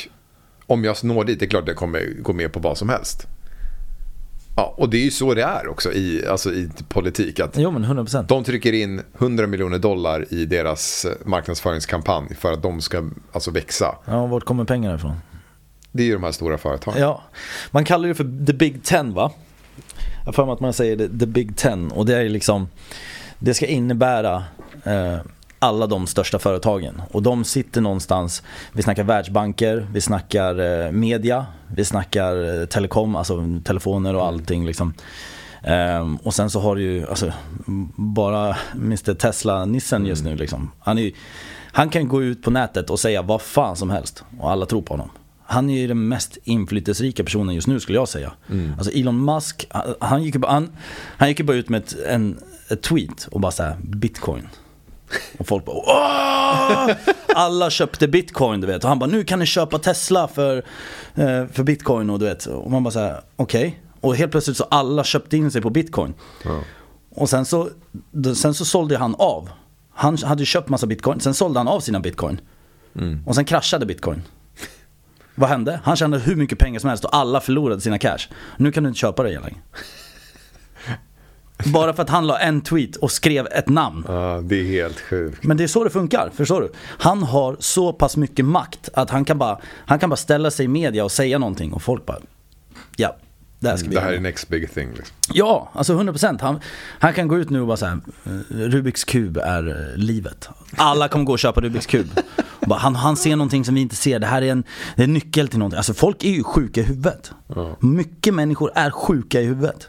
om 0.67 0.85
jag 0.85 1.05
når 1.05 1.25
dit, 1.25 1.39
det 1.41 1.45
är 1.47 1.49
klart 1.51 1.63
att 1.63 1.69
jag 1.69 1.77
kommer 1.77 2.23
gå 2.23 2.33
med 2.33 2.53
på 2.53 2.61
vad 2.61 2.79
som 2.79 2.89
helst. 2.89 3.27
Ja, 4.57 4.75
och 4.77 4.89
det 4.91 4.97
är 4.97 5.05
ju 5.05 5.11
så 5.11 5.35
det 5.35 5.43
är 5.43 5.69
också 5.69 5.93
i, 5.93 6.27
alltså 6.27 6.53
i 6.53 6.71
politik. 6.89 7.41
Att 7.41 7.57
Jo 7.59 7.71
men 7.71 7.85
100%. 7.85 8.25
de 8.29 8.45
trycker 8.45 8.73
in 8.73 9.03
100 9.19 9.47
miljoner 9.47 9.79
dollar 9.79 10.27
i 10.31 10.47
deras 10.47 11.05
eh, 11.05 11.13
marknadsföringskampanj 11.25 12.35
för 12.35 12.53
att 12.53 12.63
de 12.63 12.81
ska 12.81 13.11
alltså 13.33 13.51
växa. 13.51 13.95
Ja, 14.05 14.27
vart 14.27 14.45
kommer 14.45 14.65
pengarna 14.65 14.95
ifrån? 14.97 15.17
Det 15.93 16.03
är 16.03 16.07
ju 16.07 16.13
de 16.13 16.23
här 16.25 16.33
stora 16.33 16.59
företagen. 16.59 17.01
Ja, 17.01 17.23
man 17.71 17.85
kallar 17.85 18.09
det 18.09 18.15
för 18.15 18.47
the 18.47 18.53
big 18.53 18.85
ten 18.85 19.15
va? 19.15 19.33
Jag 20.19 20.27
har 20.27 20.33
för 20.33 20.45
mig 20.47 20.53
att 20.53 20.61
man 20.61 20.73
säger 20.73 20.97
the, 21.19 21.27
big 21.27 21.57
ten 21.57 21.91
och 21.93 22.07
det 22.07 22.17
är 22.17 22.23
ju 22.23 22.29
liksom 22.29 22.69
Det 23.39 23.55
ska 23.55 23.67
innebära 23.67 24.45
eh, 24.85 25.19
alla 25.59 25.87
de 25.87 26.07
största 26.07 26.39
företagen 26.39 27.03
och 27.11 27.23
de 27.23 27.45
sitter 27.45 27.81
någonstans 27.81 28.43
Vi 28.73 28.83
snackar 28.83 29.05
världsbanker, 29.05 29.87
vi 29.93 30.01
snackar 30.01 30.85
eh, 30.85 30.93
media, 30.93 31.47
vi 31.67 31.85
snackar 31.85 32.61
eh, 32.61 32.67
telekom, 32.67 33.17
alltså 33.17 33.45
telefoner 33.65 34.15
och 34.15 34.27
allting 34.27 34.67
liksom 34.67 34.95
Ehm, 35.67 36.17
och 36.17 36.35
sen 36.35 36.51
så 36.51 36.61
har 36.61 36.77
du 36.77 36.83
ju, 36.83 37.07
alltså, 37.09 37.33
bara 37.97 38.57
Mr 38.75 39.15
Tesla-nissen 39.15 40.07
just 40.07 40.25
nu 40.25 40.37
liksom. 40.37 40.71
Han, 40.79 40.99
ju, 40.99 41.13
han 41.73 41.89
kan 41.89 42.09
gå 42.09 42.23
ut 42.23 42.43
på 42.43 42.51
nätet 42.51 42.91
och 42.91 43.01
säga 43.01 43.23
vad 43.23 43.43
fan 43.43 43.77
som 43.77 43.91
helst 43.91 44.25
och 44.39 44.51
alla 44.51 44.67
tror 44.67 44.83
på 44.83 44.93
honom. 44.93 45.11
Han 45.49 45.71
är 45.71 45.79
ju 45.79 45.87
den 45.87 46.09
mest 46.09 46.39
inflytelserika 46.45 47.25
personen 47.25 47.55
just 47.55 47.67
nu 47.67 47.81
skulle 47.81 47.99
jag 47.99 48.09
säga. 48.09 48.33
Alltså 48.79 48.93
Elon 48.93 49.25
Musk, 49.25 49.67
han, 49.71 49.95
han, 50.01 50.23
gick 50.23 50.35
ju 50.35 50.41
bara, 50.41 50.53
han, 50.53 50.71
han 51.17 51.29
gick 51.29 51.39
ju 51.39 51.45
bara 51.45 51.57
ut 51.57 51.69
med 51.69 51.83
ett, 51.83 51.97
en, 52.07 52.39
ett 52.69 52.83
tweet 52.83 53.29
och 53.31 53.41
bara 53.41 53.53
såhär 53.53 53.77
bitcoin. 53.83 54.49
Och 55.39 55.47
folk 55.47 55.65
bara 55.65 55.77
Åh! 55.77 56.97
Alla 57.35 57.71
köpte 57.71 58.09
bitcoin 58.09 58.61
du 58.61 58.67
vet. 58.67 58.85
Och 58.85 58.89
han 58.89 58.99
bara 58.99 59.11
nu 59.11 59.25
kan 59.25 59.39
ni 59.39 59.47
köpa 59.47 59.79
Tesla 59.79 60.29
för, 60.29 60.57
eh, 61.15 61.47
för 61.53 61.63
bitcoin 61.63 62.11
och 62.11 62.19
du 62.19 62.25
vet. 62.25 62.47
Och 62.47 62.71
man 62.71 62.83
bara 62.83 62.91
såhär 62.91 63.21
okej. 63.37 63.83
Och 64.01 64.17
helt 64.17 64.31
plötsligt 64.31 64.57
så 64.57 64.65
alla 64.65 65.05
köpte 65.05 65.37
in 65.37 65.51
sig 65.51 65.63
på 65.63 65.71
bitcoin. 65.71 66.15
Och 67.11 67.29
sen 67.31 67.45
så, 67.45 67.69
sen 68.37 68.55
så 68.55 68.65
sålde 68.65 68.99
han 68.99 69.15
av. 69.19 69.51
Han 69.95 70.17
hade 70.19 70.45
köpt 70.45 70.69
massa 70.69 70.87
bitcoin, 70.87 71.21
sen 71.21 71.35
sålde 71.35 71.61
han 71.61 71.69
av 71.69 71.81
sina 71.81 72.01
bitcoin. 72.01 72.41
Och 73.27 73.35
sen 73.35 73.45
kraschade 73.45 73.87
bitcoin. 73.87 74.23
Vad 75.35 75.49
hände? 75.49 75.81
Han 75.85 75.97
tjänade 75.97 76.23
hur 76.23 76.37
mycket 76.37 76.59
pengar 76.59 76.81
som 76.81 76.89
helst 76.89 77.05
och 77.05 77.17
alla 77.17 77.41
förlorade 77.41 77.81
sina 77.81 77.99
cash. 77.99 78.19
Nu 78.57 78.73
kan 78.73 78.83
du 78.83 78.89
inte 78.89 78.99
köpa 79.01 79.23
det 79.23 79.29
igen 79.29 79.43
längre 79.43 79.61
Bara 81.65 81.93
för 81.93 82.03
att 82.03 82.11
han 82.11 82.27
la 82.27 82.39
en 82.39 82.61
tweet 82.61 82.97
och 82.97 83.13
skrev 83.13 83.47
ett 83.47 83.69
namn. 83.69 84.05
Ja, 84.09 84.41
det 84.45 84.61
är 84.61 84.65
helt 84.65 85.01
sjukt. 85.01 85.45
men 85.45 85.57
det 85.57 85.65
är 85.65 85.69
så 85.69 85.85
det 85.85 85.91
funkar, 85.91 86.31
förstår 86.35 86.61
du? 86.61 86.73
Han 86.79 87.23
har 87.23 87.57
så 87.61 87.93
pass 87.93 88.17
mycket 88.17 88.45
makt 88.45 88.89
att 88.95 89.11
han 89.11 89.25
kan 89.25 89.39
bara, 89.39 89.59
han 89.87 89.99
kan 89.99 90.11
bara 90.11 90.17
ställa 90.17 90.51
sig 90.51 90.65
i 90.65 90.69
media 90.69 91.05
och 91.05 91.13
säga 91.13 91.39
någonting 91.39 91.73
och 91.73 91.83
folk 91.83 92.07
bara 92.07 92.19
Ja, 92.97 93.17
det 93.61 93.69
här 93.69 93.77
ska 93.77 93.89
vi 93.89 93.95
Det 93.95 94.01
här 94.01 94.13
är 94.13 94.21
next 94.21 94.49
big 94.49 94.75
thing. 94.75 94.89
Liksom. 94.97 95.17
Ja, 95.33 95.71
alltså 95.73 95.99
100% 95.99 96.41
han, 96.41 96.61
han 96.99 97.13
kan 97.15 97.29
gå 97.29 97.39
ut 97.39 97.51
nu 97.51 97.61
och 97.61 97.67
bara 97.67 97.77
säga 97.77 98.01
Rubiks 98.49 99.05
kub 99.05 99.37
är 99.37 99.69
eh, 99.69 99.97
livet. 99.99 100.49
Alla 100.77 101.09
kommer 101.09 101.25
gå 101.25 101.33
och 101.33 101.39
köpa 101.39 101.61
Rubiks 101.61 101.87
kub. 101.87 102.07
Bara, 102.61 102.79
han, 102.79 102.95
han 102.97 103.17
ser 103.17 103.37
någonting 103.37 103.65
som 103.65 103.75
vi 103.75 103.81
inte 103.81 103.97
ser, 103.97 104.19
det 104.19 104.27
här 104.27 104.43
är 104.43 104.53
en, 104.53 104.65
det 104.97 105.03
är 105.03 105.05
en 105.05 105.13
nyckel 105.13 105.49
till 105.49 105.59
någonting. 105.59 105.77
Alltså 105.77 105.95
folk 105.95 106.25
är 106.25 106.31
ju 106.31 106.43
sjuka 106.45 106.81
i 106.81 106.85
huvudet. 106.85 107.33
Mycket 107.81 108.35
människor 108.35 108.71
är 108.75 108.91
sjuka 108.91 109.41
i 109.41 109.45
huvudet 109.45 109.89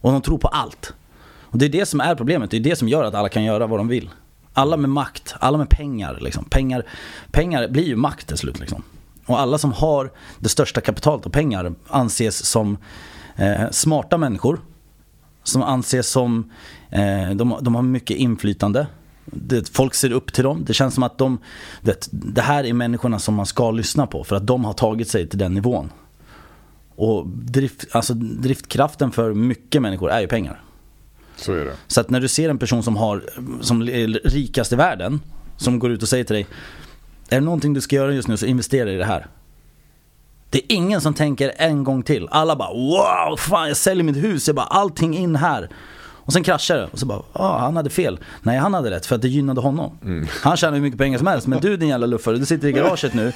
och 0.00 0.12
de 0.12 0.22
tror 0.22 0.38
på 0.38 0.48
allt 0.48 0.94
Och 1.40 1.58
det 1.58 1.64
är 1.64 1.68
det 1.68 1.86
som 1.86 2.00
är 2.00 2.14
problemet, 2.14 2.50
det 2.50 2.56
är 2.56 2.60
det 2.60 2.76
som 2.76 2.88
gör 2.88 3.04
att 3.04 3.14
alla 3.14 3.28
kan 3.28 3.44
göra 3.44 3.66
vad 3.66 3.80
de 3.80 3.88
vill 3.88 4.10
Alla 4.52 4.76
med 4.76 4.90
makt, 4.90 5.34
alla 5.40 5.58
med 5.58 5.68
pengar 5.68 6.18
liksom 6.20 6.44
Pengar, 6.44 6.86
pengar 7.30 7.68
blir 7.68 7.84
ju 7.84 7.96
makt 7.96 8.26
till 8.26 8.36
slut 8.36 8.60
liksom 8.60 8.82
Och 9.26 9.40
alla 9.40 9.58
som 9.58 9.72
har 9.72 10.10
det 10.38 10.48
största 10.48 10.80
kapitalet 10.80 11.26
och 11.26 11.32
pengar 11.32 11.74
anses 11.88 12.46
som 12.46 12.78
eh, 13.36 13.70
smarta 13.70 14.18
människor 14.18 14.60
som 15.48 15.62
anses 15.62 16.10
som, 16.10 16.50
eh, 16.90 17.30
de, 17.34 17.56
de 17.60 17.74
har 17.74 17.82
mycket 17.82 18.16
inflytande. 18.16 18.86
Det, 19.24 19.68
folk 19.68 19.94
ser 19.94 20.12
upp 20.12 20.32
till 20.32 20.44
dem. 20.44 20.64
Det 20.66 20.74
känns 20.74 20.94
som 20.94 21.02
att 21.02 21.18
de, 21.18 21.38
det, 21.80 22.08
det 22.10 22.42
här 22.42 22.64
är 22.64 22.72
människorna 22.72 23.18
som 23.18 23.34
man 23.34 23.46
ska 23.46 23.70
lyssna 23.70 24.06
på 24.06 24.24
för 24.24 24.36
att 24.36 24.46
de 24.46 24.64
har 24.64 24.72
tagit 24.72 25.08
sig 25.08 25.28
till 25.28 25.38
den 25.38 25.54
nivån. 25.54 25.90
Och 26.96 27.26
drift, 27.28 27.84
alltså 27.92 28.14
driftkraften 28.14 29.10
för 29.10 29.34
mycket 29.34 29.82
människor 29.82 30.10
är 30.10 30.20
ju 30.20 30.26
pengar. 30.28 30.60
Så 31.36 31.52
är 31.52 31.64
det. 31.64 31.72
Så 31.86 32.00
att 32.00 32.10
när 32.10 32.20
du 32.20 32.28
ser 32.28 32.48
en 32.48 32.58
person 32.58 32.82
som, 32.82 32.96
har, 32.96 33.24
som 33.60 33.82
är 33.82 34.28
rikast 34.28 34.72
i 34.72 34.76
världen, 34.76 35.20
som 35.56 35.78
går 35.78 35.90
ut 35.90 36.02
och 36.02 36.08
säger 36.08 36.24
till 36.24 36.34
dig 36.34 36.46
Är 37.28 37.40
det 37.40 37.44
någonting 37.44 37.74
du 37.74 37.80
ska 37.80 37.96
göra 37.96 38.12
just 38.12 38.28
nu 38.28 38.36
så 38.36 38.46
investera 38.46 38.92
i 38.92 38.96
det 38.96 39.04
här. 39.04 39.26
Det 40.50 40.58
är 40.58 40.76
ingen 40.76 41.00
som 41.00 41.14
tänker 41.14 41.52
en 41.56 41.84
gång 41.84 42.02
till. 42.02 42.28
Alla 42.30 42.56
bara 42.56 42.72
wow, 42.72 43.36
fan 43.36 43.68
jag 43.68 43.76
säljer 43.76 44.04
mitt 44.04 44.16
hus, 44.16 44.46
jag 44.46 44.56
bara 44.56 44.66
allting 44.66 45.16
in 45.16 45.36
här. 45.36 45.68
Och 46.26 46.32
sen 46.32 46.42
kraschar 46.42 46.76
det 46.76 46.86
och 46.92 46.98
så 46.98 47.06
bara, 47.06 47.22
ja 47.32 47.58
han 47.58 47.76
hade 47.76 47.90
fel. 47.90 48.18
Nej 48.42 48.58
han 48.58 48.74
hade 48.74 48.90
rätt 48.90 49.06
för 49.06 49.14
att 49.16 49.22
det 49.22 49.28
gynnade 49.28 49.60
honom. 49.60 49.98
Han 50.42 50.56
tjänar 50.56 50.74
hur 50.74 50.82
mycket 50.82 50.98
pengar 50.98 51.18
som 51.18 51.26
helst. 51.26 51.46
Men 51.46 51.60
du 51.60 51.76
din 51.76 51.88
jävla 51.88 52.06
luffare, 52.06 52.36
du 52.36 52.46
sitter 52.46 52.68
i 52.68 52.72
garaget 52.72 53.14
nu 53.14 53.32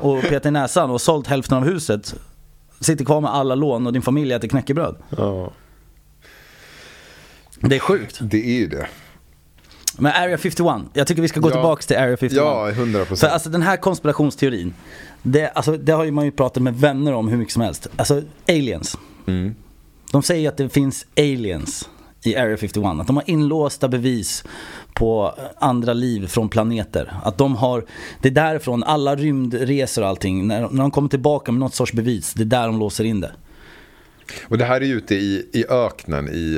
och 0.00 0.22
petar 0.22 0.48
i 0.48 0.52
näsan 0.52 0.84
och 0.84 0.90
har 0.90 0.98
sålt 0.98 1.26
hälften 1.26 1.58
av 1.58 1.64
huset. 1.64 2.14
Sitter 2.82 3.04
kvar 3.04 3.20
med 3.20 3.30
alla 3.34 3.54
lån 3.54 3.86
och 3.86 3.92
din 3.92 4.02
familj 4.02 4.32
äter 4.32 4.48
knäckebröd. 4.48 4.96
Ja, 5.16 5.52
Det 7.60 7.76
är 7.76 7.80
sjukt. 7.80 8.18
det 8.20 8.46
är 8.46 8.58
ju 8.60 8.66
det. 8.68 8.86
Men 9.98 10.12
Area 10.12 10.38
51, 10.38 10.82
jag 10.92 11.06
tycker 11.06 11.22
vi 11.22 11.28
ska 11.28 11.40
gå 11.40 11.48
Ja. 11.48 11.52
tillbaks 11.52 11.86
till 11.86 11.96
Area 11.96 12.16
51. 12.16 12.32
Ja, 12.36 12.70
100 12.70 12.98
För 12.98 13.06
procent. 13.06 13.32
alltså 13.32 13.48
den 13.50 13.62
här 13.62 13.76
konspirationsteorin, 13.76 14.74
det, 15.22 15.48
alltså, 15.48 15.76
det 15.76 15.92
har 15.92 16.04
ju 16.04 16.10
man 16.10 16.24
ju 16.24 16.30
pratat 16.30 16.62
med 16.62 16.76
vänner 16.80 17.12
om 17.12 17.28
hur 17.28 17.36
mycket 17.36 17.52
som 17.52 17.62
helst. 17.62 17.86
Alltså 17.96 18.22
aliens. 18.48 18.98
Mm. 19.26 19.54
De 20.12 20.22
säger 20.22 20.48
att 20.48 20.56
det 20.56 20.68
finns 20.68 21.06
aliens 21.16 21.88
i 22.22 22.36
Area 22.36 22.56
51. 22.56 23.00
Att 23.00 23.06
de 23.06 23.16
har 23.16 23.30
inlåsta 23.30 23.88
bevis 23.88 24.44
på 24.94 25.34
andra 25.58 25.92
liv 25.92 26.26
från 26.26 26.48
planeter. 26.48 27.12
Att 27.22 27.38
de 27.38 27.56
har, 27.56 27.84
det 28.20 28.28
är 28.28 28.32
därifrån 28.32 28.82
alla 28.82 29.16
rymdresor 29.16 30.02
och 30.02 30.08
allting, 30.08 30.46
när, 30.46 30.60
när 30.60 30.82
de 30.82 30.90
kommer 30.90 31.08
tillbaka 31.08 31.52
med 31.52 31.60
något 31.60 31.74
sorts 31.74 31.92
bevis, 31.92 32.34
det 32.34 32.42
är 32.42 32.44
där 32.44 32.66
de 32.66 32.78
låser 32.78 33.04
in 33.04 33.20
det. 33.20 33.32
Och 34.48 34.58
det 34.58 34.64
här 34.64 34.80
är 34.80 34.84
ju 34.84 34.94
ute 34.94 35.14
i, 35.14 35.48
i 35.52 35.64
öknen 35.68 36.28
i 36.28 36.56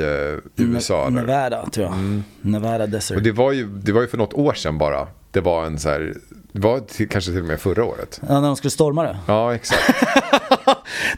eh, 0.57 0.65
USA. 0.65 1.03
där. 1.03 1.11
Nevada 1.11 1.69
tror 1.69 1.85
jag. 1.85 2.21
Nevada 2.41 2.87
Desert. 2.87 3.17
Och 3.17 3.23
det 3.23 3.31
var, 3.31 3.51
ju, 3.51 3.67
det 3.67 3.91
var 3.91 4.01
ju 4.01 4.07
för 4.07 4.17
något 4.17 4.33
år 4.33 4.53
sedan 4.53 4.77
bara. 4.77 5.07
Det 5.31 5.41
var 5.41 5.65
en 5.65 5.79
så 5.79 5.89
här, 5.89 6.13
det 6.51 6.59
var 6.59 6.79
till, 6.79 7.09
kanske 7.09 7.31
till 7.31 7.41
och 7.41 7.47
med 7.47 7.59
förra 7.59 7.83
året. 7.83 8.21
Ja, 8.27 8.39
när 8.39 8.47
de 8.47 8.55
skulle 8.55 8.71
storma 8.71 9.03
det. 9.03 9.17
Ja, 9.27 9.55
exakt. 9.55 9.81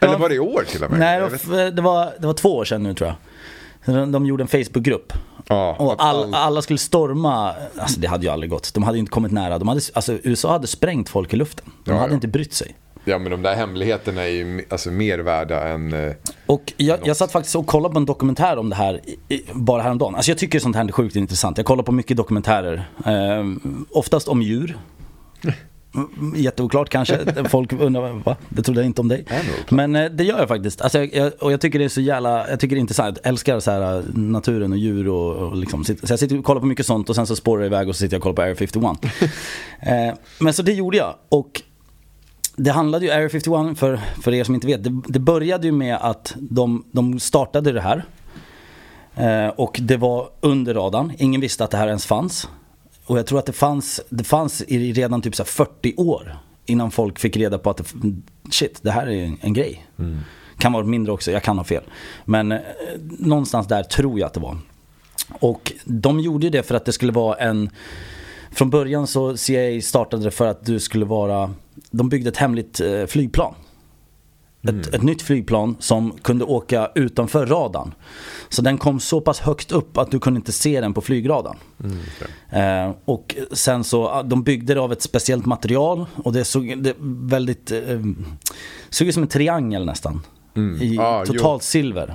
Eller 0.00 0.18
var 0.18 0.28
det 0.28 0.34
i 0.34 0.38
år 0.38 0.64
till 0.68 0.84
och 0.84 0.90
med? 0.90 1.00
Nej, 1.00 1.20
det 1.20 1.24
var, 1.48 1.70
det, 1.70 1.82
var, 1.82 2.12
det 2.18 2.26
var 2.26 2.34
två 2.34 2.56
år 2.56 2.64
sedan 2.64 2.82
nu 2.82 2.94
tror 2.94 3.08
jag. 3.08 3.16
De, 3.86 4.12
de 4.12 4.26
gjorde 4.26 4.42
en 4.44 4.48
Facebookgrupp. 4.48 5.12
Ja, 5.48 5.76
Och 5.78 5.94
all, 5.98 6.16
all- 6.16 6.34
alla 6.34 6.62
skulle 6.62 6.78
storma, 6.78 7.54
alltså 7.78 8.00
det 8.00 8.06
hade 8.08 8.26
ju 8.26 8.32
aldrig 8.32 8.50
gått. 8.50 8.74
De 8.74 8.82
hade 8.82 8.96
ju 8.98 9.00
inte 9.00 9.10
kommit 9.12 9.32
nära. 9.32 9.58
De 9.58 9.68
hade, 9.68 9.80
alltså 9.94 10.18
USA 10.22 10.52
hade 10.52 10.66
sprängt 10.66 11.08
folk 11.08 11.32
i 11.32 11.36
luften. 11.36 11.64
De 11.84 11.90
Ja, 11.90 11.96
hade 11.98 12.10
ja. 12.10 12.14
inte 12.14 12.28
brytt 12.28 12.52
sig. 12.52 12.74
Ja, 13.04 13.18
men 13.18 13.30
de 13.30 13.42
där 13.42 13.54
hemligheterna 13.54 14.22
är 14.22 14.28
ju 14.28 14.64
alltså, 14.70 14.90
mer 14.90 15.18
värda 15.18 15.68
än... 15.68 15.92
eh, 15.92 16.12
Och 16.46 16.72
jag, 16.76 16.98
jag 17.04 17.16
satt 17.16 17.32
faktiskt 17.32 17.56
och 17.56 17.66
kollade 17.66 17.92
på 17.92 17.98
en 17.98 18.04
dokumentär 18.06 18.56
om 18.58 18.70
det 18.70 18.76
här 18.76 19.00
i, 19.28 19.34
i, 19.34 19.42
bara 19.52 19.82
häromdagen. 19.82 20.14
Alltså 20.14 20.30
jag 20.30 20.38
tycker 20.38 20.58
sånt 20.60 20.76
här 20.76 20.84
är 20.84 20.92
sjukt 20.92 21.16
intressant. 21.16 21.56
Jag 21.58 21.66
kollar 21.66 21.82
på 21.82 21.92
mycket 21.92 22.16
dokumentärer. 22.16 22.88
Eh, 23.06 23.44
oftast 23.90 24.28
om 24.28 24.42
djur. 24.42 24.78
Mm, 25.98 26.34
Jätteoklart 26.36 26.88
kanske. 26.88 27.44
Folk 27.48 27.72
undrar, 27.72 28.12
va? 28.12 28.36
Det 28.48 28.62
trodde 28.62 28.80
jag 28.80 28.86
inte 28.86 29.00
om 29.00 29.08
dig. 29.08 29.24
Det? 29.28 29.74
Men 29.74 29.96
eh, 29.96 30.10
det 30.10 30.24
gör 30.24 30.38
jag 30.38 30.48
faktiskt. 30.48 30.80
Alltså, 30.80 30.98
jag, 30.98 31.14
jag, 31.14 31.32
och 31.40 31.52
jag 31.52 31.60
tycker 31.60 31.78
det 31.78 31.84
är 31.84 31.88
så 31.88 32.00
jävla, 32.00 32.50
jag 32.50 32.60
tycker 32.60 32.76
det 32.76 32.78
är 32.78 32.80
intressant. 32.80 33.18
Jag 33.22 33.28
älskar 33.28 33.60
så 33.60 33.70
här, 33.70 33.96
eh, 33.96 34.04
naturen 34.14 34.72
och 34.72 34.78
djur 34.78 35.08
och, 35.08 35.36
och 35.36 35.56
liksom. 35.56 35.84
Så 35.84 35.94
jag 36.08 36.18
sitter 36.18 36.38
och 36.38 36.44
kollar 36.44 36.60
på 36.60 36.66
mycket 36.66 36.86
sånt 36.86 37.10
och 37.10 37.14
sen 37.14 37.26
så 37.26 37.36
spårar 37.36 37.60
det 37.60 37.66
iväg 37.66 37.88
och 37.88 37.96
så 37.96 38.00
sitter 38.00 38.14
jag 38.14 38.20
och 38.20 38.22
kollar 38.22 38.34
på 38.34 38.42
Area 38.42 38.54
51. 38.54 38.84
eh, 39.80 40.18
men 40.38 40.52
så 40.52 40.62
det 40.62 40.72
gjorde 40.72 40.96
jag. 40.96 41.14
Och 41.28 41.62
det 42.56 42.70
handlade 42.70 43.04
ju, 43.04 43.10
Area 43.10 43.28
51, 43.28 43.78
för, 43.78 44.00
för 44.22 44.34
er 44.34 44.44
som 44.44 44.54
inte 44.54 44.66
vet, 44.66 44.84
det, 44.84 45.02
det 45.06 45.18
började 45.18 45.66
ju 45.66 45.72
med 45.72 45.96
att 46.00 46.34
de, 46.36 46.84
de 46.92 47.20
startade 47.20 47.72
det 47.72 47.80
här. 47.80 48.04
Eh, 49.14 49.48
och 49.48 49.78
det 49.82 49.96
var 49.96 50.28
under 50.40 50.74
radarn, 50.74 51.12
ingen 51.18 51.40
visste 51.40 51.64
att 51.64 51.70
det 51.70 51.76
här 51.76 51.86
ens 51.86 52.06
fanns. 52.06 52.48
Och 53.08 53.18
jag 53.18 53.26
tror 53.26 53.38
att 53.38 53.46
det 53.46 53.52
fanns, 53.52 54.00
det 54.08 54.24
fanns 54.24 54.62
i 54.62 54.92
redan 54.92 55.22
typ 55.22 55.34
så 55.34 55.42
här 55.42 55.48
40 55.48 55.94
år 55.96 56.36
innan 56.66 56.90
folk 56.90 57.18
fick 57.18 57.36
reda 57.36 57.58
på 57.58 57.70
att 57.70 57.76
det, 57.76 57.84
shit, 58.50 58.78
det 58.82 58.90
här 58.90 59.06
är 59.06 59.36
en, 59.40 59.52
grej. 59.52 59.86
Kan 60.58 60.72
vara 60.72 60.84
mindre 60.84 61.12
också, 61.12 61.30
jag 61.30 61.42
kan 61.42 61.58
ha 61.58 61.64
fel. 61.64 61.82
Men 62.24 62.52
eh, 62.52 62.58
någonstans 63.18 63.66
där 63.66 63.82
tror 63.82 64.18
jag 64.18 64.26
att 64.26 64.34
det 64.34 64.40
var. 64.40 64.58
Och 65.40 65.72
de 65.84 66.20
gjorde 66.20 66.50
det 66.50 66.62
för 66.62 66.74
att 66.74 66.84
det 66.84 66.92
skulle 66.92 67.12
vara 67.12 67.36
en 67.36 67.70
Från 68.50 68.70
början 68.70 69.06
så 69.06 69.36
CIA 69.36 69.80
startade 69.82 70.24
det 70.24 70.30
för 70.30 70.46
att 70.46 70.66
du 70.66 70.80
skulle 70.80 71.04
vara 71.04 71.54
De 71.90 72.08
byggde 72.08 72.28
ett 72.28 72.36
hemligt 72.36 72.80
eh, 72.80 73.06
flygplan 73.06 73.54
ett, 74.62 74.94
ett 74.94 75.02
nytt 75.02 75.22
flygplan 75.22 75.76
som 75.78 76.12
kunde 76.22 76.44
åka 76.44 76.90
utanför 76.94 77.46
radarn. 77.46 77.94
Så 78.48 78.62
den 78.62 78.78
kom 78.78 79.00
så 79.00 79.20
pass 79.20 79.40
högt 79.40 79.72
upp 79.72 79.98
att 79.98 80.10
du 80.10 80.18
kunde 80.18 80.38
inte 80.38 80.52
se 80.52 80.80
den 80.80 80.94
på 80.94 81.00
flygradarn. 81.00 81.56
eh, 82.50 82.90
och 83.04 83.36
sen 83.52 83.84
så, 83.84 84.08
ah, 84.08 84.22
de 84.22 84.42
byggde 84.42 84.74
det 84.74 84.80
av 84.80 84.92
ett 84.92 85.02
speciellt 85.02 85.46
material 85.46 86.06
och 86.24 86.32
det 86.32 86.44
såg 86.44 86.82
det 86.82 86.94
väldigt, 87.00 87.70
eh, 87.70 87.80
såg 88.90 89.08
ut 89.08 89.14
som 89.14 89.22
en 89.22 89.28
triangel 89.28 89.84
nästan. 89.86 90.20
I 90.80 90.98
Ah, 90.98 91.24
jo. 91.26 91.32
totalt 91.32 91.62
silver. 91.62 92.14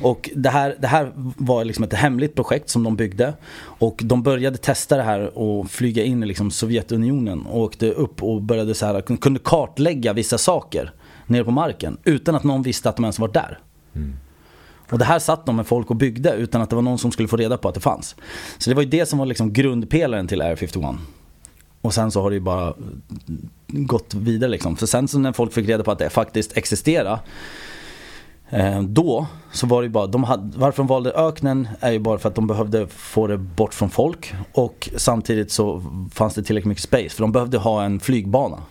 Och 0.00 0.30
det 0.34 0.48
här, 0.50 0.76
det 0.80 0.86
här 0.86 1.12
var 1.16 1.64
liksom 1.64 1.84
ett 1.84 1.92
hemligt 1.92 2.34
projekt 2.34 2.68
som 2.70 2.82
de 2.82 2.96
byggde. 2.96 3.34
Och 3.56 4.00
de 4.04 4.22
började 4.22 4.56
testa 4.56 4.96
det 4.96 5.02
här 5.02 5.38
och 5.38 5.70
flyga 5.70 6.04
in 6.04 6.22
i 6.22 6.26
liksom 6.26 6.50
Sovjetunionen. 6.50 7.46
Och 7.46 7.60
åkte 7.60 7.90
upp 7.90 8.22
och 8.22 8.42
började 8.42 8.74
så 8.74 8.86
här, 8.86 9.16
kunde 9.16 9.40
kartlägga 9.44 10.12
vissa 10.12 10.38
saker 10.38 10.92
nere 11.26 11.44
på 11.44 11.50
marken. 11.50 11.98
Utan 12.04 12.34
att 12.34 12.44
någon 12.44 12.62
visste 12.62 12.88
att 12.88 12.96
de 12.96 13.04
ens 13.04 13.18
var 13.18 13.28
där. 13.28 13.58
Och 14.90 14.98
det 14.98 15.04
här 15.04 15.18
satt 15.18 15.46
de 15.46 15.56
med 15.56 15.66
folk 15.66 15.90
och 15.90 15.96
byggde 15.96 16.32
utan 16.34 16.62
att 16.62 16.70
det 16.70 16.76
var 16.76 16.82
någon 16.82 16.98
som 16.98 17.12
skulle 17.12 17.28
få 17.28 17.36
reda 17.36 17.56
på 17.56 17.68
att 17.68 17.74
det 17.74 17.80
fanns. 17.80 18.16
Så 18.58 18.70
det 18.70 18.74
var 18.76 18.82
ju 18.82 18.88
det 18.88 19.06
som 19.06 19.18
var 19.18 19.26
liksom 19.26 19.52
grundpelaren 19.52 20.26
till 20.26 20.42
Air 20.42 20.56
51. 20.56 20.96
Och 21.80 21.94
sen 21.94 22.10
så 22.10 22.22
har 22.22 22.30
det 22.30 22.34
ju 22.34 22.40
bara 22.40 22.74
gått 23.68 24.14
vidare 24.14 24.50
liksom. 24.50 24.76
För 24.76 24.86
sen 24.86 25.08
så 25.08 25.18
när 25.18 25.32
folk 25.32 25.52
fick 25.52 25.68
reda 25.68 25.84
på 25.84 25.90
att 25.90 25.98
det 25.98 26.10
faktiskt 26.10 26.56
existerar 26.56 27.20
Eh, 28.54 28.82
Då 28.82 29.26
så 29.52 29.66
var 29.66 29.82
det 29.82 29.86
ju 29.86 29.90
bara, 29.92 30.06
de 30.06 30.24
hade, 30.24 30.58
varför 30.58 30.76
de 30.76 30.86
valde 30.86 31.12
öknen 31.12 31.68
är 31.80 31.92
ju 31.92 31.98
bara 31.98 32.18
för 32.18 32.28
att 32.28 32.34
de 32.34 32.46
behövde 32.46 32.86
få 32.86 33.26
det 33.26 33.38
bort 33.38 33.74
från 33.74 33.90
folk 33.90 34.34
och 34.52 34.88
samtidigt 34.96 35.52
så 35.52 35.82
fanns 36.12 36.34
det 36.34 36.42
tillräckligt 36.42 36.68
mycket 36.68 36.84
space 36.84 37.08
för 37.08 37.22
de 37.22 37.32
behövde 37.32 37.58
ha 37.58 37.84
en 37.84 38.00
flygbana. 38.00 38.62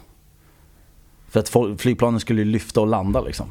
För 1.33 1.39
att 1.39 1.81
flygplanen 1.81 2.19
skulle 2.19 2.45
lyfta 2.45 2.81
och 2.81 2.87
landa 2.87 3.21
liksom. 3.21 3.45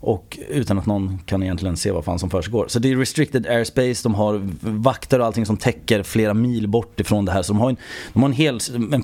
Och 0.00 0.38
utan 0.48 0.78
att 0.78 0.86
någon 0.86 1.18
kan 1.18 1.42
egentligen 1.42 1.76
se 1.76 1.90
vad 1.90 2.04
fan 2.04 2.18
som 2.18 2.30
försiggår. 2.30 2.66
Så 2.68 2.78
det 2.78 2.92
är 2.92 2.96
restricted 2.96 3.46
airspace, 3.46 4.02
de 4.02 4.14
har 4.14 4.48
vakter 4.60 5.18
och 5.18 5.26
allting 5.26 5.46
som 5.46 5.56
täcker 5.56 6.02
flera 6.02 6.34
mil 6.34 6.68
bort 6.68 7.00
ifrån 7.00 7.24
det 7.24 7.32
här. 7.32 7.42
Så 7.42 7.52
de 7.52 7.60
har 7.60 7.70
en, 7.70 7.76
de 8.12 8.22
har 8.22 8.28
en 8.28 8.34
hel, 8.34 8.58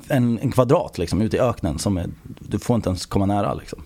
en, 0.09 0.39
en, 0.39 0.51
kvadrat 0.51 0.97
liksom 0.97 1.21
ute 1.21 1.37
i 1.37 1.39
öknen 1.39 1.79
som 1.79 1.97
är, 1.97 2.09
du 2.39 2.59
får 2.59 2.75
inte 2.75 2.89
ens 2.89 3.05
komma 3.05 3.25
nära 3.25 3.53
liksom. 3.53 3.83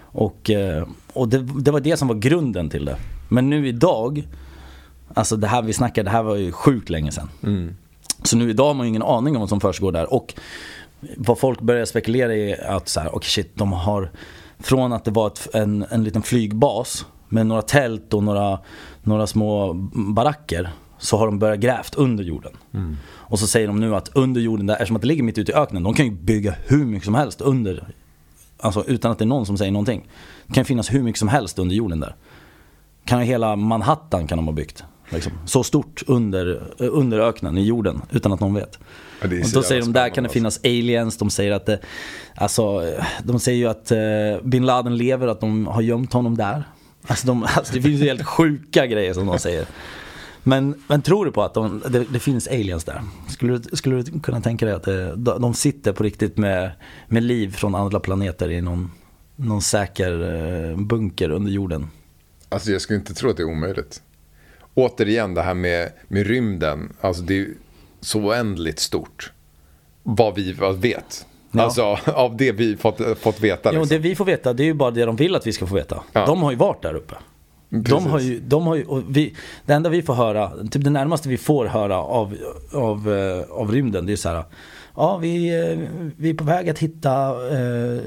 Och, 0.00 0.50
eh, 0.50 0.86
och 1.12 1.28
det, 1.28 1.38
det 1.38 1.70
var 1.70 1.80
det 1.80 1.96
som 1.96 2.08
var 2.08 2.14
grunden 2.14 2.70
till 2.70 2.84
det. 2.84 2.96
Men 3.28 3.50
nu 3.50 3.68
idag, 3.68 4.28
alltså 5.14 5.36
det 5.36 5.46
här 5.46 5.62
vi 5.62 5.72
snackar, 5.72 6.04
det 6.04 6.10
här 6.10 6.22
var 6.22 6.36
ju 6.36 6.52
sjukt 6.52 6.90
länge 6.90 7.12
sedan. 7.12 7.28
Så 8.22 8.36
nu 8.36 8.50
idag 8.50 8.66
har 8.66 8.74
man 8.74 8.86
ju 8.86 8.88
ingen 8.88 9.02
aning 9.02 9.36
om 9.36 9.40
vad 9.40 9.48
som 9.48 9.60
försiggår 9.60 9.92
där. 9.92 10.14
Och 10.14 10.34
vad 11.16 11.38
folk 11.38 11.60
börjar 11.60 11.84
spekulera 11.84 12.34
i 12.34 12.52
är 12.52 12.70
att 12.70 12.88
så 12.88 13.00
här, 13.00 13.14
okay, 13.16 13.28
shit, 13.28 13.50
de 13.54 13.72
har, 13.72 14.10
från 14.58 14.92
att 14.92 15.04
det 15.04 15.10
var 15.10 15.26
ett, 15.26 15.48
en, 15.54 15.86
en 15.90 16.04
liten 16.04 16.22
flygbas 16.22 17.06
med 17.28 17.46
några 17.46 17.62
tält 17.62 18.14
och 18.14 18.22
några, 18.22 18.58
några 19.02 19.26
små 19.26 19.72
baracker 20.14 20.70
så 20.98 21.16
har 21.16 21.26
de 21.26 21.38
börjat 21.38 21.60
grävt 21.60 21.94
under 21.94 22.24
jorden. 22.24 22.52
Och 23.04 23.38
så 23.38 23.46
säger 23.46 23.66
de 23.66 23.80
nu 23.80 23.96
att 23.96 24.16
under 24.16 24.40
jorden, 24.40 24.66
där, 24.66 24.74
eftersom 24.74 24.96
att 24.96 25.02
det 25.02 25.08
ligger 25.08 25.22
mitt 25.22 25.38
ute 25.38 25.52
i 25.52 25.54
öknen, 25.54 25.82
de 25.82 25.94
kan 25.94 26.06
ju 26.06 26.12
bygga 26.12 26.54
hur 26.66 26.84
mycket 26.84 27.04
som 27.04 27.14
helst 27.14 27.40
under 27.40 27.92
Alltså 28.62 28.84
utan 28.86 29.12
att 29.12 29.18
det 29.18 29.24
är 29.24 29.26
någon 29.26 29.46
som 29.46 29.58
säger 29.58 29.72
någonting. 29.72 30.08
Det 30.46 30.54
kan 30.54 30.64
finnas 30.64 30.92
hur 30.92 31.02
mycket 31.02 31.18
som 31.18 31.28
helst 31.28 31.58
under 31.58 31.74
jorden 31.74 32.00
där. 32.00 32.14
Kan 33.04 33.20
hela 33.20 33.56
Manhattan 33.56 34.26
kan 34.26 34.38
de 34.38 34.46
ha 34.46 34.52
byggt. 34.52 34.84
Liksom. 35.12 35.32
Så 35.46 35.64
stort 35.64 36.02
under, 36.06 36.62
eh, 36.78 36.88
under 36.90 37.18
öknen 37.18 37.58
i 37.58 37.64
jorden 37.64 38.02
utan 38.10 38.32
att 38.32 38.40
någon 38.40 38.54
vet. 38.54 38.78
Ja, 39.20 39.26
och 39.26 39.50
då 39.54 39.62
säger 39.62 39.82
de 39.82 39.92
där 39.92 40.08
kan 40.08 40.24
det 40.24 40.30
finnas 40.30 40.60
aliens, 40.64 41.16
de 41.16 41.30
säger 41.30 41.52
att 41.52 41.66
det, 41.66 41.78
alltså, 42.34 42.62
eh, 42.62 43.04
de 43.24 43.40
säger 43.40 43.58
ju 43.58 43.66
att 43.68 43.90
eh, 43.90 44.48
bin 44.48 44.66
Laden 44.66 44.96
lever, 44.96 45.26
att 45.26 45.40
de 45.40 45.66
har 45.66 45.82
gömt 45.82 46.12
honom 46.12 46.36
där. 46.36 46.64
Alltså, 47.06 47.26
de, 47.26 47.42
alltså 47.56 47.74
det 47.74 47.82
finns 47.82 48.00
ju 48.00 48.04
helt 48.04 48.26
sjuka 48.26 48.86
grejer 48.86 49.14
som 49.14 49.26
de 49.26 49.38
säger. 49.38 49.66
Men, 50.42 50.82
men 50.88 51.02
tror 51.02 51.24
du 51.24 51.32
på 51.32 51.42
att 51.42 51.54
de, 51.54 51.82
det, 51.88 52.04
det 52.12 52.18
finns 52.18 52.48
aliens 52.48 52.84
där? 52.84 53.02
Skulle 53.28 53.58
du, 53.58 53.76
skulle 53.76 54.02
du 54.02 54.20
kunna 54.20 54.40
tänka 54.40 54.66
dig 54.66 54.74
att 54.74 54.82
det, 54.82 55.14
de 55.16 55.54
sitter 55.54 55.92
på 55.92 56.04
riktigt 56.04 56.36
med, 56.36 56.70
med 57.08 57.22
liv 57.22 57.52
från 57.52 57.74
andra 57.74 58.00
planeter 58.00 58.50
i 58.50 58.60
någon, 58.60 58.90
någon 59.36 59.62
säker 59.62 60.12
eh, 60.70 60.76
bunker 60.76 61.30
under 61.30 61.50
jorden? 61.50 61.88
Alltså 62.48 62.70
jag 62.72 62.80
skulle 62.80 62.98
inte 62.98 63.14
tro 63.14 63.30
att 63.30 63.36
det 63.36 63.42
är 63.42 63.50
omöjligt. 63.50 64.02
Återigen 64.74 65.34
det 65.34 65.42
här 65.42 65.54
med, 65.54 65.92
med 66.08 66.26
rymden. 66.26 66.92
Alltså 67.00 67.22
det 67.22 67.38
är 67.38 67.48
så 68.00 68.20
oändligt 68.20 68.78
stort. 68.78 69.32
Vad 70.02 70.34
vi 70.34 70.56
vet. 70.76 71.26
Ja. 71.50 71.62
Alltså 71.62 71.98
av 72.04 72.36
det 72.36 72.52
vi 72.52 72.76
fått, 72.76 73.18
fått 73.18 73.40
veta. 73.40 73.70
Jo, 73.72 73.80
Liksom. 73.80 73.96
det 73.96 74.08
vi 74.08 74.14
får 74.14 74.24
veta 74.24 74.52
det 74.52 74.62
är 74.62 74.64
ju 74.64 74.74
bara 74.74 74.90
det 74.90 75.04
de 75.04 75.16
vill 75.16 75.34
att 75.34 75.46
vi 75.46 75.52
ska 75.52 75.66
få 75.66 75.74
veta. 75.74 76.02
Ja. 76.12 76.26
De 76.26 76.42
har 76.42 76.50
ju 76.50 76.56
varit 76.56 76.82
där 76.82 76.94
uppe. 76.94 77.14
De 77.68 78.06
har 78.06 78.20
ju, 78.20 78.40
de 78.40 78.66
har 78.66 78.76
ju, 78.76 78.84
vi, 79.08 79.34
det 79.66 79.72
enda 79.72 79.90
vi 79.90 80.02
får 80.02 80.14
höra, 80.14 80.50
typ 80.70 80.84
det 80.84 80.90
närmaste 80.90 81.28
vi 81.28 81.38
får 81.38 81.66
höra 81.66 81.96
av, 81.96 82.36
av, 82.72 83.14
eh, 83.14 83.50
av 83.50 83.72
rymden 83.72 84.06
det 84.06 84.12
är 84.12 84.16
så 84.16 84.28
här. 84.28 84.44
Ja, 84.96 85.16
vi, 85.16 85.60
eh, 85.60 85.78
vi 86.16 86.30
är 86.30 86.34
på 86.34 86.44
väg 86.44 86.68
att 86.70 86.78
hitta 86.78 87.10
eh, 87.50 88.00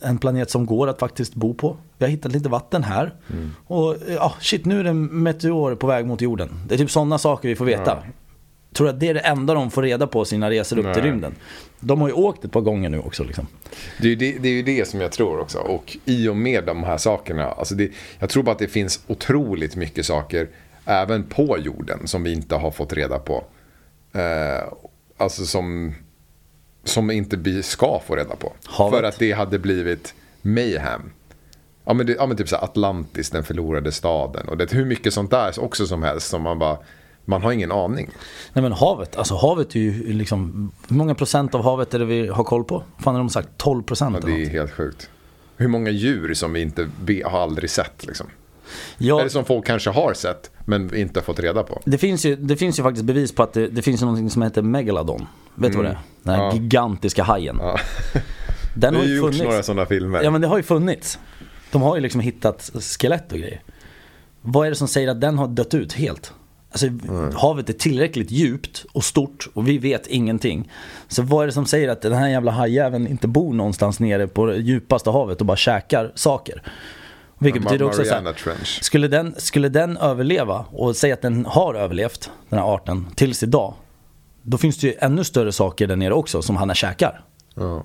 en 0.00 0.18
planet 0.18 0.50
som 0.50 0.66
går 0.66 0.88
att 0.88 0.98
faktiskt 0.98 1.34
bo 1.34 1.54
på. 1.54 1.76
Vi 1.98 2.04
har 2.04 2.10
hittat 2.10 2.32
lite 2.32 2.48
vatten 2.48 2.84
här. 2.84 3.14
Mm. 3.32 3.50
Och 3.66 4.08
eh, 4.08 4.14
ja, 4.14 4.34
shit 4.40 4.64
nu 4.64 4.80
är 4.80 4.84
det 4.84 4.90
en 4.90 5.22
meteor 5.22 5.74
på 5.74 5.86
väg 5.86 6.06
mot 6.06 6.20
jorden. 6.20 6.48
Det 6.68 6.74
är 6.74 6.78
typ 6.78 6.90
sådana 6.90 7.18
saker 7.18 7.48
vi 7.48 7.56
får 7.56 7.64
veta. 7.64 8.02
Tror 8.72 8.88
att 8.88 9.00
det 9.00 9.08
är 9.08 9.14
det 9.14 9.20
enda 9.20 9.54
de 9.54 9.70
får 9.70 9.82
reda 9.82 10.06
på 10.06 10.24
sina 10.24 10.50
resor 10.50 10.78
upp 10.78 10.94
till 10.94 11.02
Nej. 11.02 11.10
rymden. 11.10 11.34
De 11.80 12.00
har 12.00 12.08
ju 12.08 12.14
åkt 12.14 12.44
ett 12.44 12.52
par 12.52 12.60
gånger 12.60 12.88
nu 12.88 12.98
också 12.98 13.24
liksom. 13.24 13.46
Det 14.00 14.14
det, 14.14 14.38
det 14.38 14.48
är 14.48 14.52
ju 14.52 14.62
det 14.62 14.88
som 14.88 15.00
jag 15.00 15.12
tror 15.12 15.40
också. 15.40 15.58
Och 15.58 15.96
i 16.04 16.28
och 16.28 16.36
med 16.36 16.64
de 16.64 16.84
här 16.84 16.96
sakerna. 16.96 17.46
Alltså 17.46 17.74
det, 17.74 17.90
jag 18.18 18.30
tror 18.30 18.42
bara 18.42 18.52
att 18.52 18.58
det 18.58 18.68
finns 18.68 19.04
otroligt 19.06 19.76
mycket 19.76 20.06
saker. 20.06 20.48
Även 20.84 21.24
på 21.24 21.58
jorden. 21.58 22.06
Som 22.06 22.22
vi 22.22 22.32
inte 22.32 22.54
har 22.54 22.70
fått 22.70 22.92
reda 22.92 23.18
på. 23.18 23.44
Eh, 24.12 24.72
alltså 25.16 25.46
som, 25.46 25.94
som 26.84 27.10
inte 27.10 27.36
vi 27.36 27.62
ska 27.62 28.00
få 28.06 28.16
reda 28.16 28.36
på. 28.36 28.52
Havet. 28.66 28.98
För 28.98 29.02
att 29.02 29.18
det 29.18 29.32
hade 29.32 29.58
blivit 29.58 30.14
mayhem. 30.42 31.10
Ja 31.84 31.94
men, 31.94 32.06
det, 32.06 32.12
ja, 32.12 32.26
men 32.26 32.36
typ 32.36 32.48
så 32.48 32.56
Atlantis, 32.56 33.30
den 33.30 33.44
förlorade 33.44 33.92
staden. 33.92 34.48
Och 34.48 34.56
det 34.56 34.72
hur 34.72 34.84
mycket 34.84 35.14
sånt 35.14 35.30
där 35.30 35.60
också 35.60 35.86
som 35.86 36.02
helst 36.02 36.28
som 36.28 36.42
man 36.42 36.58
bara, 36.58 36.78
man 37.24 37.42
har 37.42 37.52
ingen 37.52 37.72
aning. 37.72 38.10
Nej 38.52 38.62
men 38.62 38.72
havet, 38.72 39.16
alltså 39.16 39.34
havet 39.34 39.74
är 39.74 39.80
ju 39.80 40.12
liksom, 40.12 40.70
hur 40.88 40.96
många 40.96 41.14
procent 41.14 41.54
av 41.54 41.62
havet 41.62 41.94
är 41.94 41.98
det 41.98 42.04
vi 42.04 42.28
har 42.28 42.44
koll 42.44 42.64
på? 42.64 42.82
fan 42.98 43.14
har 43.14 43.20
de 43.20 43.30
sagt? 43.30 43.48
12 43.56 43.82
procent? 43.82 44.16
Ja, 44.20 44.26
det 44.26 44.44
är 44.44 44.48
helt 44.48 44.72
sjukt. 44.72 45.10
Hur 45.56 45.68
många 45.68 45.90
djur 45.90 46.34
som 46.34 46.52
vi 46.52 46.60
inte 46.60 46.88
har 47.24 47.40
aldrig 47.40 47.70
sett 47.70 48.06
liksom. 48.06 48.26
ja, 48.98 49.20
Eller 49.20 49.30
som 49.30 49.44
folk 49.44 49.66
kanske 49.66 49.90
har 49.90 50.14
sett 50.14 50.50
men 50.64 50.96
inte 50.96 51.20
fått 51.22 51.40
reda 51.40 51.62
på. 51.62 51.80
det, 51.84 51.98
finns 51.98 52.24
ju, 52.24 52.36
det 52.36 52.56
finns 52.56 52.78
ju 52.78 52.82
faktiskt 52.82 53.04
bevis 53.04 53.34
på 53.34 53.42
att 53.42 53.52
det, 53.52 53.68
det 53.68 53.82
finns 53.82 54.00
någonting 54.00 54.30
som 54.30 54.42
heter 54.42 54.62
Megalodon. 54.62 55.26
Vet 55.54 55.72
du 55.72 55.76
vad 55.78 55.86
det 55.86 55.90
är? 55.90 55.98
Den 56.22 56.34
här 56.34 56.42
Ja. 56.42 56.52
gigantiska 56.52 57.22
hajen. 57.22 57.56
Ja. 57.60 57.78
Den 58.74 58.92
Det 58.92 58.98
har 58.98 59.02
har 59.02 59.02
ju 59.04 59.10
ju 59.10 59.16
gjorts 59.16 59.36
funnits. 59.36 59.44
några 59.50 59.62
sådana 59.62 59.86
filmer. 59.86 60.22
Ja 60.22 60.30
men 60.30 60.40
det 60.40 60.46
har 60.46 60.56
ju 60.56 60.62
funnits. 60.62 61.18
De 61.72 61.82
har 61.82 61.96
ju 61.96 62.02
liksom 62.02 62.20
hittat 62.20 62.70
skelett 62.98 63.32
och 63.32 63.38
grejer. 63.38 63.62
Vad 64.40 64.66
är 64.66 64.70
det 64.70 64.76
som 64.76 64.88
säger 64.88 65.08
att 65.08 65.20
den 65.20 65.38
har 65.38 65.48
dött 65.48 65.74
ut 65.74 65.92
helt? 65.92 66.32
Alltså 66.70 66.86
havet 67.36 67.68
är 67.68 67.72
tillräckligt 67.72 68.30
djupt 68.30 68.84
och 68.92 69.04
stort 69.04 69.48
och 69.54 69.68
vi 69.68 69.78
vet 69.78 70.06
ingenting. 70.06 70.70
Så 71.08 71.22
vad 71.22 71.42
är 71.42 71.46
det 71.46 71.52
som 71.52 71.66
säger 71.66 71.88
att 71.88 72.02
den 72.02 72.12
här 72.12 72.28
jävla 72.28 72.50
hajjäveln 72.52 73.06
inte 73.06 73.28
bor 73.28 73.54
någonstans 73.54 74.00
nere 74.00 74.26
på 74.26 74.46
det 74.46 74.56
djupaste 74.56 75.10
havet 75.10 75.40
och 75.40 75.46
bara 75.46 75.56
käkar 75.56 76.12
saker? 76.14 76.62
Vilket 77.38 77.62
betyder 77.62 77.84
också 77.84 78.04
så 78.04 78.10
Mariana 78.10 78.30
här, 78.30 78.36
Trench. 78.36 78.78
skulle 78.82 79.08
den, 79.08 79.34
skulle 79.38 79.68
den 79.68 79.96
överleva 79.96 80.64
och 80.70 80.96
säga 80.96 81.14
att 81.14 81.22
den 81.22 81.46
har 81.46 81.74
överlevt, 81.74 82.30
den 82.48 82.58
här 82.58 82.74
arten, 82.74 83.06
tills 83.14 83.42
idag. 83.42 83.74
Då 84.42 84.58
finns 84.58 84.78
det 84.78 84.86
ju 84.86 84.94
ännu 84.98 85.24
större 85.24 85.52
saker 85.52 85.86
där 85.86 85.96
nere 85.96 86.14
också 86.14 86.42
som 86.42 86.56
han 86.56 86.74
käkar. 86.74 87.24
Ja. 87.54 87.84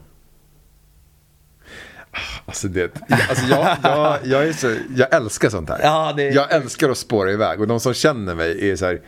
Alltså, 2.45 2.68
det, 2.68 2.91
alltså 3.30 3.45
jag, 3.45 3.78
jag, 3.84 4.18
jag, 4.26 4.47
är 4.47 4.53
så, 4.53 4.76
jag 4.95 5.14
älskar 5.14 5.49
sånt 5.49 5.70
här. 5.70 5.80
Ja, 5.84 6.14
det- 6.18 6.30
Jag 6.30 6.51
älskar 6.51 6.89
att 6.89 6.97
spåra 6.97 7.32
iväg. 7.32 7.62
Och 7.62 7.68
de 7.68 7.80
som 7.80 7.93
känner 7.93 8.36
mig 8.36 8.70
är 8.72 8.76
så 8.76 8.86
här. 8.86 9.01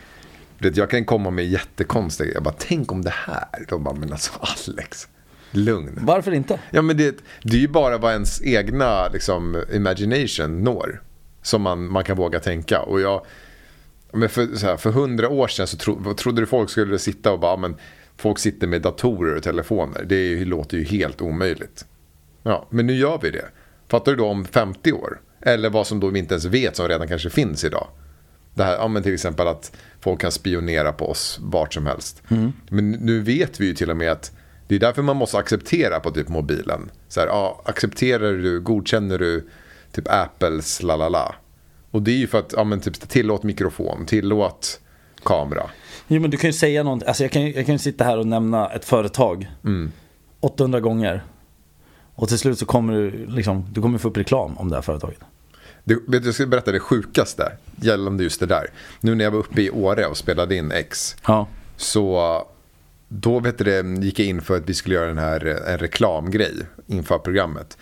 Vet, 0.57 0.77
jag 0.77 0.89
kan 0.89 1.05
komma 1.05 1.29
med 1.29 1.45
jättekonstiga. 1.45 2.33
Jag 2.33 2.43
bara, 2.43 2.53
tänk 2.57 2.91
om 2.91 3.01
det 3.01 3.13
här. 3.15 3.65
De 3.69 3.83
bara, 3.83 3.93
men 3.95 4.11
alltså 4.11 4.31
Alex. 4.67 5.07
Lugn. 5.51 5.99
Varför 6.01 6.31
inte? 6.31 6.59
Ja, 6.71 6.81
men 6.81 6.97
det, 6.97 7.15
det 7.43 7.57
är 7.57 7.61
ju 7.61 7.67
bara 7.67 7.97
vad 7.97 8.11
ens 8.13 8.41
egna 8.41 9.07
liksom, 9.07 9.63
imagination 9.73 10.63
når. 10.63 11.01
Som 11.41 11.61
man, 11.61 11.91
man 11.91 12.03
kan 12.03 12.17
våga 12.17 12.39
tänka. 12.39 12.81
Och 12.81 13.01
jag, 13.01 13.25
men 14.13 14.29
för, 14.29 14.47
så 14.55 14.65
här, 14.65 14.77
för 14.77 14.91
hundra 14.91 15.29
år 15.29 15.47
sedan 15.47 15.67
så 15.67 15.77
tro, 15.77 16.13
trodde 16.13 16.41
du 16.41 16.45
folk 16.45 16.69
skulle 16.69 16.99
sitta 16.99 17.31
och 17.31 17.39
bara, 17.39 17.57
men 17.57 17.75
folk 18.17 18.39
sitter 18.39 18.67
med 18.67 18.81
datorer 18.81 19.35
och 19.35 19.43
telefoner. 19.43 20.03
Det 20.03 20.15
ju- 20.27 20.45
låter 20.45 20.77
ju 20.77 20.83
helt 20.83 21.21
omöjligt. 21.21 21.85
Ja, 22.43 22.67
men 22.69 22.87
nu 22.87 22.93
gör 22.93 23.19
vi 23.21 23.29
det. 23.31 23.45
Fattar 23.87 24.11
du 24.11 24.17
då 24.17 24.25
om 24.27 24.45
50 24.45 24.91
år? 24.91 25.21
Eller 25.41 25.69
vad 25.69 25.87
som 25.87 25.99
då 25.99 26.07
vi 26.07 26.19
inte 26.19 26.33
ens 26.33 26.45
vet 26.45 26.75
som 26.75 26.87
redan 26.87 27.07
kanske 27.07 27.29
finns 27.29 27.63
idag. 27.63 27.87
Det 28.53 28.63
här, 28.63 28.73
ja, 28.73 28.87
men 28.87 29.03
till 29.03 29.13
exempel 29.13 29.47
att 29.47 29.71
folk 30.01 30.21
kan 30.21 30.31
spionera 30.31 30.91
på 30.93 31.09
oss 31.09 31.37
vart 31.41 31.73
som 31.73 31.85
helst. 31.85 32.21
Men 32.69 32.91
nu 32.91 33.19
vet 33.21 33.59
vi 33.59 33.65
ju 33.65 33.73
till 33.73 33.89
och 33.91 33.97
med 33.97 34.11
att 34.11 34.31
det 34.67 34.75
är 34.75 34.79
därför 34.79 35.01
man 35.01 35.15
måste 35.15 35.37
acceptera 35.37 35.99
på 35.99 36.11
typ 36.11 36.27
mobilen. 36.29 36.91
Så 37.07 37.19
här, 37.19 37.27
ja, 37.27 37.61
accepterar 37.65 38.33
du, 38.33 38.59
godkänner 38.59 39.17
du 39.19 39.47
typ 39.91 40.07
Apples 40.07 40.83
la 40.83 40.95
la 40.95 41.09
la. 41.09 41.35
Och 41.91 42.01
det 42.01 42.11
är 42.11 42.15
ju 42.17 42.27
för 42.27 42.39
att, 42.39 42.53
ja 42.57 42.63
men 42.63 42.79
typ 42.79 43.09
tillåt 43.09 43.43
mikrofon, 43.43 44.05
tillåt 44.05 44.79
kamera. 45.23 45.69
Jo 46.07 46.21
men 46.21 46.31
du 46.31 46.37
kan 46.37 46.47
ju 46.49 46.53
säga 46.53 46.83
någonting, 46.83 47.07
alltså 47.07 47.23
jag 47.23 47.31
kan, 47.31 47.41
ju- 47.41 47.53
jag 47.53 47.65
kan 47.65 47.75
ju 47.75 47.79
sitta 47.79 48.03
här 48.03 48.17
och 48.17 48.27
nämna 48.27 48.69
ett 48.69 48.85
företag 48.85 49.47
800 50.39 50.79
gånger. 50.79 51.23
Och 52.15 52.27
till 52.27 52.37
slut 52.39 52.59
så 52.59 52.65
kommer 52.65 52.93
du 52.93 53.25
liksom, 53.27 53.65
du 53.71 53.81
kommer 53.81 53.97
få 53.97 54.07
upp 54.07 54.17
reklam 54.17 54.57
om 54.57 54.69
det 54.69 54.75
här 54.75 54.81
företaget. 54.81 55.19
Det, 55.83 55.93
vet 56.07 56.21
du, 56.21 56.27
jag 56.27 56.35
ska 56.35 56.45
berätta 56.45 56.71
det 56.71 56.79
sjukaste 56.79 57.51
gällande 57.75 58.23
just 58.23 58.39
det 58.39 58.45
där. 58.45 58.67
Nu 59.01 59.15
när 59.15 59.23
jag 59.23 59.31
var 59.31 59.39
uppe 59.39 59.61
i 59.61 59.69
Åre 59.69 60.05
och 60.05 60.17
spelade 60.17 60.55
in 60.55 60.71
X. 60.71 61.15
Ja. 61.27 61.47
Så 61.77 62.43
då 63.07 63.39
vet 63.39 63.57
du, 63.57 63.95
gick 64.01 64.19
jag 64.19 64.27
in 64.27 64.41
för 64.41 64.57
att 64.57 64.69
vi 64.69 64.73
skulle 64.73 64.95
göra 64.95 65.07
den 65.07 65.17
här, 65.17 65.45
en 65.67 65.77
reklamgrej 65.77 66.53
inför 66.87 67.17
programmet. 67.17 67.77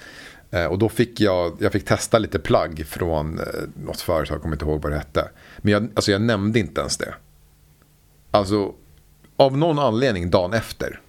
Eh, 0.52 0.66
och 0.66 0.80
då 0.80 0.90
fick 0.90 1.22
jag, 1.22 1.58
jag 1.60 1.72
fick 1.72 1.86
testa 1.86 2.20
lite 2.20 2.40
plagg 2.40 2.86
från 2.88 3.40
eh, 3.40 3.46
något 3.76 4.02
företag, 4.02 4.36
jag 4.36 4.42
kommer 4.42 4.56
inte 4.56 4.66
ihåg 4.66 4.82
vad 4.82 4.92
det 4.92 4.98
hette. 4.98 5.30
Men 5.58 5.74
jag, 5.74 5.90
alltså 5.96 6.12
jag 6.12 6.22
nämnde 6.22 6.60
inte 6.60 6.82
ens 6.82 6.98
det. 6.98 7.14
Alltså, 8.32 8.74
av 9.38 9.58
någon 9.58 9.80
anledning 9.80 10.30
dagen 10.30 10.54
efter 10.54 11.02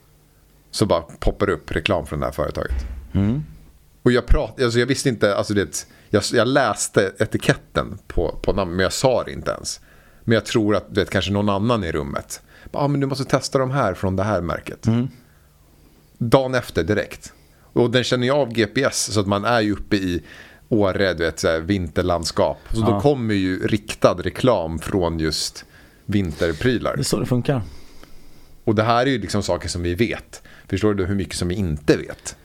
så 0.71 0.87
bara 0.87 1.01
poppar 1.01 1.51
upp 1.51 1.73
reklam 1.73 2.07
från 2.07 2.21
det 2.21 2.27
här 2.27 2.33
företaget. 2.33 2.87
Och 4.03 4.13
jag, 4.13 4.27
prat, 4.27 4.63
alltså 4.63 4.79
jag 4.79 4.87
visste 4.87 5.09
inte, 5.09 5.37
alltså 5.37 5.55
det, 5.55 5.87
jag, 6.11 6.23
jag 6.33 6.49
läste 6.49 7.13
etiketten 7.19 7.99
på, 8.07 8.39
på 8.43 8.53
namn, 8.53 8.71
men 8.71 8.83
jag 8.83 8.93
sa 8.93 9.25
det 9.25 9.33
inte 9.33 9.51
ens. 9.51 9.81
Men 10.25 10.35
jag 10.35 10.47
tror 10.47 10.77
att 10.77 10.95
det 10.95 11.11
kanske 11.11 11.33
någon 11.33 11.49
annan 11.49 11.85
i 11.85 11.93
rummet. 11.93 12.43
Ja, 12.73 12.81
ah, 12.81 12.89
men 12.89 13.01
du 13.01 13.07
måste 13.07 13.25
testa 13.25 13.59
de 13.59 13.71
här 13.71 13.95
från 13.95 14.17
det 14.17 14.23
här 14.23 14.41
märket. 14.41 14.87
Dagen 16.19 16.55
efter 16.55 16.85
direkt. 16.85 17.33
Och 17.79 17.91
den 17.91 18.05
känner 18.05 18.27
ju 18.27 18.33
av 18.33 18.53
GPS 18.53 19.13
så 19.13 19.21
att 19.21 19.27
man 19.27 19.45
är 19.45 19.61
ju 19.61 19.73
uppe 19.73 19.97
i 19.97 20.23
Åre, 20.69 21.15
du 21.15 21.25
vet, 21.25 21.39
så 21.39 21.49
här, 21.49 21.61
vinterlandskap. 21.61 22.59
Så 22.73 22.81
då 22.81 23.01
kommer 23.01 23.35
ju 23.35 23.67
riktad 23.67 24.15
reklam 24.15 24.79
från 24.79 25.19
just 25.19 25.65
vinterprylar. 26.07 26.97
Det 26.97 27.01
är 27.01 27.05
så 27.05 27.21
det 27.21 27.27
funkar. 27.27 27.63
Och 28.65 28.75
det 28.75 28.83
här 28.83 29.07
är 29.07 29.11
ju 29.11 29.19
liksom 29.19 29.43
saker 29.43 29.69
som 29.69 29.83
vi 29.83 29.95
vet. 29.95 30.43
Förstår 30.69 30.95
du 30.95 31.05
hur 31.05 31.15
mycket 31.15 31.35
som 31.35 31.49
vi 31.49 31.55
inte 31.55 31.97
vet? 31.97 32.37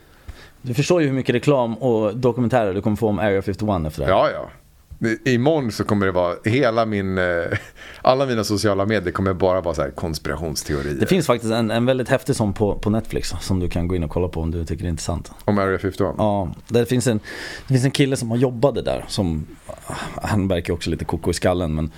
Du 0.62 0.74
förstår 0.74 1.02
ju 1.02 1.08
hur 1.08 1.14
mycket 1.14 1.36
reklam 1.36 1.78
och 1.78 2.18
dokumentärer 2.18 2.74
du 2.74 2.82
kommer 2.82 2.98
få 2.98 3.08
om 3.08 3.20
Area 3.20 3.42
51 3.42 3.86
efter 3.88 4.02
det 4.02 4.06
här. 4.06 4.14
Ja, 4.14 4.30
ja. 4.32 4.52
Imorgon 5.26 5.72
så 5.72 5.84
kommer 5.84 6.06
det 6.06 6.12
vara 6.12 6.36
hela 6.46 6.86
min, 6.86 7.18
eh, 7.18 7.24
alla 8.02 8.26
mina 8.26 8.44
sociala 8.44 8.86
medier 8.86 9.12
kommer 9.12 9.34
bara 9.34 9.62
vara 9.62 9.76
så 9.76 9.82
här 9.82 9.92
konspirationsteorier. 9.92 10.94
Det 10.94 11.06
finns 11.06 11.28
faktiskt 11.28 11.54
en, 11.54 11.72
en 11.72 11.86
väldigt 11.86 12.10
häftig 12.10 12.36
sån 12.36 12.54
på, 12.54 12.76
på 12.80 12.90
Netflix 12.90 13.34
som 13.42 13.60
du 13.60 13.70
kan 13.70 13.88
gå 13.88 13.96
in 13.96 14.04
och 14.04 14.10
kolla 14.10 14.28
på 14.28 14.42
om 14.42 14.52
du 14.52 14.66
tycker 14.66 14.84
det 14.84 14.88
är 14.88 14.90
intressant. 14.90 15.32
Om 15.46 15.58
Area 15.58 15.80
51. 15.80 16.16
Ja, 16.18 16.56
det 16.68 16.86
finns, 16.86 17.08
en, 17.08 17.20
det 17.68 17.74
finns 17.74 17.86
en 17.86 17.92
kille 17.92 18.16
som 18.16 18.32
har 18.32 18.38
jobbade 18.38 18.82
där 18.82 19.06
som, 19.08 19.46
han 20.22 20.48
verkar 20.48 20.74
också 20.74 20.90
lite 20.90 21.06
koko 21.06 21.32
i 21.32 21.34
skallen 21.34 21.76
men 21.76 21.92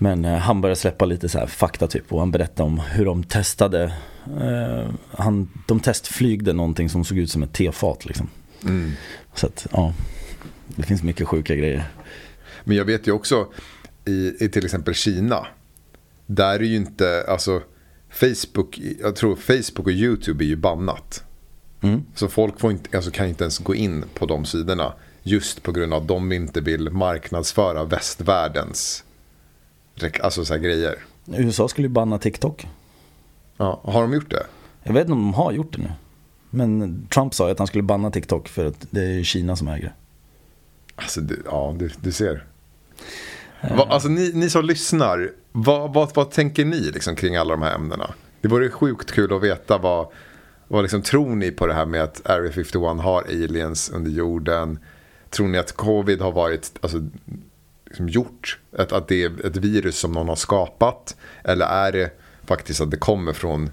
men 0.00 0.24
eh, 0.24 0.38
han 0.38 0.60
började 0.60 0.80
släppa 0.80 1.04
lite 1.04 1.28
så 1.28 1.38
här 1.38 1.46
fakta 1.46 1.86
typ 1.86 2.12
och 2.12 2.18
han 2.18 2.30
berättade 2.30 2.66
om 2.66 2.78
hur 2.78 3.04
de 3.04 3.24
testade 3.24 3.92
eh, 4.40 4.90
han, 5.10 5.48
De 5.66 5.80
testflygde 5.80 6.52
någonting 6.52 6.88
som 6.88 7.04
såg 7.04 7.18
ut 7.18 7.30
som 7.30 7.42
ett 7.42 7.52
tefat 7.52 8.04
liksom. 8.04 8.28
Mm. 8.64 8.92
Så 9.34 9.46
att 9.46 9.66
ja, 9.72 9.92
det 10.76 10.82
finns 10.82 11.02
mycket 11.02 11.28
sjuka 11.28 11.56
grejer. 11.56 11.90
Men 12.64 12.76
jag 12.76 12.84
vet 12.84 13.06
ju 13.06 13.12
också 13.12 13.46
i, 14.04 14.44
i 14.44 14.48
till 14.48 14.64
exempel 14.64 14.94
Kina. 14.94 15.46
Där 16.26 16.54
är 16.54 16.64
ju 16.64 16.76
inte, 16.76 17.24
alltså 17.28 17.62
Facebook, 18.10 18.80
jag 19.00 19.16
tror 19.16 19.36
Facebook 19.36 19.86
och 19.86 19.92
YouTube 19.92 20.44
är 20.44 20.48
ju 20.48 20.56
bannat. 20.56 21.24
Mm. 21.80 22.02
Så 22.14 22.28
folk 22.28 22.60
får 22.60 22.70
inte, 22.70 22.96
alltså 22.96 23.10
kan 23.10 23.26
inte 23.26 23.44
ens 23.44 23.58
gå 23.58 23.74
in 23.74 24.04
på 24.14 24.26
de 24.26 24.44
sidorna. 24.44 24.92
Just 25.22 25.62
på 25.62 25.72
grund 25.72 25.94
av 25.94 26.02
att 26.02 26.08
de 26.08 26.32
inte 26.32 26.60
vill 26.60 26.90
marknadsföra 26.90 27.84
västvärldens 27.84 29.04
alltså 30.20 30.44
så 30.44 30.56
grejer. 30.56 30.98
USA 31.26 31.68
skulle 31.68 31.86
ju 31.86 31.92
banna 31.92 32.18
TikTok. 32.18 32.68
Ja, 33.56 33.80
har 33.84 34.02
de 34.02 34.12
gjort 34.12 34.30
det? 34.30 34.46
Jag 34.82 34.92
vet 34.92 35.00
inte 35.00 35.12
om 35.12 35.18
de 35.18 35.34
har 35.34 35.52
gjort 35.52 35.72
det 35.72 35.82
nu. 35.82 35.92
Men 36.50 37.06
Trump 37.06 37.34
sa 37.34 37.46
ju 37.46 37.52
att 37.52 37.58
han 37.58 37.66
skulle 37.66 37.82
banna 37.82 38.10
TikTok 38.10 38.48
för 38.48 38.64
att 38.64 38.86
det 38.90 39.04
är 39.04 39.22
Kina 39.22 39.56
som 39.56 39.68
äger 39.68 39.84
det. 39.84 39.92
Alltså, 40.98 41.20
du, 41.20 41.42
ja, 41.44 41.74
du, 41.78 41.90
du 42.00 42.12
ser. 42.12 42.44
Va, 43.76 43.86
alltså, 43.90 44.08
ni, 44.08 44.32
ni 44.34 44.50
som 44.50 44.64
lyssnar, 44.64 45.30
vad, 45.52 45.94
vad, 45.94 46.14
vad 46.14 46.30
tänker 46.30 46.64
ni 46.64 46.80
liksom, 46.80 47.16
kring 47.16 47.36
alla 47.36 47.50
de 47.50 47.62
här 47.62 47.74
ämnena? 47.74 48.10
Det 48.40 48.48
vore 48.48 48.70
sjukt 48.70 49.12
kul 49.12 49.32
att 49.32 49.42
veta 49.42 49.78
vad, 49.78 50.08
vad 50.68 50.82
liksom, 50.82 51.02
tror 51.02 51.34
ni 51.34 51.50
på 51.50 51.66
det 51.66 51.74
här 51.74 51.86
med 51.86 52.02
att 52.02 52.30
Area 52.30 52.52
51 52.52 52.74
har 53.00 53.22
aliens 53.22 53.90
under 53.90 54.10
jorden? 54.10 54.78
Tror 55.30 55.48
ni 55.48 55.58
att 55.58 55.72
covid 55.72 56.20
har 56.20 56.32
varit 56.32 56.72
alltså, 56.80 57.08
liksom, 57.86 58.08
gjort? 58.08 58.58
Att, 58.76 58.92
att 58.92 59.08
det 59.08 59.22
är 59.22 59.46
ett 59.46 59.56
virus 59.56 59.98
som 59.98 60.12
någon 60.12 60.28
har 60.28 60.36
skapat? 60.36 61.16
Eller 61.44 61.66
är 61.66 61.92
det 61.92 62.10
faktiskt 62.46 62.80
att 62.80 62.90
det 62.90 62.96
kommer 62.96 63.32
från, 63.32 63.70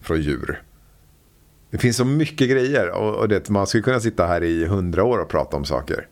från 0.00 0.20
djur? 0.20 0.62
Det 1.70 1.78
finns 1.78 1.96
så 1.96 2.04
mycket 2.04 2.50
grejer 2.50 2.90
och, 2.90 3.14
och 3.14 3.28
det, 3.28 3.48
man 3.48 3.66
skulle 3.66 3.82
kunna 3.82 4.00
sitta 4.00 4.26
här 4.26 4.42
i 4.42 4.66
hundra 4.66 5.04
år 5.04 5.18
och 5.18 5.28
prata 5.28 5.56
om 5.56 5.64
saker. 5.64 6.06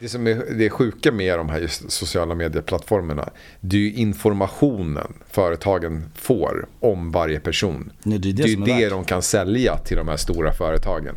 Det 0.00 0.08
som 0.08 0.26
är 0.26 0.54
det 0.58 0.70
sjuka 0.70 1.12
med 1.12 1.38
de 1.38 1.48
här 1.48 1.66
sociala 1.88 2.34
medieplattformarna 2.34 3.28
det 3.60 3.76
är 3.76 3.80
ju 3.80 3.92
informationen 3.92 5.12
företagen 5.30 6.04
får 6.14 6.66
om 6.80 7.10
varje 7.10 7.40
person. 7.40 7.92
Nej, 8.02 8.18
det 8.18 8.28
är 8.28 8.32
det 8.32 8.42
det 8.42 8.72
är 8.72 8.76
är 8.76 8.80
det 8.80 8.88
de 8.88 9.04
kan 9.04 9.22
sälja 9.22 9.76
till 9.76 9.96
de 9.96 10.08
här 10.08 10.16
stora 10.16 10.52
företagen. 10.52 11.14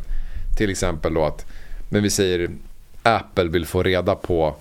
Till 0.56 0.70
exempel 0.70 1.14
då 1.14 1.24
att, 1.24 1.46
men 1.90 2.02
vi 2.02 2.10
säger 2.10 2.50
Apple 3.02 3.44
vill 3.44 3.66
få 3.66 3.82
reda 3.82 4.14
på 4.14 4.56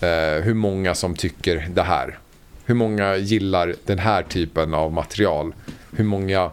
eh, 0.00 0.42
hur 0.42 0.54
många 0.54 0.94
som 0.94 1.14
tycker 1.14 1.68
det 1.74 1.82
här. 1.82 2.18
Hur 2.64 2.74
många 2.74 3.16
gillar 3.16 3.74
den 3.86 3.98
här 3.98 4.22
typen 4.22 4.74
av 4.74 4.92
material. 4.92 5.54
Hur 5.96 6.04
många 6.04 6.50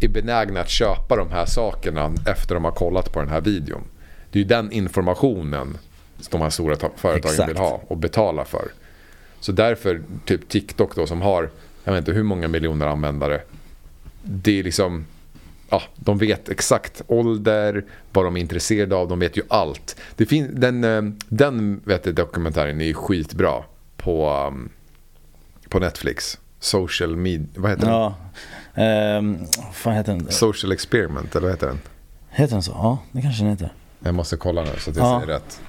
är 0.00 0.08
benägna 0.08 0.60
att 0.60 0.68
köpa 0.70 1.16
de 1.16 1.30
här 1.30 1.46
sakerna 1.46 2.12
efter 2.26 2.54
de 2.54 2.64
har 2.64 2.72
kollat 2.72 3.12
på 3.12 3.20
den 3.20 3.28
här 3.28 3.40
videon. 3.40 3.82
Det 4.30 4.38
är 4.38 4.42
ju 4.42 4.48
den 4.48 4.72
informationen 4.72 5.78
som 6.20 6.28
de 6.30 6.40
här 6.42 6.50
stora 6.50 6.76
ta- 6.76 6.90
företagen 6.96 7.30
Exakt. 7.32 7.50
vill 7.50 7.56
ha 7.56 7.80
och 7.88 7.96
betala 7.96 8.44
för. 8.44 8.68
Så 9.40 9.52
därför, 9.52 10.02
typ 10.24 10.48
TikTok 10.48 10.96
då 10.96 11.06
som 11.06 11.22
har, 11.22 11.50
jag 11.84 11.92
vet 11.92 11.98
inte 11.98 12.12
hur 12.12 12.22
många 12.22 12.48
miljoner 12.48 12.86
användare. 12.86 13.40
Det 14.22 14.58
är 14.58 14.62
liksom, 14.62 15.06
ja, 15.70 15.82
de 15.96 16.18
vet 16.18 16.48
exakt 16.48 17.02
ålder, 17.06 17.84
vad 18.12 18.24
de 18.24 18.36
är 18.36 18.40
intresserade 18.40 18.94
av, 18.96 19.08
de 19.08 19.18
vet 19.18 19.36
ju 19.36 19.42
allt. 19.48 19.96
Det 20.16 20.26
fin- 20.26 20.60
den 20.60 20.84
eh, 20.84 21.02
den 21.28 21.80
vet 21.84 22.02
du, 22.04 22.12
dokumentären 22.12 22.80
är 22.80 22.84
ju 22.84 22.94
skitbra 22.94 23.62
på, 23.96 24.46
um, 24.48 24.68
på 25.68 25.78
Netflix. 25.78 26.38
Social 26.60 27.16
media, 27.16 27.46
vad 27.56 27.70
heter 27.70 27.84
den? 27.86 27.94
Ja. 27.94 28.06
Ehm, 28.06 28.14
vad 28.74 29.74
fan 29.74 29.94
heter 29.94 30.12
den? 30.12 30.30
Social 30.30 30.72
experiment, 30.72 31.36
eller 31.36 31.46
vad 31.46 31.54
heter 31.56 31.66
den? 31.66 31.80
Heter 32.30 32.52
den 32.54 32.62
så? 32.62 32.70
Ja, 32.72 32.98
det 33.12 33.22
kanske 33.22 33.42
den 33.42 33.50
heter. 33.50 33.72
Jag 34.00 34.14
måste 34.14 34.36
kolla 34.36 34.62
nu 34.62 34.70
så 34.78 34.90
att 34.90 34.96
jag 34.96 35.06
Ja. 35.06 35.20
säger 35.20 35.34
rätt. 35.34 35.60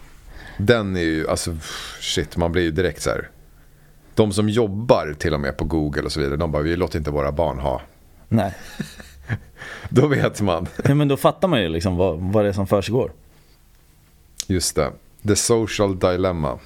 Den 0.58 0.96
är 0.98 1.02
ju, 1.02 1.30
alltså 1.30 1.58
shit, 2.02 2.38
man 2.38 2.52
blir 2.52 2.64
ju 2.64 2.72
direkt 2.72 3.02
så 3.02 3.10
här. 3.10 3.30
De 4.16 4.32
som 4.34 4.50
jobbar 4.50 5.16
till 5.20 5.34
och 5.34 5.40
med 5.40 5.58
på 5.58 5.66
Google 5.66 6.02
och 6.02 6.12
så 6.12 6.20
vidare, 6.20 6.36
de 6.38 6.52
bara, 6.52 6.64
vi 6.64 6.76
låter 6.76 6.98
inte 7.00 7.12
våra 7.12 7.32
barn 7.32 7.60
ha. 7.60 7.82
Nej. 8.30 8.54
Då 9.90 10.08
vet 10.08 10.42
man. 10.42 10.68
Ja, 10.84 10.96
men 10.96 11.08
då 11.08 11.18
fattar 11.18 11.48
man 11.48 11.62
ju 11.62 11.70
liksom 11.70 11.96
vad, 11.96 12.20
vad 12.20 12.46
det 12.46 12.50
är 12.50 12.54
som 12.54 12.68
försiggår. 12.68 13.12
Just 14.48 14.76
det. 14.76 14.92
The 15.28 15.36
Social 15.36 16.00
Dilemma. 16.00 16.60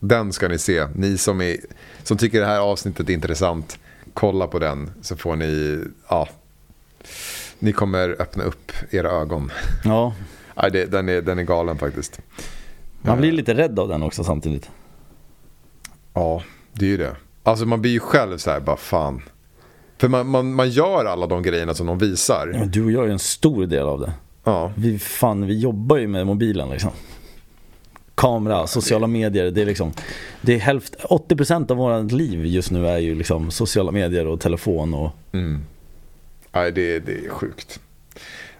Den 0.00 0.32
ska 0.32 0.48
ni 0.48 0.58
se. 0.58 0.86
Ni 0.94 1.18
som, 1.18 1.40
är, 1.40 1.56
som 2.02 2.16
tycker 2.16 2.40
det 2.40 2.46
här 2.46 2.58
avsnittet 2.60 3.08
är 3.08 3.12
intressant, 3.14 3.78
kolla 4.18 4.46
på 4.46 4.58
den 4.58 4.90
så 5.02 5.16
får 5.16 5.36
ni, 5.36 5.78
ja, 6.08 6.28
ni 7.58 7.72
kommer 7.72 8.16
öppna 8.22 8.44
upp 8.44 8.72
era 8.90 9.10
ögon. 9.10 9.50
Ja, 9.84 10.14
Nej, 10.62 10.70
det, 10.70 10.84
den, 10.84 11.08
är, 11.08 11.22
den 11.22 11.38
är 11.38 11.42
galen 11.42 11.78
faktiskt. 11.78 12.20
man 13.02 13.18
blir 13.18 13.32
lite 13.32 13.54
rädd 13.54 13.78
av 13.78 13.88
den 13.88 14.02
också 14.02 14.24
samtidigt. 14.24 14.70
Ja, 16.14 16.42
det 16.72 16.84
är 16.84 16.88
ju 16.90 16.96
det. 16.96 17.16
Alltså 17.42 17.66
man 17.66 17.80
blir 17.80 17.90
ju 17.92 18.00
själv 18.00 18.38
så 18.38 18.50
här, 18.50 18.60
bara 18.60 18.76
fan. 18.76 19.22
För 19.98 20.08
man, 20.08 20.26
man, 20.26 20.54
man 20.54 20.70
gör 20.70 21.04
alla 21.04 21.26
de 21.26 21.42
grejerna 21.42 21.74
som 21.74 21.86
de 21.86 21.98
Ja, 22.00 22.06
visar. 22.06 22.46
men 22.58 22.70
du 22.70 22.84
och 22.84 22.92
jag 22.92 23.04
är 23.06 23.10
en 23.10 23.18
stor 23.18 23.66
del 23.66 23.86
av 23.86 24.00
det. 24.00 24.12
Ja, 24.44 24.72
Vi, 24.76 24.98
fan, 24.98 25.46
vi 25.46 25.58
jobbar 25.58 25.96
ju 25.96 26.06
med 26.08 26.26
mobilen 26.26 26.70
liksom. 26.70 26.90
Kamera, 28.18 28.66
sociala 28.66 29.06
medier, 29.06 29.50
det 29.50 29.62
är 29.62 29.66
liksom 29.66 29.92
det 30.40 30.54
är 30.54 30.58
hälft, 30.58 30.96
80% 31.02 31.70
av 31.70 31.76
vårt 31.76 32.12
liv 32.12 32.46
just 32.46 32.70
nu 32.70 32.88
är 32.88 32.98
ju 32.98 33.14
liksom 33.14 33.50
sociala 33.50 33.92
medier 33.92 34.26
och 34.26 34.40
telefon 34.40 34.94
och 34.94 35.10
mm. 35.32 35.60
Nej, 36.52 36.72
det, 36.72 36.98
det 36.98 37.24
är 37.24 37.28
sjukt. 37.28 37.80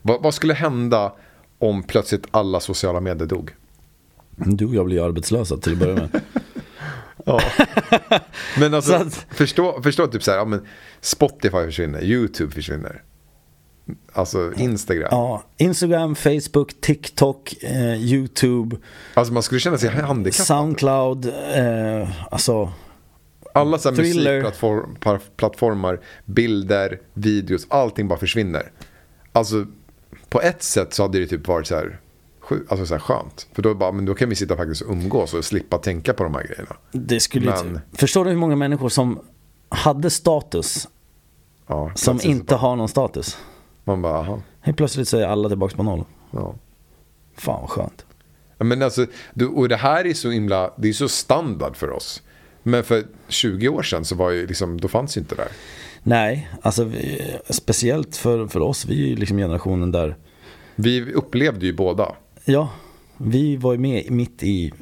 Vad, 0.02 0.22
vad 0.22 0.34
skulle 0.34 0.54
hända 0.54 1.12
om 1.58 1.82
plötsligt 1.82 2.26
alla 2.30 2.60
sociala 2.60 3.00
medier 3.00 3.26
dog? 3.26 3.50
du 4.36 4.66
och 4.66 4.74
jag 4.74 4.86
blir 4.86 5.06
arbetslösa 5.06 5.56
till 5.56 5.72
att 5.72 5.78
börja 5.78 5.94
med. 5.94 6.20
Ja. 7.24 7.40
Men 8.58 8.74
alltså, 8.74 8.90
Så 8.98 9.04
att- 9.04 9.26
förstå, 9.30 9.82
förstå 9.82 10.06
typ 10.06 10.22
så 10.22 10.30
här, 10.30 10.38
ja, 10.38 10.44
men 10.44 10.66
Spotify 11.00 11.64
försvinner, 11.64 12.04
YouTube 12.04 12.52
försvinner. 12.52 13.02
Alltså 14.12 14.52
Instagram. 14.56 15.08
Ja, 15.10 15.42
Instagram, 15.56 16.14
Facebook, 16.14 16.80
TikTok, 16.80 17.54
eh, 17.62 17.94
YouTube, 17.94 18.76
Alltså 19.14 19.32
man 19.32 19.42
skulle 19.42 19.60
känna 19.60 19.78
sig 19.78 19.90
handikappad. 19.90 20.46
Soundcloud, 20.46 21.26
eh, 21.54 22.08
alltså 22.30 22.72
Alla 23.52 23.78
så 23.78 23.90
här 23.90 23.96
musikplattformar, 23.96 26.00
bilder, 26.24 27.00
videos, 27.14 27.66
allting 27.70 28.08
bara 28.08 28.18
försvinner. 28.18 28.70
Alltså 29.32 29.66
på 30.28 30.40
ett 30.40 30.62
sätt 30.62 30.94
så 30.94 31.02
hade 31.02 31.18
det 31.18 31.26
typ 31.26 31.48
varit 31.48 31.66
så 31.66 31.74
här, 31.74 32.00
alltså 32.68 32.86
så 32.86 32.94
här 32.94 33.00
skönt. 33.00 33.46
För 33.52 33.62
då, 33.62 33.74
bara, 33.74 33.92
men 33.92 34.04
då 34.04 34.14
kan 34.14 34.28
vi 34.28 34.34
sitta 34.34 34.56
faktiskt 34.56 34.82
och 34.82 34.92
umgås 34.92 35.34
och 35.34 35.44
slippa 35.44 35.78
tänka 35.78 36.14
på 36.14 36.22
de 36.22 36.34
här 36.34 36.42
grejerna. 36.42 36.76
det 36.92 37.20
skulle 37.20 37.50
Men- 37.50 37.80
Förstår 37.92 38.24
du 38.24 38.30
hur 38.30 38.36
många 38.38 38.56
människor 38.56 38.88
som 38.88 39.20
hade 39.68 40.10
status 40.10 40.88
Ja, 41.66 41.92
som 41.94 42.20
inte 42.22 42.54
har 42.54 42.76
någon 42.76 42.88
status? 42.88 43.38
Man 43.88 44.02
bara, 44.02 44.18
aha, 44.18 44.40
Helt 44.60 44.76
plötsligt 44.76 45.08
så 45.08 45.18
är 45.18 45.26
alla 45.26 45.48
tillbaka 45.48 45.76
på 45.76 45.82
noll. 45.82 46.04
ja. 46.30 46.54
Fan 47.36 47.60
vad 47.60 47.70
skönt. 47.70 48.06
Men 48.58 48.82
alltså, 48.82 49.06
du, 49.34 49.46
och 49.46 49.68
det 49.68 49.76
här 49.76 50.06
är 50.06 50.14
så 50.14 50.30
himla, 50.30 50.70
det 50.76 50.88
är 50.88 50.92
så 50.92 51.08
standard 51.08 51.76
för 51.76 51.90
oss. 51.90 52.22
Men 52.62 52.84
för 52.84 53.04
20 53.28 53.68
år 53.68 53.82
sedan 53.82 54.04
så 54.04 54.14
var 54.16 54.30
ju 54.30 54.46
liksom, 54.46 54.80
då 54.80 54.88
fanns 54.88 55.16
ju 55.16 55.20
inte 55.20 55.34
det 55.34 55.42
där. 55.42 55.50
Nej, 56.02 56.50
alltså 56.62 56.84
vi, 56.84 57.36
speciellt 57.50 58.16
för, 58.16 58.46
för 58.46 58.60
oss, 58.60 58.86
vi 58.86 59.04
är 59.04 59.08
ju 59.08 59.16
liksom 59.16 59.36
generationen 59.36 59.92
där 59.92 60.16
Vi 60.74 61.12
upplevde 61.12 61.66
ju 61.66 61.72
båda. 61.72 62.14
Ja, 62.44 62.70
vi 63.16 63.56
var 63.56 63.72
ju 63.72 63.78
med 63.78 64.10
mitt 64.10 64.42
i 64.42 64.72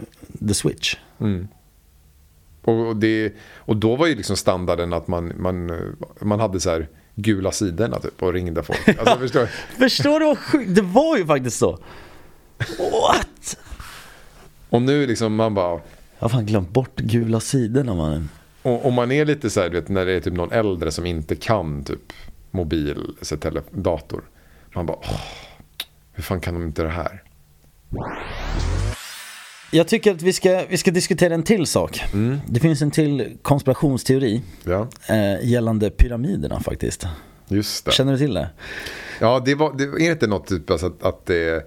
the 0.49 0.55
switch. 0.55 0.97
Och, 2.63 2.89
och, 2.89 2.97
det, 2.97 3.33
och 3.57 3.77
då 3.77 3.97
var 3.97 4.07
ju 4.07 4.15
liksom 4.15 4.37
standarden 4.37 4.93
att 4.93 5.09
man, 5.09 5.33
man, 5.37 5.71
man 6.21 6.41
hade 6.41 6.61
så 6.61 6.71
här 6.71 6.89
gula 7.17 7.53
sidorna 7.53 8.01
typ 8.01 8.23
och 8.23 8.33
ringde 8.33 8.63
folk. 8.63 8.89
Alltså, 8.89 9.19
förstår 9.19 9.41
du? 9.41 9.47
Förstår 9.79 10.21
du 10.21 10.27
vad 10.27 10.39
sjukt? 10.39 10.75
Det 10.75 10.83
var 10.83 11.17
ju 11.17 11.27
faktiskt 11.27 11.59
så. 11.59 11.79
What? 12.79 13.59
Och 14.69 14.83
nu 14.83 15.07
liksom 15.07 15.35
man 15.35 15.55
bara, 15.55 15.71
Jag 15.71 15.81
har 16.19 16.29
fan 16.29 16.47
glömt 16.47 16.71
bort 16.71 16.97
gula 16.97 17.41
sidorna 17.41 17.95
mannen. 17.95 18.29
och, 18.63 18.85
och 18.87 18.93
man 18.93 19.13
är 19.13 19.25
lite 19.25 19.51
så 19.51 19.61
här, 19.61 19.69
du 19.69 19.81
vet, 19.81 19.89
när 19.89 20.07
det 20.07 20.13
är 20.13 20.21
typ 20.21 20.35
någon 20.35 20.53
äldre 20.53 20.91
som 20.91 21.07
inte 21.07 21.37
kan 21.37 21.85
typ 21.85 22.13
mobil, 22.51 23.07
så 23.23 23.37
tele, 23.37 23.63
dator. 23.71 24.23
Man 24.75 24.87
bara, 24.87 24.97
åh, 25.01 25.21
hur 26.13 26.23
fan 26.23 26.41
kan 26.41 26.55
de 26.55 26.63
inte 26.63 26.83
det 26.83 26.89
här? 26.89 27.23
Jag 29.71 29.89
tycker 29.89 30.15
att 30.15 30.23
vi 30.23 30.33
ska, 30.33 30.65
vi 30.69 30.77
ska 30.77 30.91
diskutera 30.91 31.35
en 31.35 31.43
till 31.43 31.67
sak. 31.67 32.01
Det 32.49 32.61
finns 32.61 32.83
en 32.83 32.91
till 32.91 33.37
konspirationsteori 33.43 34.43
Ja, 34.65 34.89
eh, 35.09 35.45
gällande 35.49 35.91
pyramiderna 35.91 36.61
faktiskt. 36.61 37.07
just 37.49 37.85
det. 37.85 37.93
Känner 37.93 38.13
du 38.13 38.19
till 38.19 38.35
det? 38.35 38.49
Ja, 39.21 39.43
det, 39.45 39.55
var, 39.55 39.75
det 39.79 39.85
är 39.85 40.11
inte 40.13 40.27
något 40.27 40.47
typ 40.47 40.71
alltså 40.71 40.87
att, 40.87 41.03
att 41.03 41.27
det 41.27 41.67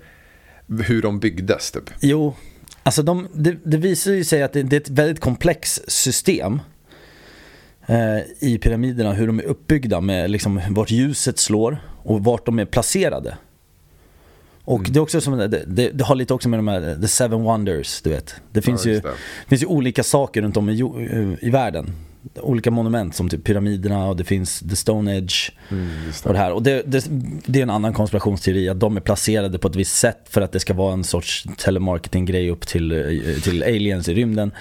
hur 0.88 1.02
de 1.02 1.20
byggdes 1.20 1.72
typ. 1.72 1.90
Jo, 2.02 2.36
alltså 2.84 3.04
de, 3.04 3.28
det, 3.34 3.56
det 3.64 3.78
visar 3.78 4.12
ju 4.12 4.24
sig 4.24 4.44
att 4.44 4.54
det, 4.54 4.64
det 4.64 4.76
är 4.76 4.82
ett 4.82 4.90
väldigt 4.90 5.20
komplext 5.20 5.92
system 5.92 6.60
eh, 7.88 8.20
i 8.40 8.58
pyramiderna, 8.62 9.14
hur 9.14 9.28
de 9.28 9.40
är 9.40 9.44
uppbyggda 9.44 10.02
med 10.02 10.32
liksom 10.32 10.62
vart 10.70 10.92
ljuset 10.92 11.40
slår 11.40 11.78
och 12.04 12.24
vart 12.24 12.46
de 12.46 12.60
är 12.60 12.66
placerade. 12.66 13.38
Och 14.70 14.88
det 14.90 15.00
är 15.00 15.02
också 15.02 15.22
som, 15.22 15.38
det, 15.38 15.48
det, 15.48 15.90
det 15.90 16.04
har 16.04 16.16
lite 16.16 16.34
också 16.34 16.50
med 16.50 16.60
de 16.60 16.68
här, 16.68 16.98
the 17.02 17.08
seven 17.08 17.42
wonders, 17.42 18.02
du 18.02 18.10
vet. 18.10 18.36
Det 18.52 18.62
finns, 18.62 18.86
ju, 18.86 18.92
just 18.92 19.04
det. 19.04 19.12
finns 19.48 19.62
ju 19.62 19.66
olika 19.66 20.04
saker 20.04 20.42
runt 20.42 20.58
om 20.58 20.70
i, 20.70 20.74
jo- 20.74 21.00
i 21.42 21.50
världen. 21.50 21.92
Olika 22.36 22.72
monument 22.72 23.16
som 23.16 23.30
typ 23.30 23.44
pyramiderna 23.44 24.08
och 24.08 24.16
det 24.16 24.24
finns 24.24 24.60
the 24.60 24.76
Stone 24.76 25.18
Age 25.18 25.52
just 26.06 26.26
och 26.26 26.34
det 26.34 26.40
här. 26.40 26.52
Och 26.52 26.64
det, 26.64 26.84
det, 27.46 27.60
är 27.60 27.64
en 27.64 27.70
annan 27.70 27.94
konspirationsteori 27.94 28.70
att 28.70 28.80
de 28.80 28.98
är 28.98 29.02
placerade 29.02 29.60
på 29.60 29.68
ett 29.68 29.76
visst 29.76 29.98
sätt 29.98 30.20
för 30.30 30.42
att 30.42 30.52
det 30.52 30.60
ska 30.60 30.74
vara 30.74 30.94
en 30.94 31.04
sorts 31.04 31.46
telemarketing-grej 31.58 32.50
upp 32.50 32.68
till, 32.68 32.92
eh, 32.92 33.42
till 33.44 33.64
aliens 33.64 34.10
i 34.10 34.14
rymden. 34.14 34.52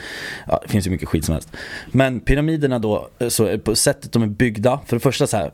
Ja, 0.46 0.60
det 0.62 0.68
finns 0.68 0.86
ju 0.86 0.90
mycket 0.90 1.08
skit 1.08 1.24
som 1.24 1.32
helst. 1.32 1.52
Men 1.92 2.20
pyramiderna 2.20 2.78
då, 2.78 3.08
eh, 3.18 3.28
så 3.28 3.58
på 3.58 3.74
sättet 3.74 4.12
de 4.12 4.22
är 4.22 4.26
byggda, 4.26 4.80
för 4.86 4.96
det 4.96 5.00
första 5.00 5.26
så 5.26 5.36
här 5.36 5.52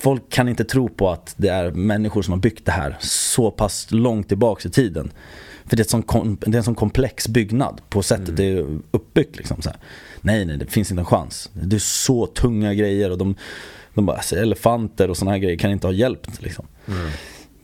Folk 0.00 0.30
kan 0.30 0.48
inte 0.48 0.64
tro 0.64 0.88
på 0.88 1.10
att 1.10 1.34
det 1.36 1.48
är 1.48 1.70
människor 1.70 2.22
som 2.22 2.32
har 2.32 2.38
byggt 2.38 2.64
det 2.64 2.72
här 2.72 2.96
så 3.00 3.50
pass 3.50 3.86
långt 3.90 4.28
tillbaks 4.28 4.66
i 4.66 4.70
tiden. 4.70 5.12
För 5.66 5.76
det 5.76 5.82
är, 5.82 5.84
sån 5.84 6.02
kom, 6.02 6.38
det 6.40 6.54
är 6.54 6.56
en 6.56 6.64
sån 6.64 6.74
komplex 6.74 7.28
byggnad 7.28 7.80
på 7.88 8.02
sättet 8.02 8.36
det 8.36 8.44
är 8.44 8.78
uppbyggt. 8.90 9.36
Liksom, 9.36 9.62
så 9.62 9.70
här. 9.70 9.78
Nej, 10.20 10.44
nej, 10.44 10.56
det 10.56 10.66
finns 10.66 10.90
inte 10.90 11.00
en 11.00 11.06
chans. 11.06 11.50
Det 11.52 11.76
är 11.76 11.80
så 11.80 12.26
tunga 12.26 12.74
grejer 12.74 13.10
och 13.10 13.18
de, 13.18 13.34
de 13.94 14.06
bara, 14.06 14.16
alltså, 14.16 14.36
elefanter 14.36 15.10
och 15.10 15.16
såna 15.16 15.30
här 15.30 15.38
grejer 15.38 15.58
kan 15.58 15.70
inte 15.70 15.86
ha 15.86 15.92
hjälpt. 15.94 16.42
Liksom. 16.42 16.66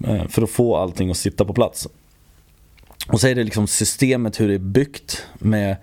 Eh, 0.05 0.29
För 0.29 0.43
att 0.43 0.51
få 0.51 0.77
allting 0.77 1.11
att 1.11 1.17
sitta 1.17 1.45
på 1.45 1.55
plats. 1.55 1.89
Och 3.09 3.21
så 3.21 3.29
är 3.29 3.35
det 3.35 3.45
liksom 3.45 3.67
systemet 3.67 4.41
hur 4.41 4.49
det 4.49 4.55
är 4.55 4.59
byggt 4.59 5.27
med 5.39 5.77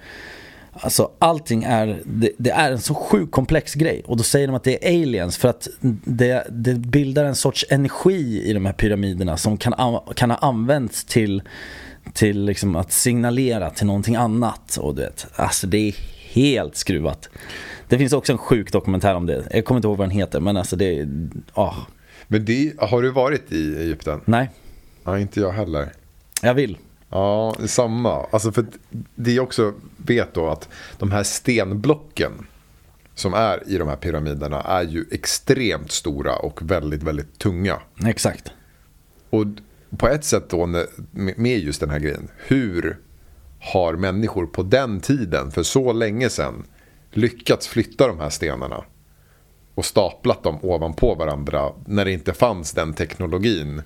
Alltså 0.74 1.12
allting 1.20 1.64
är, 1.64 2.02
det, 2.06 2.32
det 2.38 2.50
är 2.52 2.72
en 2.72 2.80
så 2.82 2.94
sjukt 2.94 3.32
komplex 3.32 3.74
grej 3.74 4.02
och 4.06 4.18
då 4.18 4.24
säger 4.24 4.48
de 4.48 4.56
att 4.56 4.64
det 4.64 4.88
är 4.88 5.02
aliens 5.02 5.38
för 5.38 5.48
att 5.50 5.68
det, 6.04 6.48
det 6.50 6.74
bildar 6.74 7.26
en 7.26 7.36
sorts 7.36 7.66
energi 7.70 8.44
i 8.46 8.54
de 8.54 8.66
här 8.66 8.74
pyramiderna 8.74 9.38
som 9.38 9.58
kan, 9.58 9.74
an- 9.74 10.02
kan 10.16 10.30
ha 10.32 10.38
använts 10.38 11.04
till, 11.06 11.42
till 12.14 12.46
liksom 12.46 12.76
att 12.76 12.92
signalera 12.92 13.70
till 13.70 13.86
någonting 13.88 14.16
annat 14.16 14.78
och 14.78 14.96
du 14.96 15.02
vet, 15.02 15.28
alltså 15.36 15.68
det 15.68 15.78
är 15.78 15.96
helt 16.34 16.76
skruvat. 16.76 17.30
Det 17.90 17.98
finns 17.98 18.14
också 18.14 18.32
en 18.32 18.38
sjuk 18.38 18.72
dokumentär 18.72 19.16
om 19.16 19.26
det, 19.26 19.44
jag 19.52 19.66
kommer 19.66 19.78
inte 19.78 19.88
ihåg 19.88 19.98
vad 19.98 20.08
den 20.10 20.18
heter 20.18 20.40
men 20.40 20.58
alltså 20.58 20.76
det 20.76 21.00
är, 21.00 21.10
ah, 21.54 21.74
Men 22.28 22.46
det, 22.46 22.74
har 22.80 23.02
du 23.02 23.12
varit 23.12 23.52
i 23.52 23.76
Egypten? 23.78 24.22
nej, 24.26 24.50
Ja, 25.04 25.20
inte 25.20 25.40
jag 25.40 25.52
heller. 25.52 25.92
jag 26.42 26.54
vill. 26.54 26.78
Ja, 27.12 27.56
samma. 27.66 28.26
Alltså 28.32 28.52
för 28.52 28.66
det 29.16 29.32
jag 29.32 29.44
också 29.44 29.74
vet 29.98 30.34
då 30.34 30.48
att 30.48 30.70
de 30.98 31.12
här 31.12 31.24
stenblocken 31.24 32.32
som 33.16 33.34
är 33.34 33.70
i 33.70 33.78
de 33.78 33.88
här 33.88 33.96
pyramiderna 33.96 34.62
är 34.62 34.84
ju 34.84 35.06
extremt 35.12 35.92
stora 35.92 36.36
och 36.36 36.62
väldigt, 36.62 37.04
väldigt 37.04 37.40
tunga. 37.40 37.82
Exakt. 38.06 38.52
Och 39.30 39.46
på 39.98 40.08
ett 40.08 40.26
sätt 40.26 40.50
då 40.50 40.66
med 41.36 41.60
just 41.60 41.80
den 41.80 41.90
här 41.90 42.00
grejen. 42.00 42.28
Hur 42.38 42.98
har 43.60 43.94
människor 43.94 44.46
på 44.46 44.64
den 44.64 45.00
tiden, 45.00 45.52
för 45.52 45.64
så 45.64 45.94
länge 45.94 46.30
sedan, 46.30 46.64
lyckats 47.12 47.68
flytta 47.68 48.08
de 48.08 48.20
här 48.20 48.30
stenarna 48.30 48.84
och 49.76 49.86
staplat 49.86 50.44
dem 50.44 50.58
ovanpå 50.62 51.16
varandra 51.16 51.72
när 51.86 52.06
det 52.06 52.12
inte 52.12 52.34
fanns 52.34 52.72
den 52.72 52.94
teknologin 52.94 53.82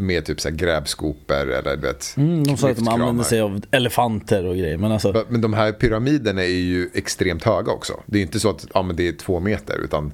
med 0.00 0.24
typ 0.24 0.40
så 0.40 0.48
här 0.48 0.56
grävskopor 0.56 1.50
eller 1.52 1.76
du 1.76 1.82
vet, 1.82 2.14
Mm, 2.16 2.44
de 2.44 2.56
sa 2.56 2.70
att 2.70 2.76
de 2.76 2.80
lyftkranar. 2.80 2.92
använde 3.04 3.24
sig 3.24 3.40
av 3.40 3.60
elefanter 3.70 4.44
och 4.46 4.56
grejer. 4.56 4.76
Men 4.78 4.92
alltså, 4.92 5.24
Men 5.28 5.40
de 5.40 5.52
här 5.54 5.72
pyramiderna 5.72 6.42
är 6.42 6.48
ju 6.48 6.90
extremt 6.94 7.44
höga 7.44 7.72
också. 7.72 8.00
Det 8.06 8.18
är 8.18 8.22
inte 8.22 8.40
så 8.40 8.50
att 8.50 8.66
ja, 8.74 8.82
men 8.82 8.96
det 8.96 9.08
är 9.08 9.12
två 9.12 9.40
meter 9.40 9.78
utan 9.78 10.12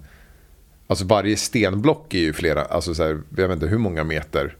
alltså 0.87 1.05
varje 1.05 1.37
stenblock 1.37 2.15
är 2.15 2.19
ju 2.19 2.33
flera, 2.33 2.65
alltså 2.65 2.95
så 2.95 3.03
här, 3.03 3.21
jag 3.37 3.49
vet 3.49 3.55
inte 3.55 3.67
hur 3.67 3.79
många 3.79 4.05
meter 4.05 4.57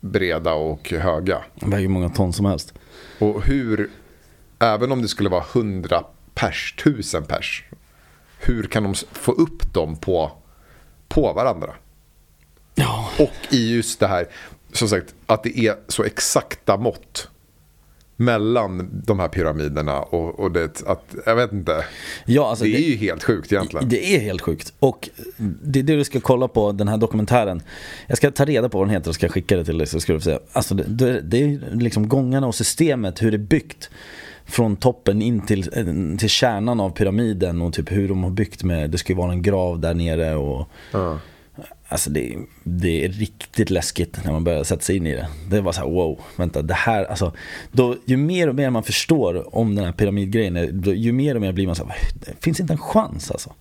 breda 0.00 0.52
och 0.54 0.90
höga. 0.90 1.38
de 1.54 1.70
väger 1.70 1.88
många 1.88 2.08
ton 2.08 2.32
som 2.32 2.46
helst. 2.46 2.74
Och 3.18 3.42
hur, 3.44 3.90
även 4.58 4.92
om 4.92 5.02
det 5.02 5.08
skulle 5.08 5.28
vara 5.28 5.44
hundra 5.54 6.04
pers, 6.34 6.74
tusen 6.84 7.24
pers, 7.24 7.64
hur 8.38 8.62
kan 8.62 8.82
de 8.82 8.94
få 9.12 9.32
upp 9.32 9.72
dem 9.74 9.96
på, 9.96 10.32
på 11.08 11.32
varandra? 11.32 11.74
Och 13.20 13.54
i 13.54 13.74
just 13.74 14.00
det 14.00 14.06
här, 14.06 14.26
som 14.72 14.88
sagt, 14.88 15.14
att 15.26 15.42
det 15.42 15.58
är 15.58 15.76
så 15.88 16.04
exakta 16.04 16.76
mått 16.76 17.28
mellan 18.20 19.02
de 19.06 19.20
här 19.20 19.28
pyramiderna 19.28 20.00
och, 20.00 20.40
och 20.40 20.52
det, 20.52 20.82
att, 20.86 21.14
jag 21.26 21.36
vet 21.36 21.52
inte. 21.52 21.84
ja 22.26 22.48
alltså, 22.48 22.64
Det 22.64 22.76
är 22.76 22.90
ju 22.90 22.96
helt 22.96 23.24
sjukt 23.24 23.52
egentligen. 23.52 23.88
Det 23.88 24.16
är 24.16 24.20
helt 24.20 24.40
sjukt. 24.40 24.72
Och 24.78 25.08
det 25.62 25.78
är 25.78 25.82
det 25.82 25.96
du 25.96 26.04
ska 26.04 26.20
kolla 26.20 26.48
på, 26.48 26.72
den 26.72 26.88
här 26.88 26.96
dokumentären. 26.96 27.62
Jag 28.06 28.16
ska 28.16 28.30
ta 28.30 28.44
reda 28.44 28.68
på 28.68 28.78
vad 28.78 28.86
den 28.86 28.94
heter 28.94 29.08
och 29.08 29.14
ska 29.14 29.28
skicka 29.28 29.56
det 29.56 29.64
till 29.64 29.78
dig 29.78 29.86
så 29.86 30.00
ska 30.00 30.12
du 30.12 30.20
se. 30.20 30.38
Alltså 30.52 30.74
det, 30.74 30.84
det, 30.88 31.20
det 31.20 31.42
är 31.42 31.60
liksom 31.72 32.08
gångarna 32.08 32.46
och 32.46 32.54
systemet, 32.54 33.22
hur 33.22 33.30
det 33.30 33.36
är 33.36 33.38
byggt. 33.38 33.90
Från 34.46 34.76
toppen 34.76 35.22
in 35.22 35.46
till, 35.46 35.62
till 36.18 36.28
kärnan 36.28 36.80
av 36.80 36.90
pyramiden 36.90 37.62
och 37.62 37.72
typ 37.72 37.92
hur 37.92 38.08
de 38.08 38.24
har 38.24 38.30
byggt 38.30 38.62
med, 38.62 38.90
det 38.90 38.98
ska 38.98 39.12
ju 39.12 39.16
vara 39.16 39.32
en 39.32 39.42
grav 39.42 39.80
där 39.80 39.94
nere 39.94 40.34
och 40.34 40.68
Ja. 40.92 41.18
Alltså 41.92 42.10
det, 42.10 42.36
det 42.62 43.04
är 43.04 43.08
riktigt 43.08 43.70
läskigt 43.70 44.24
när 44.24 44.32
man 44.32 44.44
börjar 44.44 44.64
sätta 44.64 44.82
sig 44.82 44.96
in 44.96 45.06
i 45.06 45.14
det. 45.14 45.28
Det 45.50 45.60
var 45.60 45.72
så 45.72 45.80
här, 45.80 45.88
wow, 45.90 46.20
vänta, 46.36 46.62
det 46.62 46.74
här, 46.74 47.04
alltså. 47.04 47.32
Då, 47.72 47.96
ju 48.04 48.16
mer 48.16 48.48
och 48.48 48.54
mer 48.54 48.70
man 48.70 48.82
förstår 48.82 49.54
om 49.56 49.74
den 49.74 49.84
här 49.84 49.92
pyramidgrejen, 49.92 50.80
då, 50.82 50.92
ju 50.94 51.12
mer 51.12 51.34
och 51.34 51.40
mer 51.40 51.52
blir 51.52 51.66
man 51.66 51.76
så 51.76 51.84
här, 51.86 51.98
det 52.14 52.44
finns 52.44 52.60
inte 52.60 52.72
en 52.72 52.78
chans 52.78 53.30
alltså. 53.30 53.52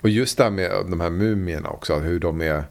Och 0.00 0.08
just 0.08 0.38
det 0.38 0.44
här 0.44 0.50
med 0.50 0.70
de 0.90 1.00
här 1.00 1.10
mumierna 1.10 1.68
också, 1.70 1.98
hur 1.98 2.20
de 2.20 2.40
är 2.40 2.64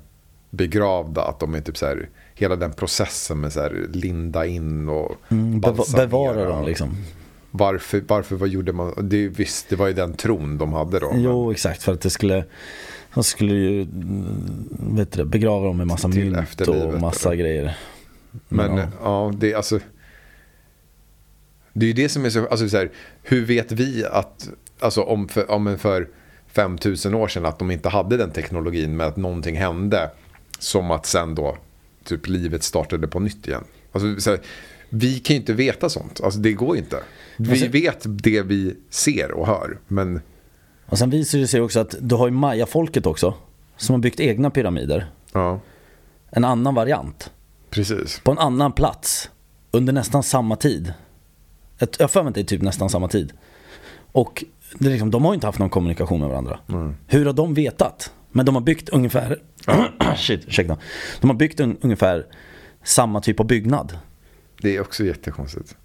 begravda, 0.49 1.21
att 1.23 1.39
de 1.39 1.55
är 1.55 1.61
typ 1.61 1.77
så 1.77 1.85
här, 1.85 2.09
hela 2.35 2.55
den 2.55 2.73
processen 2.73 3.39
med 3.39 3.53
så 3.53 3.61
här 3.61 3.85
linda 3.93 4.45
in 4.45 4.89
och 4.89 5.15
Mm, 5.29 5.59
balsamera. 5.61 6.05
bevara 6.07 6.45
dem 6.49 6.65
liksom. 6.65 6.97
Varför, 7.51 8.03
varför, 8.07 8.35
vad 8.35 8.49
gjorde 8.49 8.73
man? 8.73 8.93
Det, 9.09 9.27
visst, 9.27 9.69
det 9.69 9.75
var 9.75 9.87
ju 9.87 9.93
den 9.93 10.13
tron 10.13 10.57
de 10.57 10.73
hade 10.73 10.99
då. 10.99 11.11
men- 11.11 11.21
Jo, 11.23 11.51
exakt, 11.51 11.83
för 11.83 11.93
att 11.93 12.01
det 12.01 12.09
skulle, 12.09 12.43
de 13.13 13.23
skulle 13.23 13.53
ju, 13.53 13.81
mm, 13.81 14.69
vet 14.95 15.11
du, 15.11 15.25
begrava 15.25 15.65
dem 15.65 15.77
med 15.77 15.87
massa 15.87 16.07
mynt 16.07 16.61
och 16.67 17.01
massa 17.01 17.33
eller? 17.33 17.43
grejer. 17.43 17.77
Men 18.49 18.77
ja. 18.77 18.87
ja, 19.03 19.33
det 19.37 19.51
är 19.51 19.55
alltså... 19.55 19.79
Det 21.73 21.85
är 21.85 21.87
ju 21.87 21.93
det 21.93 22.09
som 22.09 22.25
är 22.25 22.29
så, 22.29 22.47
alltså 22.47 22.69
så 22.69 22.77
här, 22.77 22.91
hur 23.23 23.45
vet 23.45 23.71
vi 23.71 24.05
att, 24.05 24.49
alltså 24.79 25.01
om 25.01 25.27
för, 25.27 25.51
om 25.51 25.77
för 25.77 26.07
5000 26.47 27.13
år 27.13 27.27
sedan 27.27 27.45
att 27.45 27.59
de 27.59 27.71
inte 27.71 27.89
hade 27.89 28.17
den 28.17 28.31
teknologin 28.31 28.97
med 28.97 29.07
att 29.07 29.17
någonting 29.17 29.55
hände 29.57 30.09
som 30.59 30.91
att 30.91 31.05
sen 31.05 31.35
då 31.35 31.57
typ 32.03 32.27
livet 32.27 32.63
startade 32.63 33.07
på 33.07 33.19
nytt 33.19 33.47
igen. 33.47 33.63
Alltså, 33.91 34.21
så 34.21 34.29
här, 34.29 34.39
vi 34.89 35.19
kan 35.19 35.33
ju 35.33 35.39
inte 35.39 35.53
veta 35.53 35.89
sånt, 35.89 36.21
alltså 36.23 36.39
det 36.39 36.53
går 36.53 36.75
ju 36.75 36.81
inte. 36.81 36.99
Vi 37.37 37.51
Alltså- 37.51 37.67
vet 37.67 38.05
det 38.23 38.41
vi 38.41 38.75
ser 38.89 39.31
och 39.31 39.47
hör, 39.47 39.79
men 39.87 40.21
Och 40.91 40.97
sen 40.97 41.09
visar 41.09 41.39
det 41.39 41.47
sig 41.47 41.61
också 41.61 41.79
att 41.79 41.95
du 42.01 42.15
har 42.15 42.27
ju 42.27 42.31
mayafolket 42.33 43.05
också, 43.05 43.33
som 43.77 43.93
har 43.93 43.99
byggt 43.99 44.19
egna 44.19 44.49
pyramider. 44.49 45.11
ja, 45.33 45.59
En 46.29 46.45
annan 46.45 46.75
variant. 46.75 47.31
precis. 47.69 48.19
på 48.23 48.31
en 48.31 48.37
annan 48.37 48.71
plats 48.71 49.29
under 49.71 49.93
nästan 49.93 50.23
samma 50.23 50.55
tid. 50.55 50.93
Ett- 51.79 51.99
Jag 51.99 52.11
för 52.11 52.23
mig 52.23 52.29
att 52.29 52.35
det 52.35 52.41
är 52.41 52.45
typ 52.45 52.61
nästan 52.61 52.89
samma 52.89 53.07
tid. 53.07 53.33
Och 54.11 54.43
det 54.79 54.85
är 54.87 54.91
liksom, 54.91 55.11
de 55.11 55.25
har 55.25 55.31
ju 55.31 55.35
inte 55.35 55.47
haft 55.47 55.59
någon 55.59 55.69
kommunikation 55.69 56.19
med 56.19 56.29
varandra. 56.29 56.59
Hur 57.07 57.25
har 57.25 57.33
de 57.33 57.53
vetat? 57.53 58.13
Men 58.31 58.45
de 58.45 58.55
har 58.55 58.61
byggt 58.61 58.89
ungefär, 58.89 59.41
shit, 60.17 60.47
ursäkta. 60.47 60.77
De 61.21 61.29
har 61.29 61.37
byggt 61.37 61.59
un, 61.59 61.77
ungefär 61.81 62.25
samma 62.83 63.21
typ 63.21 63.39
av 63.39 63.45
byggnad. 63.47 63.97
Det 64.61 64.75
är 64.75 64.81
också 64.81 65.03
jättekonstigt. 65.05 65.75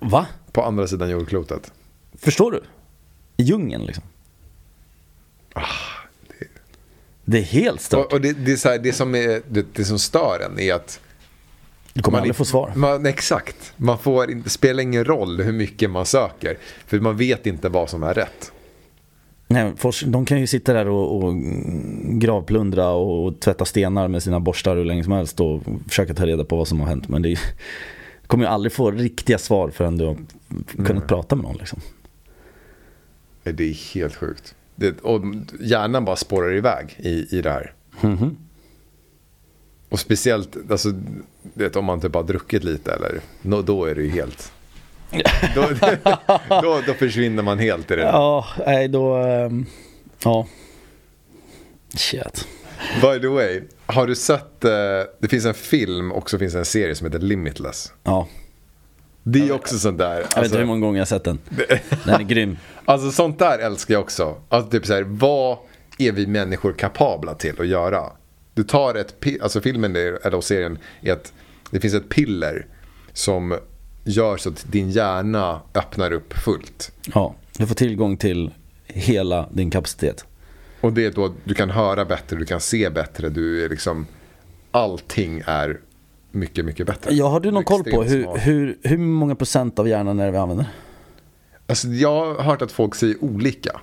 Va? 0.00 0.26
På 0.52 0.62
andra 0.62 0.86
sidan 0.86 1.10
jordklotet. 1.10 1.72
Förstår 2.14 2.50
du? 2.52 2.62
I 3.40 3.42
djungeln 3.42 3.84
liksom. 3.86 4.04
Det 7.24 7.38
är 7.38 7.42
helt 7.42 7.80
stört. 7.80 8.06
Och, 8.06 8.12
och 8.12 8.20
det, 8.20 8.32
det, 8.32 8.52
är 8.52 8.56
så 8.56 8.68
här, 8.68 8.78
det, 8.78 8.92
som 8.92 9.14
är, 9.14 9.42
det, 9.48 9.66
det 9.74 9.84
som 9.84 9.98
stör 9.98 10.40
en 10.46 10.58
är 10.60 10.74
att 10.74 11.00
Du 11.92 12.02
kommer 12.02 12.16
man 12.18 12.22
aldrig 12.22 12.36
få 12.36 12.44
svar. 12.44 12.72
Man, 12.76 13.06
exakt. 13.06 13.72
Man 13.76 13.98
får 13.98 14.30
inte, 14.30 14.44
det 14.44 14.50
spelar 14.50 14.82
ingen 14.82 15.04
roll 15.04 15.40
hur 15.42 15.52
mycket 15.52 15.90
man 15.90 16.06
söker. 16.06 16.58
För 16.86 17.00
man 17.00 17.16
vet 17.16 17.46
inte 17.46 17.68
vad 17.68 17.90
som 17.90 18.02
är 18.02 18.14
rätt. 18.14 18.52
Nej, 19.48 19.72
de 20.06 20.24
kan 20.26 20.40
ju 20.40 20.46
sitta 20.46 20.72
där 20.72 20.88
och, 20.88 21.24
och 21.24 21.34
gravplundra 22.20 22.88
och 22.88 23.40
tvätta 23.40 23.64
stenar 23.64 24.08
med 24.08 24.22
sina 24.22 24.40
borstar 24.40 24.76
hur 24.76 24.84
länge 24.84 25.04
som 25.04 25.12
helst 25.12 25.40
och 25.40 25.62
försöka 25.88 26.14
ta 26.14 26.26
reda 26.26 26.44
på 26.44 26.56
vad 26.56 26.68
som 26.68 26.80
har 26.80 26.86
hänt. 26.86 27.08
Men 27.08 27.22
det 27.22 27.32
är- 27.32 27.38
kommer 28.26 28.44
ju 28.44 28.50
aldrig 28.50 28.72
få 28.72 28.90
riktiga 28.90 29.38
svar 29.38 29.70
förrän 29.70 29.96
du 29.98 30.04
har 30.04 30.16
kunnat 30.86 31.08
prata 31.08 31.36
med 31.36 31.44
någon. 31.44 31.56
Liksom. 31.56 31.80
Det 33.52 33.64
är 33.70 33.94
helt 33.94 34.14
sjukt. 34.16 34.54
Det, 34.76 35.00
och 35.00 35.22
hjärnan 35.60 36.04
bara 36.04 36.16
spårar 36.16 36.54
iväg 36.54 36.96
i, 36.98 37.36
i 37.38 37.42
det 37.42 37.50
här. 37.50 37.72
Mhm. 38.00 38.36
Och 39.88 40.00
speciellt 40.00 40.56
alltså, 40.70 40.92
vet, 41.54 41.76
om 41.76 41.84
man 41.84 42.00
typ 42.00 42.14
har 42.14 42.22
druckit 42.22 42.64
lite 42.64 42.92
eller 42.92 43.20
nå- 43.42 43.62
då 43.62 43.84
är 43.84 43.94
det 43.94 44.02
ju 44.02 44.10
helt... 44.10 44.52
då, 45.54 45.68
då, 46.62 46.80
då 46.86 46.94
försvinner 46.94 47.42
man 47.42 47.58
helt 47.58 47.90
i 47.90 47.96
det. 47.96 48.02
Ja, 48.02 48.46
nej 48.66 48.88
då... 48.88 49.14
ehm, 49.16 49.66
ja. 50.24 50.46
Shit. 51.94 52.46
By 53.02 53.20
the 53.20 53.26
way, 53.26 53.62
har 53.86 54.06
du 54.06 54.14
sett, 54.14 54.64
eh, 54.64 54.70
det 55.18 55.28
finns 55.28 55.44
en 55.44 55.54
film 55.54 56.12
och 56.12 56.30
så 56.30 56.38
finns 56.38 56.54
en 56.54 56.64
serie 56.64 56.94
som 56.94 57.06
heter 57.06 57.18
Limitless. 57.18 57.92
Ja, 58.02 58.28
Det 59.22 59.48
är 59.48 59.52
också 59.52 59.78
sånt 59.78 59.98
där. 59.98 60.10
jag 60.10 60.16
vet 60.18 60.26
Alltså, 60.36 60.44
inte 60.44 60.58
hur 60.58 60.64
många 60.66 60.80
gånger 60.80 60.98
jag 60.98 61.00
har 61.00 61.06
sett 61.06 61.24
den. 61.24 61.38
Den 62.04 62.14
är 62.20 62.24
grym. 62.24 62.56
alltså 62.84 63.10
sånt 63.10 63.38
där 63.38 63.58
älskar 63.58 63.94
jag 63.94 64.00
också. 64.00 64.36
Alltså 64.48 64.70
typ 64.70 64.86
så 64.86 64.94
här, 64.94 65.02
vad 65.02 65.58
är 65.98 66.12
vi 66.12 66.26
människor 66.26 66.72
kapabla 66.72 67.34
till 67.34 67.60
att 67.60 67.66
göra? 67.66 68.02
Du 68.54 68.62
tar 68.64 68.94
ett, 68.94 69.14
alltså 69.42 69.60
filmen 69.60 69.96
är, 69.96 70.26
eller 70.26 70.40
serien 70.40 70.78
är 71.02 71.12
att 71.12 71.32
det 71.70 71.80
finns 71.80 71.94
ett 71.94 72.08
piller 72.08 72.66
som 73.12 73.58
gör 74.04 74.36
så 74.36 74.48
att 74.48 74.64
din 74.72 74.90
hjärna 74.90 75.60
öppnar 75.74 76.12
upp 76.12 76.32
fullt. 76.32 76.92
Ja, 77.14 77.34
du 77.58 77.66
får 77.66 77.74
tillgång 77.74 78.16
till 78.16 78.50
hela 78.86 79.48
din 79.52 79.70
kapacitet. 79.70 80.24
Och 80.80 80.92
det 80.92 81.04
är 81.06 81.10
då 81.10 81.34
du 81.44 81.54
kan 81.54 81.70
höra 81.70 82.04
bättre, 82.04 82.36
du 82.36 82.44
kan 82.46 82.60
se 82.60 82.90
bättre, 82.90 83.28
du 83.28 83.64
är 83.64 83.68
liksom 83.68 84.06
allting 84.70 85.42
är 85.46 85.80
mycket, 86.30 86.64
mycket 86.64 86.86
bättre. 86.86 87.14
Ja, 87.14 87.28
har 87.28 87.40
du 87.40 87.50
någon 87.50 87.64
koll 87.64 87.84
på 87.84 88.02
hur, 88.02 88.38
hur, 88.38 88.78
hur 88.82 88.98
många 88.98 89.34
procent 89.34 89.78
av 89.78 89.88
hjärnan 89.88 90.20
är 90.20 90.26
det 90.26 90.32
vi 90.32 90.38
använder? 90.38 90.66
Alltså, 91.66 91.88
jag 91.88 92.34
har 92.34 92.42
hört 92.42 92.62
att 92.62 92.72
folk 92.72 92.94
säger 92.94 93.24
olika. 93.24 93.80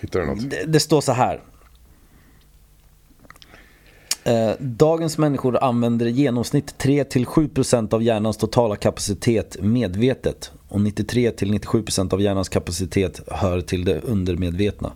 Hittar 0.00 0.20
du 0.20 0.26
något? 0.26 0.50
Det, 0.50 0.64
det 0.66 0.80
står 0.80 1.00
så 1.00 1.12
här. 1.12 1.42
Eh, 4.24 4.50
dagens 4.58 5.18
människor 5.18 5.64
använder 5.64 6.06
i 6.06 6.10
genomsnitt 6.10 6.74
3-7% 6.78 7.94
av 7.94 8.02
hjärnans 8.02 8.36
totala 8.36 8.76
kapacitet 8.76 9.56
medvetet. 9.60 10.52
Och 10.68 10.78
93-97% 10.78 12.14
av 12.14 12.20
hjärnans 12.20 12.48
kapacitet 12.48 13.20
hör 13.26 13.60
till 13.60 13.84
det 13.84 14.00
undermedvetna. 14.00 14.92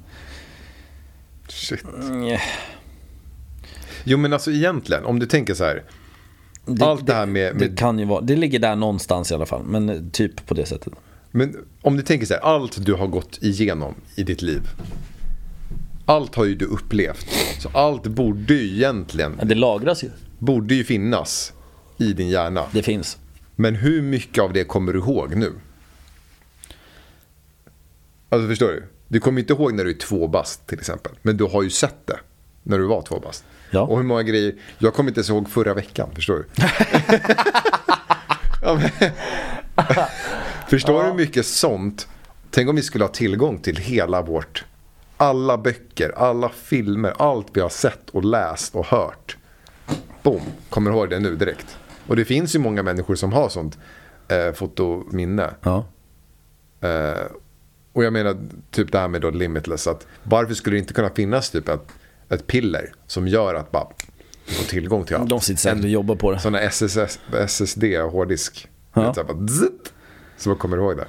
Shit. 1.49 1.85
Mm, 1.85 2.39
Jo 4.05 4.19
men 4.19 4.33
alltså 4.33 4.51
egentligen, 4.51 5.05
om 5.05 5.19
du 5.19 5.27
tänker 5.27 5.55
så 5.55 5.65
här. 5.65 5.83
Allt 6.81 7.07
det 7.07 7.15
här 7.15 7.27
med- 7.27 7.55
Det 7.59 7.69
med- 7.69 7.79
kan 7.79 7.99
ju 7.99 8.05
vara, 8.05 8.21
det 8.21 8.37
ligger 8.37 8.59
där 8.59 8.77
någonstans 8.77 9.31
i 9.31 9.35
alla 9.35 9.47
fall. 9.47 9.63
Men 9.65 9.89
eh, 9.89 10.01
typ 10.13 10.47
på 10.47 10.55
det 10.55 10.67
sättet. 10.67 10.93
Men 11.31 11.57
om 11.83 11.97
du 11.97 12.03
tänker 12.03 12.27
så 12.27 12.35
här, 12.35 12.41
allt 12.41 12.85
du 12.87 12.95
har 12.95 13.07
gått 13.07 13.39
igenom 13.43 13.95
i 14.17 14.23
ditt 14.23 14.43
liv. 14.43 14.61
Allt 16.07 16.35
har 16.35 16.45
ju 16.45 16.55
du 16.55 16.65
upplevt. 16.65 17.27
Så 17.61 17.69
allt 17.75 18.07
borde 18.07 18.55
ju 18.55 18.75
egentligen, 18.77 19.41
Det 19.43 19.55
lagras 19.55 20.05
ju. 20.05 20.11
borde 20.39 20.75
ju 20.75 20.85
finnas 20.85 21.53
i 21.99 22.13
din 22.13 22.29
hjärna. 22.29 22.65
Det 22.73 22.83
finns. 22.83 23.19
Men 23.57 23.75
hur 23.75 24.03
mycket 24.03 24.45
av 24.45 24.53
det 24.53 24.65
kommer 24.65 24.93
du 24.93 24.99
ihåg 24.99 25.37
nu? 25.37 25.53
Alltså 28.29 28.49
förstår 28.49 28.69
du? 28.69 28.85
Du 29.09 29.21
kommer 29.21 29.41
inte 29.41 29.53
ihåg 29.53 29.75
när 29.75 29.85
du 29.85 29.91
är 29.91 29.99
två 29.99 30.29
bast 30.29 30.67
till 30.67 30.79
exempel. 30.79 31.13
Men 31.23 31.37
du 31.37 31.45
har 31.45 31.63
ju 31.63 31.71
sett 31.71 32.07
det 32.07 32.19
när 32.63 32.79
du 32.79 32.87
var 32.87 33.03
två 33.03 33.21
bast. 33.21 33.45
Ja. 33.75 33.81
Och 33.81 33.97
hur 33.97 34.05
många 34.05 34.23
grejer. 34.23 34.55
Jag 34.79 34.95
kommer 34.95 35.11
inte 35.11 35.19
ens 35.19 35.31
ihåg 35.31 35.51
förra 35.51 35.75
veckan, 35.75 36.09
förstår 36.15 36.35
du? 36.35 36.45
ja, 38.63 38.81
förstår 40.69 41.03
du 41.03 41.09
hur 41.09 41.15
mycket 41.15 41.47
sånt? 41.47 42.09
Tänk 42.51 42.69
om 42.69 42.77
vi 42.77 42.83
skulle 42.83 43.05
ha 43.05 43.09
tillgång 43.09 43.59
till 43.59 43.77
hela 43.77 44.23
vårt... 44.23 44.65
Alla 45.17 45.59
böcker, 45.59 46.13
alla 46.17 46.49
filmer, 46.49 47.15
allt 47.19 47.47
vi 47.53 47.61
har 47.61 47.69
sett 47.69 48.11
och 48.11 48.25
läst 48.25 48.75
och 48.75 48.87
hört. 48.87 49.37
Boom, 50.23 50.41
kommer 50.69 50.91
ihåg 50.91 51.11
det 51.11 51.19
nu 51.19 51.37
direkt. 51.37 51.79
Och 52.07 52.17
det 52.17 52.25
finns 52.25 52.55
ju 52.55 52.59
många 52.59 52.83
människor 52.83 53.15
som 53.15 53.33
har 53.33 53.49
sånt 53.49 53.79
eh, 54.29 54.53
fotominne. 54.53 55.51
Ja. 55.63 55.85
Eh, 56.81 57.27
och 57.93 58.05
jag 58.05 58.13
menar 58.13 58.37
typ 58.71 58.93
det 58.93 58.99
här 58.99 59.09
med 59.09 59.21
då 59.21 59.31
limitless. 59.31 59.87
Att 59.87 60.07
varför 60.23 60.55
skulle 60.55 60.77
det 60.77 60.81
inte 60.81 60.95
kunna 60.95 61.11
finnas 61.11 61.51
typ 61.51 61.69
ett, 61.69 61.93
ett 62.35 62.47
piller 62.47 62.93
som 63.07 63.29
gör 63.29 63.55
att 63.55 63.73
bara 63.73 63.87
du 64.49 64.55
får 64.55 64.65
tillgång 64.65 65.05
till 65.05 65.17
allt. 65.17 65.29
De 65.31 65.41
sitter 65.41 65.61
säkert 65.61 65.85
och 65.85 65.91
jobbar 65.91 66.15
på 66.15 66.33
det. 66.33 66.39
Sådana 66.39 66.61
SSS, 66.61 67.19
SSD, 67.47 67.85
hårddisk. 68.11 68.69
Ja. 68.95 69.15
Så, 69.15 69.21
här, 69.21 69.35
bara, 69.35 69.47
zzzt, 69.47 69.93
så 70.37 70.49
man 70.49 70.59
kommer 70.59 70.77
ihåg 70.77 70.97
det. 70.97 71.07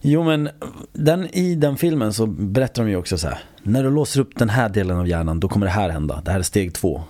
Jo 0.00 0.24
men 0.24 0.48
den, 0.92 1.34
i 1.34 1.54
den 1.54 1.76
filmen 1.76 2.12
så 2.12 2.26
berättar 2.26 2.82
de 2.82 2.90
ju 2.90 2.96
också 2.96 3.18
så 3.18 3.28
här. 3.28 3.38
När 3.62 3.82
du 3.82 3.90
låser 3.90 4.20
upp 4.20 4.38
den 4.38 4.48
här 4.48 4.68
delen 4.68 4.96
av 4.96 5.08
hjärnan 5.08 5.40
då 5.40 5.48
kommer 5.48 5.66
det 5.66 5.72
här 5.72 5.88
hända. 5.88 6.22
Det 6.24 6.30
här 6.30 6.38
är 6.38 6.42
steg 6.42 6.74
två. 6.74 7.02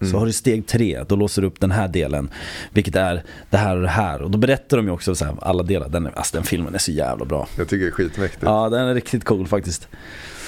Så 0.00 0.18
har 0.18 0.26
du 0.26 0.32
steg 0.32 0.66
tre, 0.66 1.04
då 1.08 1.16
låser 1.16 1.42
du 1.42 1.48
upp 1.48 1.60
den 1.60 1.70
här 1.70 1.88
delen. 1.88 2.30
Vilket 2.72 2.96
är 2.96 3.22
det 3.50 3.56
här 3.56 3.76
och 3.76 3.82
det 3.82 3.88
här. 3.88 4.22
Och 4.22 4.30
då 4.30 4.38
berättar 4.38 4.76
de 4.76 4.86
ju 4.86 4.92
också 4.92 5.14
så 5.14 5.24
här, 5.24 5.34
alla 5.40 5.62
delar. 5.62 5.88
Den, 5.88 6.06
alltså 6.06 6.36
den 6.36 6.44
filmen 6.44 6.74
är 6.74 6.78
så 6.78 6.92
jävla 6.92 7.24
bra. 7.24 7.48
Jag 7.58 7.68
tycker 7.68 7.84
det 7.84 7.90
är 7.90 7.92
skitmäktigt. 7.92 8.42
Ja, 8.42 8.68
den 8.68 8.88
är 8.88 8.94
riktigt 8.94 9.24
cool 9.24 9.46
faktiskt. 9.46 9.88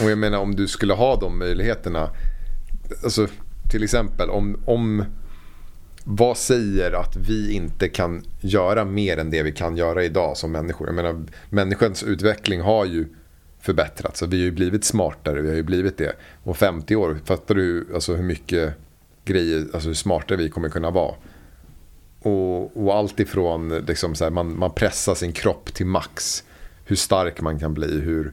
Och 0.03 0.11
jag 0.11 0.19
menar 0.19 0.39
om 0.39 0.57
du 0.57 0.69
skulle 0.69 0.95
ha 0.95 1.17
de 1.17 1.39
möjligheterna. 1.39 2.09
Alltså 3.03 3.27
till 3.71 3.85
exempel 3.85 4.31
om, 4.31 4.57
om 4.65 5.05
vad 6.05 6.37
säger 6.37 6.93
att 6.93 7.17
vi 7.17 7.53
inte 7.53 7.89
kan 7.89 8.23
göra 8.41 8.85
mer 8.85 9.17
än 9.17 9.31
det 9.31 9.43
vi 9.43 9.53
kan 9.53 9.77
göra 9.77 10.05
idag 10.05 10.37
som 10.37 10.53
människor? 10.53 10.89
Jag 10.89 10.95
menar 10.95 11.23
människans 11.51 12.03
utveckling 12.03 12.61
har 12.61 12.85
ju 12.85 13.07
förbättrats. 13.61 14.23
Och 14.23 14.33
vi 14.33 14.39
har 14.39 14.45
ju 14.45 14.51
blivit 14.51 14.85
smartare, 14.85 15.41
vi 15.41 15.49
har 15.49 15.57
ju 15.57 15.63
blivit 15.63 15.99
det. 15.99 16.13
Och 16.43 16.57
50 16.57 16.97
år, 16.97 17.19
fattar 17.25 17.55
du 17.55 17.87
alltså 17.95 18.15
hur 18.15 18.23
mycket 18.23 18.75
grejer, 19.25 19.67
alltså 19.73 19.89
hur 19.89 19.95
smartare 19.95 20.39
vi 20.39 20.49
kommer 20.49 20.69
kunna 20.69 20.91
vara? 20.91 21.15
Och, 22.23 22.85
och 22.85 22.95
allt 22.95 23.21
ifrån 23.21 23.69
liksom 23.69 24.15
så 24.15 24.25
här, 24.25 24.31
man, 24.31 24.59
man 24.59 24.71
pressar 24.71 25.15
sin 25.15 25.33
kropp 25.33 25.75
till 25.75 25.87
max. 25.87 26.45
Hur 26.85 26.97
stark 26.97 27.41
man 27.41 27.59
kan 27.59 27.75
bli, 27.75 28.01
hur 28.01 28.33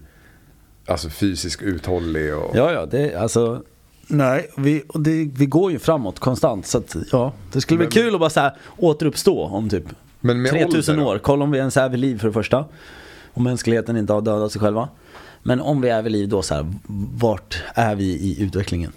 alltså 0.85 1.09
fysiskt 1.09 1.61
uthållig 1.61 2.35
och... 2.35 2.55
Ja, 2.55 2.71
ja, 2.71 2.85
det 2.85 3.15
alltså 3.15 3.63
Nej, 4.07 4.49
vi, 4.57 4.83
det, 4.93 5.29
vi 5.37 5.45
går 5.45 5.71
ju 5.71 5.79
framåt 5.79 6.19
konstant. 6.19 6.65
Så 6.67 6.77
att, 6.77 6.95
ja, 7.11 7.33
det 7.51 7.61
skulle 7.61 7.77
bli 7.77 7.85
Men- 7.85 7.91
kul 7.91 8.13
att 8.13 8.19
bara 8.19 8.29
så 8.29 8.39
här, 8.39 8.51
återuppstå 8.77 9.43
om 9.43 9.69
typ 9.69 9.83
Men 10.19 10.41
med 10.41 10.51
3000 10.51 10.95
ålder 10.95 11.05
då? 11.05 11.11
år. 11.11 11.19
Kolla 11.19 11.43
om 11.43 11.51
vi 11.51 11.57
ens 11.57 11.77
är 11.77 11.89
vid 11.89 11.99
liv 11.99 12.19
för 12.19 12.27
det 12.27 12.33
första. 12.33 12.65
Om 13.33 13.43
mänskligheten 13.43 13.97
inte 13.97 14.13
har 14.13 14.21
dödat 14.21 14.51
sig 14.51 14.61
själva. 14.61 14.89
Men 15.43 15.61
om 15.61 15.81
vi 15.81 15.89
är 15.89 16.01
vid 16.01 16.11
liv 16.11 16.29
då 16.29 16.41
så 16.41 16.55
här, 16.55 16.73
vart 17.17 17.63
är 17.73 17.95
vi 17.95 18.03
i 18.05 18.43
utvecklingen? 18.43 18.91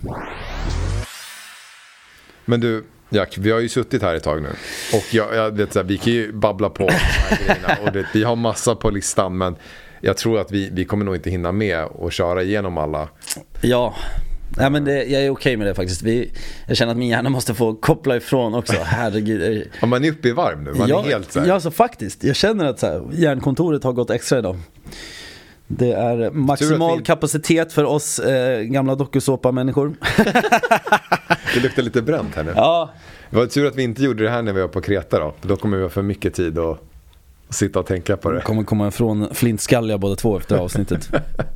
Men 2.44 2.60
du, 2.60 2.84
Jack, 3.08 3.38
vi 3.38 3.50
har 3.50 3.60
ju 3.60 3.68
suttit 3.68 4.02
här 4.02 4.14
ett 4.14 4.22
tag 4.22 4.42
nu. 4.42 4.48
Och 4.94 5.14
jag, 5.14 5.34
jag 5.34 5.50
vet, 5.56 5.72
så 5.72 5.78
här, 5.78 5.86
vi 5.86 5.98
kan 5.98 6.12
ju 6.12 6.32
babbla 6.32 6.70
på 6.70 6.88
här. 6.90 7.78
Och 7.86 7.92
det, 7.92 8.06
vi 8.14 8.24
har 8.24 8.36
massa 8.36 8.74
på 8.74 8.90
listan, 8.90 9.38
men 9.38 9.56
jag 10.00 10.16
tror 10.16 10.40
att 10.40 10.52
vi, 10.52 10.70
vi 10.72 10.84
kommer 10.84 11.04
nog 11.04 11.14
inte 11.16 11.30
hinna 11.30 11.52
med 11.52 11.84
och 11.84 12.12
köra 12.12 12.42
igenom 12.42 12.78
alla. 12.78 13.08
Ja, 13.62 13.94
Nej, 14.56 14.70
men 14.70 14.84
det, 14.84 15.04
jag 15.04 15.22
är 15.22 15.30
okej 15.30 15.56
med 15.56 15.66
det 15.66 15.74
faktiskt. 15.74 16.02
Vi, 16.02 16.32
jag 16.66 16.76
känner 16.76 16.92
att 16.92 16.98
min 16.98 17.08
hjärna 17.08 17.30
måste 17.30 17.54
få 17.54 17.74
koppla 17.74 18.16
ifrån 18.16 18.54
också. 18.54 18.76
Herregud. 18.84 19.68
Ja, 19.80 19.86
man 19.86 20.04
är 20.04 20.10
uppe 20.10 20.28
i 20.28 20.32
varv 20.32 20.62
nu. 20.62 20.72
Man 20.74 20.88
ja, 20.88 21.04
är 21.04 21.08
helt 21.08 21.32
så 21.32 21.40
här. 21.40 21.46
ja, 21.46 21.54
alltså 21.54 21.70
faktiskt. 21.70 22.24
Jag 22.24 22.36
känner 22.36 22.64
att 22.64 22.78
så 22.78 22.86
här, 22.86 23.02
hjärnkontoret 23.12 23.84
har 23.84 23.92
gått 23.92 24.10
extra 24.10 24.38
idag. 24.38 24.56
Det 25.66 25.92
är 25.92 26.30
maximal 26.30 26.98
vi- 26.98 27.04
kapacitet 27.04 27.72
för 27.72 27.84
oss 27.84 28.18
eh, 28.18 28.60
gamla 28.60 28.94
dokusåpa-människor. 28.94 29.94
Det 31.54 31.60
luktar 31.60 31.82
lite 31.82 32.02
bränt 32.02 32.34
här 32.34 32.44
nu. 32.44 32.52
ja, 32.56 32.90
Det 33.30 33.36
var 33.36 33.46
tur 33.46 33.66
att 33.66 33.76
vi 33.76 33.82
inte 33.82 34.02
gjorde 34.02 34.24
det 34.24 34.30
här 34.30 34.42
när 34.42 34.52
vi 34.52 34.60
var 34.60 34.68
på 34.68 34.80
Kreta 34.80 35.18
då. 35.18 35.34
Då 35.42 35.56
kommer 35.56 35.76
vi 35.76 35.82
ha 35.82 35.90
för 35.90 36.02
mycket 36.02 36.34
tid 36.34 36.58
att 36.58 36.78
sitta 37.50 37.80
och 37.80 37.86
tänka 37.86 38.16
på 38.16 38.30
det. 38.30 38.40
kommer 38.40 38.64
komma 38.64 38.88
ifrån 38.88 39.34
flintskalliga 39.34 39.98
båda 39.98 40.16
två 40.16 40.36
efter 40.36 40.56
avsnittet. 40.56 41.08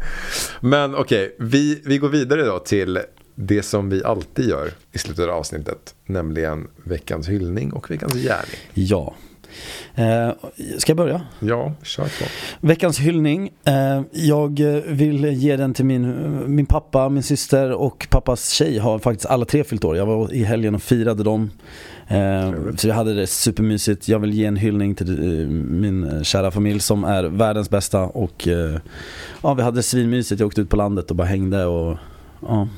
Men 0.60 0.94
okej, 0.94 1.36
vi, 1.38 1.82
vi 1.84 1.98
går 1.98 2.08
vidare 2.08 2.42
då 2.42 2.58
till 2.58 2.98
det 3.34 3.62
som 3.62 3.90
vi 3.90 4.04
alltid 4.04 4.48
gör 4.48 4.70
i 4.92 4.98
slutet 4.98 5.24
av 5.24 5.30
avsnittet. 5.30 5.94
Nämligen 6.06 6.68
veckans 6.84 7.28
hyllning 7.28 7.72
och 7.72 7.90
veckans 7.90 8.14
gärning. 8.14 8.58
ja. 8.74 9.14
Eh, 9.94 10.30
ska 10.78 10.90
jag 10.90 10.96
börja? 10.96 11.20
Ja, 11.40 11.74
kör 11.82 12.04
på. 12.04 12.24
Veckans 12.60 12.98
hyllning. 12.98 13.50
Eh, 13.64 14.02
jag 14.12 14.60
vill 14.86 15.24
ge 15.24 15.56
den 15.56 15.74
till 15.74 15.84
min, 15.84 16.54
min 16.54 16.66
pappa, 16.66 17.08
min 17.08 17.22
syster 17.22 17.72
och 17.72 18.06
pappas 18.10 18.50
tjej 18.50 18.78
har 18.78 18.98
faktiskt 18.98 19.26
alla 19.26 19.44
tre 19.44 19.64
fyllt 19.64 19.84
år. 19.84 19.96
Jag 19.96 20.06
var 20.06 20.32
i 20.32 20.44
helgen 20.44 20.74
och 20.74 20.82
firade 20.82 21.22
dem. 21.22 21.50
Eh, 22.08 22.50
Trevligt. 22.50 22.80
så 22.80 22.86
vi 22.86 22.92
hade 22.92 23.14
det 23.14 23.26
supermysigt. 23.26 24.08
Jag 24.08 24.18
vill 24.18 24.34
ge 24.34 24.44
en 24.44 24.56
hyllning 24.56 24.94
till 24.94 25.40
eh, 25.40 25.48
min 25.48 26.04
eh, 26.04 26.22
kära 26.22 26.50
familj 26.50 26.80
som 26.80 27.04
är 27.04 27.24
världens 27.24 27.70
bästa. 27.70 28.00
Och 28.00 28.48
ja, 29.42 29.54
vi 29.54 29.62
hade 29.62 29.78
det 29.78 29.82
svinmysigt. 29.82 30.40
Jag 30.40 30.46
åkte 30.46 30.60
ut 30.60 30.70
på 30.70 30.76
landet 30.76 31.10
och 31.10 31.16
bara 31.16 31.26
hängde. 31.26 31.64
Och, 31.64 31.98
ja. 32.40 32.68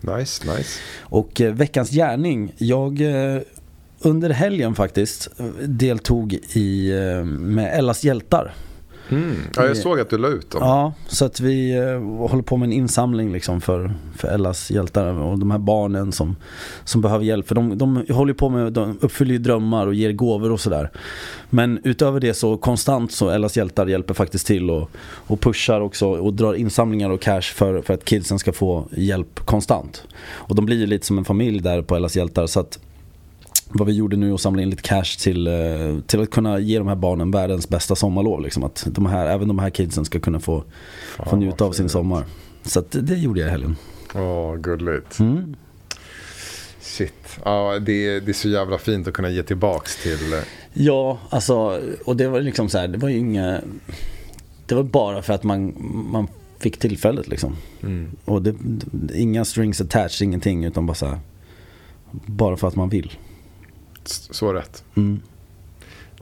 Nice, 0.00 0.56
nice. 0.56 0.80
och 1.00 1.40
veckans 1.40 1.90
gärning. 1.90 2.52
Jag 2.58 3.02
under 4.00 4.30
helgen 4.30 4.74
faktiskt 4.74 5.28
deltog 5.62 6.32
i 6.34 6.92
med 7.24 7.78
Ellas 7.78 8.04
hjältar. 8.04 8.54
Mm. 9.08 9.36
Ja, 9.56 9.66
jag 9.66 9.76
såg 9.76 10.00
att 10.00 10.10
du 10.10 10.18
la 10.18 10.28
ut 10.28 10.50
dem. 10.50 10.60
Ja, 10.62 10.92
så 11.06 11.24
att 11.24 11.40
vi 11.40 11.76
eh, 11.76 12.28
håller 12.28 12.42
på 12.42 12.56
med 12.56 12.66
en 12.66 12.72
insamling 12.72 13.32
liksom 13.32 13.60
för, 13.60 13.94
för 14.16 14.28
Ellas 14.28 14.70
hjältar 14.70 15.06
och 15.06 15.38
de 15.38 15.50
här 15.50 15.58
barnen 15.58 16.12
som, 16.12 16.36
som 16.84 17.00
behöver 17.00 17.24
hjälp. 17.24 17.48
För 17.48 17.54
de, 17.54 17.78
de 17.78 18.04
håller 18.10 18.34
på 18.34 18.48
med, 18.48 18.72
de 18.72 18.98
uppfyller 19.00 19.32
ju 19.32 19.38
drömmar 19.38 19.86
och 19.86 19.94
ger 19.94 20.12
gåvor 20.12 20.52
och 20.52 20.60
sådär. 20.60 20.90
Men 21.50 21.80
utöver 21.84 22.20
det 22.20 22.34
så 22.34 22.56
konstant 22.56 23.12
så 23.12 23.30
Ellas 23.30 23.56
hjältar 23.56 23.86
hjälper 23.86 24.14
faktiskt 24.14 24.46
till 24.46 24.70
och, 24.70 24.90
och 25.26 25.40
pushar 25.40 25.80
också 25.80 26.08
och 26.08 26.32
drar 26.34 26.54
insamlingar 26.54 27.10
och 27.10 27.20
cash 27.20 27.40
för, 27.40 27.82
för 27.82 27.94
att 27.94 28.04
kidsen 28.04 28.38
ska 28.38 28.52
få 28.52 28.88
hjälp 28.90 29.40
konstant. 29.40 30.04
Och 30.30 30.54
de 30.54 30.66
blir 30.66 30.76
ju 30.76 30.86
lite 30.86 31.06
som 31.06 31.18
en 31.18 31.24
familj 31.24 31.60
där 31.60 31.82
på 31.82 31.96
Ellas 31.96 32.16
hjältar 32.16 32.46
så 32.46 32.60
att 32.60 32.78
vad 33.68 33.86
vi 33.86 33.92
gjorde 33.92 34.16
nu 34.16 34.34
att 34.34 34.40
samla 34.40 34.62
in 34.62 34.70
lite 34.70 34.82
cash 34.82 35.18
till, 35.18 35.46
eh, 35.46 35.98
till 36.06 36.20
att 36.20 36.30
kunna 36.30 36.58
ge 36.58 36.78
de 36.78 36.88
här 36.88 36.94
barnen 36.96 37.30
världens 37.30 37.68
bästa 37.68 37.96
sommarlov. 37.96 38.42
Liksom. 38.42 38.64
Att 38.64 38.86
de 38.90 39.06
här, 39.06 39.26
även 39.26 39.48
de 39.48 39.58
här 39.58 39.70
kidsen 39.70 40.04
ska 40.04 40.20
kunna 40.20 40.40
få, 40.40 40.64
få 41.16 41.24
Fan, 41.24 41.38
njuta 41.38 41.64
av 41.64 41.72
sin 41.72 41.88
sommar. 41.88 42.24
Så 42.62 42.84
det, 42.90 43.00
det 43.00 43.14
gjorde 43.16 43.40
jag 43.40 43.48
i 43.48 43.50
helgen. 43.50 43.76
Åh, 44.14 44.56
gulligt. 44.56 45.18
Mm. 45.18 45.56
Shit. 46.80 47.38
Ja, 47.44 47.78
det, 47.78 48.20
det 48.20 48.30
är 48.30 48.32
så 48.32 48.48
jävla 48.48 48.78
fint 48.78 49.08
att 49.08 49.14
kunna 49.14 49.30
ge 49.30 49.42
tillbaks 49.42 50.02
till... 50.02 50.32
eh, 50.32 50.38
Ja, 50.72 51.18
alltså, 51.30 51.80
och 52.04 52.16
det 52.16 52.28
var 52.28 52.40
liksom 52.40 52.68
så 52.68 52.78
här, 52.78 52.88
det 52.88 52.98
var 52.98 53.08
ju 53.08 53.18
inga... 53.18 53.60
Det 54.66 54.74
var 54.74 54.82
bara 54.82 55.22
för 55.22 55.32
att 55.32 55.44
man, 55.44 55.74
man 56.10 56.28
fick 56.58 56.78
tillfället 56.78 57.28
liksom. 57.28 57.56
Mm. 57.82 58.10
Och 58.24 58.42
det, 58.42 58.54
inga 59.14 59.44
strings 59.44 59.80
attached, 59.80 60.22
ingenting, 60.26 60.64
utan 60.64 60.86
bara 60.86 60.94
så 60.94 61.06
här, 61.06 61.18
Bara 62.10 62.56
för 62.56 62.68
att 62.68 62.76
man 62.76 62.88
vill. 62.88 63.12
Så 64.10 64.52
rätt. 64.52 64.84
Mm. 64.96 65.20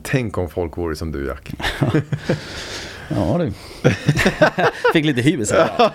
Tänk 0.03 0.37
om 0.37 0.49
folk 0.49 0.77
vore 0.77 0.95
som 0.95 1.11
du, 1.11 1.27
Jack. 1.27 1.51
Ja 3.09 3.37
du. 3.37 3.51
Fick 4.93 5.05
lite 5.05 5.21
hybris 5.21 5.51
här. 5.51 5.91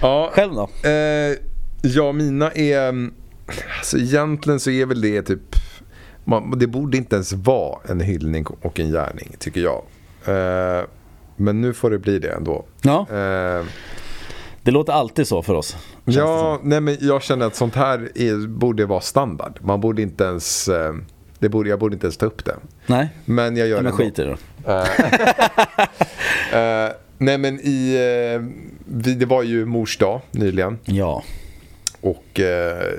Ja, 0.00 0.30
Själv 0.34 0.54
då? 0.54 0.88
Eh, 0.88 1.36
ja, 1.82 2.12
mina 2.12 2.50
är... 2.52 2.88
mm, 2.88 3.14
Alltså 3.78 3.98
egentligen 3.98 4.60
så 4.60 4.70
är 4.70 4.86
väl 4.86 5.00
det 5.00 5.22
typ... 5.22 5.40
Man, 6.24 6.58
det 6.58 6.66
borde 6.66 6.96
inte 6.96 7.14
ens 7.16 7.32
vara 7.32 7.78
en 7.88 8.00
hyllning 8.00 8.46
och 8.46 8.80
en 8.80 8.90
gärning, 8.90 9.36
tycker 9.38 9.60
jag. 9.60 9.82
Eh, 10.26 10.84
men 11.36 11.60
nu 11.60 11.74
får 11.74 11.90
det 11.90 11.98
bli 11.98 12.18
det 12.18 12.30
ändå. 12.32 12.64
Ja, 12.82 13.06
Eh, 13.10 13.64
det 14.62 14.70
låter 14.70 14.92
alltid 14.92 15.26
så 15.28 15.42
för 15.42 15.54
oss. 15.54 15.76
Ja, 16.12 16.60
nej, 16.62 16.80
men 16.80 16.96
jag 17.00 17.22
känner 17.22 17.46
att 17.46 17.56
sånt 17.56 17.74
här 17.74 18.10
är, 18.14 18.46
borde 18.48 18.86
vara 18.86 19.00
standard. 19.00 19.58
Man 19.62 19.80
borde 19.80 20.02
inte 20.02 20.24
ens... 20.24 20.68
Eh, 20.68 20.94
det 21.38 21.48
borde, 21.48 21.68
jag 21.68 21.78
borde 21.78 21.94
inte 21.94 22.06
ens 22.06 22.16
ta 22.16 22.26
upp 22.26 22.44
det. 22.44 22.56
Nej, 22.86 23.08
Men 23.24 23.56
jag 23.56 23.68
gör 23.68 23.76
men 23.76 23.86
ändå. 23.86 23.96
skit 23.96 24.18
i 24.18 24.22
det 24.24 24.36
då. 24.64 24.72
Eh, 26.52 26.88
nej 27.18 27.38
men 27.38 27.60
i... 27.62 27.94
Eh, 28.34 28.42
vi, 28.84 29.14
det 29.14 29.26
var 29.26 29.42
ju 29.42 29.64
mors 29.64 29.98
dag 29.98 30.20
nyligen. 30.30 30.78
Ja, 30.84 31.22
Och 32.00 32.40
eh, 32.40 32.92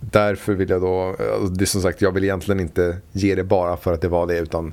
därför 0.00 0.52
vill 0.54 0.70
jag 0.70 0.80
då, 0.80 1.02
alltså 1.32 1.46
det 1.46 1.64
är 1.64 1.66
som 1.66 1.82
sagt 1.82 2.02
jag 2.02 2.12
vill 2.12 2.24
egentligen 2.24 2.60
inte 2.60 2.96
ge 3.12 3.34
det 3.34 3.44
bara 3.44 3.76
för 3.76 3.92
att 3.94 4.00
det 4.00 4.08
var 4.08 4.26
det 4.26 4.38
utan 4.38 4.72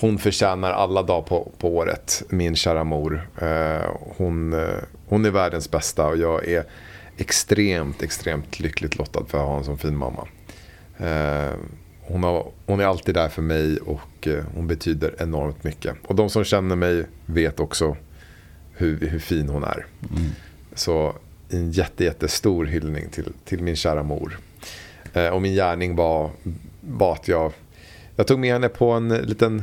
hon 0.00 0.18
förtjänar 0.18 0.70
alla 0.72 1.02
dagar 1.02 1.22
på, 1.22 1.52
på 1.58 1.76
året, 1.76 2.22
min 2.28 2.56
kära 2.56 2.84
mor. 2.84 3.28
Eh, 3.40 3.88
hon, 4.16 4.52
eh, 4.52 4.68
hon 5.08 5.24
är 5.24 5.30
världens 5.30 5.70
bästa 5.70 6.06
och 6.06 6.16
jag 6.16 6.48
är 6.48 6.64
extremt, 7.16 8.02
extremt 8.02 8.60
lyckligt 8.60 8.98
lottad 8.98 9.24
för 9.28 9.38
att 9.38 9.46
ha 9.46 9.58
en 9.58 9.64
sån 9.64 9.78
fin 9.78 9.96
mamma. 9.96 10.28
Eh, 10.98 11.54
hon, 12.00 12.22
har, 12.22 12.50
hon 12.66 12.80
är 12.80 12.84
alltid 12.84 13.14
där 13.14 13.28
för 13.28 13.42
mig 13.42 13.76
och 13.76 14.28
eh, 14.28 14.44
hon 14.54 14.66
betyder 14.66 15.14
enormt 15.18 15.64
mycket. 15.64 15.96
Och 16.06 16.14
de 16.14 16.30
som 16.30 16.44
känner 16.44 16.76
mig 16.76 17.06
vet 17.26 17.60
också 17.60 17.96
hur, 18.72 19.08
hur 19.08 19.18
fin 19.18 19.48
hon 19.48 19.64
är. 19.64 19.86
Så 20.74 21.14
en 21.48 21.70
jätte, 21.70 22.04
jättestor 22.04 22.64
hyllning 22.64 23.08
till, 23.08 23.32
till 23.44 23.62
min 23.62 23.76
kära 23.76 24.02
mor. 24.02 24.38
Eh, 25.12 25.28
och 25.28 25.42
min 25.42 25.54
gärning 25.54 25.96
var, 25.96 26.30
var 26.80 27.12
att 27.12 27.28
jag, 27.28 27.52
jag 28.16 28.26
tog 28.26 28.38
med 28.38 28.52
henne 28.52 28.68
på 28.68 28.90
en 28.90 29.08
liten 29.08 29.62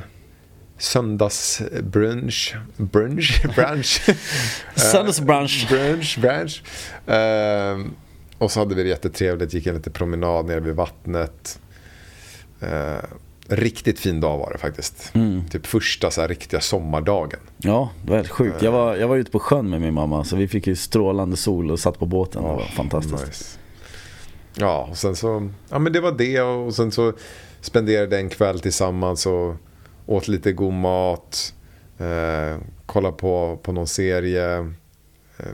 söndagsbrunch. 0.80 2.55
Brunch? 2.77 3.41
Brunch? 3.55 4.01
Söndagsbrunch. 4.75 5.67
brunch, 5.69 6.19
brunch. 6.19 6.63
Eh, 7.07 7.77
och 8.38 8.51
så 8.51 8.59
hade 8.59 8.75
vi 8.75 8.84
det 8.84 8.89
jättetrevligt, 8.89 9.53
gick 9.53 9.67
en 9.67 9.75
liten 9.75 9.93
promenad 9.93 10.45
nere 10.45 10.59
vid 10.59 10.75
vattnet. 10.75 11.59
Eh, 12.59 12.97
riktigt 13.47 13.99
fin 13.99 14.21
dag 14.21 14.38
var 14.38 14.51
det 14.51 14.57
faktiskt. 14.57 15.13
Typ 15.51 15.65
första 15.65 16.11
så 16.11 16.21
här 16.21 16.27
riktiga 16.27 16.61
sommardagen. 16.61 17.39
Ja, 17.57 17.89
det 18.03 18.09
var 18.09 18.17
helt 18.17 18.30
sjukt. 18.30 18.61
Jag 18.61 18.71
var, 18.71 18.95
jag 18.95 19.07
var 19.07 19.17
ute 19.17 19.32
på 19.32 19.39
sjön 19.39 19.69
med 19.69 19.82
min 19.82 19.93
mamma 19.93 20.23
så 20.23 20.36
vi 20.36 20.47
fick 20.47 20.67
ju 20.67 20.75
strålande 20.75 21.38
sol 21.38 21.71
och 21.71 21.80
satt 21.80 21.99
på 21.99 22.05
båten. 22.05 22.43
Det 22.43 22.47
var 22.47 22.61
fantastiskt. 22.61 23.27
Nice. 23.27 23.59
Ja, 24.55 24.88
och 24.91 24.97
sen 24.97 25.15
så, 25.15 25.49
ja 25.69 25.80
men 25.80 25.93
det 25.93 25.99
var 25.99 26.11
det 26.11 26.41
och 26.41 26.75
sen 26.75 26.91
så 26.91 27.13
spenderade 27.61 28.17
en 28.17 28.30
kväll 28.30 28.59
tillsammans 28.59 29.25
och 29.25 29.55
åt 30.10 30.28
lite 30.28 30.51
god 30.51 30.74
mat. 30.74 31.53
Eh, 31.99 32.57
kollade 32.86 33.18
på, 33.18 33.60
på 33.64 33.72
någon 33.72 33.88
serie. 33.88 34.57
Eh, 35.38 35.45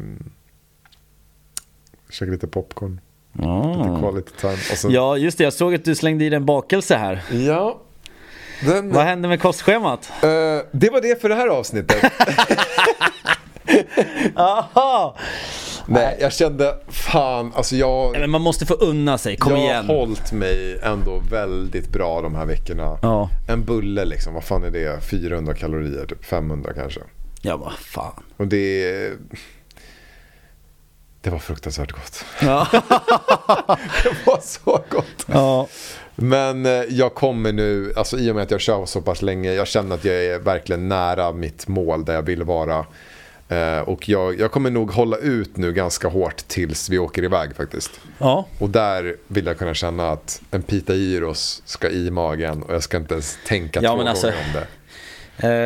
käkade 2.11 2.31
lite 2.31 2.47
popcorn. 2.47 2.99
Lite 3.33 3.47
Ah. 3.49 3.99
quality 3.99 4.31
time. 4.41 4.55
Sen, 4.57 4.91
Ja, 4.91 5.17
just 5.17 5.37
det. 5.37 5.43
Jag 5.43 5.53
såg 5.53 5.75
att 5.75 5.85
du 5.85 5.95
slängde 5.95 6.25
i 6.25 6.33
en 6.33 6.45
bakelse 6.45 6.95
här. 6.95 7.23
ja. 7.31 7.81
Den, 8.65 8.91
Vad 8.93 9.05
hände 9.05 9.27
med 9.27 9.41
kostschemat? 9.41 10.11
eh, 10.23 10.27
det 10.71 10.89
var 10.89 11.01
det 11.01 11.21
för 11.21 11.29
det 11.29 11.35
här 11.35 11.47
avsnittet. 11.47 12.03
Aha! 14.35 15.15
Nej, 15.87 16.17
jag 16.21 16.33
kände 16.33 16.77
fan, 16.87 17.53
alltså 17.55 17.75
jag... 17.75 18.11
Nej, 18.11 18.21
Men 18.21 18.29
man 18.29 18.41
måste 18.41 18.65
få 18.65 18.73
unna 18.73 19.17
sig, 19.17 19.37
kom 19.37 19.51
jag 19.53 19.61
igen. 19.61 19.87
har 19.87 19.95
hållit 19.95 20.31
mig 20.31 20.79
ändå 20.83 21.21
väldigt 21.31 21.89
bra 21.89 22.21
de 22.21 22.35
här 22.35 22.45
veckorna. 22.45 22.97
Ja. 23.01 23.29
En 23.47 23.63
bulle 23.65 24.05
liksom, 24.05 24.33
vad 24.33 24.43
fan 24.43 24.63
är 24.63 24.71
det? 24.71 25.01
400 25.01 25.53
kalorier, 25.53 26.05
typ 26.05 26.25
500 26.25 26.73
kanske. 26.73 26.99
Ja, 27.41 27.57
vad 27.57 27.73
fan. 27.73 28.23
Och 28.37 28.47
det... 28.47 29.11
Det 31.21 31.29
var 31.31 31.39
fruktansvärt 31.39 31.91
gott. 31.91 32.25
Ja. 32.41 32.67
Det 34.03 34.25
var 34.25 34.39
så 34.41 34.83
gott. 34.89 35.25
ja. 35.25 35.67
Men 36.15 36.65
eh, 36.65 36.71
jag 36.71 37.15
kommer 37.15 37.51
nu, 37.53 37.93
alltså 37.97 38.17
i 38.17 38.31
och 38.31 38.35
med 38.35 38.43
att 38.43 38.51
jag 38.51 38.61
kör 38.61 38.85
så 38.85 39.01
pass 39.01 39.21
länge, 39.21 39.53
jag 39.53 39.67
känner 39.67 39.95
att 39.95 40.05
jag 40.05 40.15
är 40.15 40.39
verkligen 40.39 40.89
nära 40.89 41.31
mitt 41.31 41.67
mål 41.67 42.05
där 42.05 42.13
jag 42.13 42.21
vill 42.21 42.43
vara. 42.43 42.85
Eh, 43.49 43.79
Och 43.79 44.09
jag, 44.09 44.39
jag 44.39 44.51
kommer 44.51 44.69
nog 44.71 44.91
hålla 44.91 45.17
ut 45.17 45.57
nu 45.57 45.73
ganska 45.73 46.07
hårt 46.07 46.37
tills 46.47 46.89
vi 46.89 46.97
åker 46.99 47.23
iväg 47.23 47.55
faktiskt. 47.55 47.91
Ja. 48.17 48.45
Och 48.59 48.69
där 48.69 49.15
vill 49.27 49.45
jag 49.45 49.57
kunna 49.57 49.73
känna 49.73 50.11
att 50.11 50.41
en 50.51 50.61
pita 50.61 50.95
gyros 50.95 51.61
ska 51.65 51.89
i 51.89 52.11
magen 52.11 52.63
och 52.63 52.73
jag 52.73 52.83
ska 52.83 52.97
inte 52.97 53.13
ens 53.13 53.37
tänka 53.47 53.79
Ja, 53.83 53.95
två 53.95 54.01
alltså- 54.07 54.27
gånger 54.27 54.39
om 54.45 54.53
det. 54.53 54.67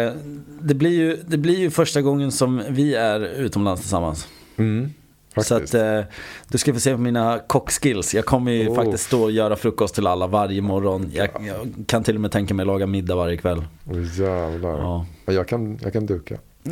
Eh, 0.07 0.13
det, 0.61 0.73
blir 0.73 0.89
ju, 0.91 1.17
det 1.27 1.37
blir 1.37 1.59
ju 1.59 1.69
första 1.69 2.01
gången 2.01 2.31
som 2.31 2.63
vi 2.69 2.95
är 2.95 3.19
utomlands 3.19 3.81
tillsammans. 3.81 4.27
Mm, 4.57 4.93
Så 5.37 5.55
att 5.55 5.73
eh, 5.73 6.01
du 6.47 6.57
ska 6.57 6.73
få 6.73 6.79
se 6.79 6.91
på 6.93 6.97
mina 7.01 7.39
kockskills. 7.47 8.13
Jag 8.15 8.25
kommer 8.25 8.51
ju 8.51 8.67
Oh. 8.69 8.75
faktiskt 8.75 9.03
stå 9.05 9.23
och 9.23 9.31
göra 9.31 9.55
frukost 9.55 9.95
till 9.95 10.07
alla 10.07 10.27
varje 10.27 10.61
morgon. 10.61 11.11
Jag, 11.13 11.29
jag 11.47 11.73
kan 11.87 12.03
till 12.03 12.15
och 12.15 12.21
med 12.21 12.31
tänka 12.31 12.53
mig 12.53 12.65
laga 12.65 12.87
middag 12.87 13.15
varje 13.15 13.37
kväll. 13.37 13.63
Åh, 13.85 14.19
jävlar. 14.19 14.69
Ja, 14.79 15.05
Jag, 15.25 15.47
kan, 15.47 15.79
jag 15.83 15.93
kan 15.93 16.05
duka. 16.05 16.37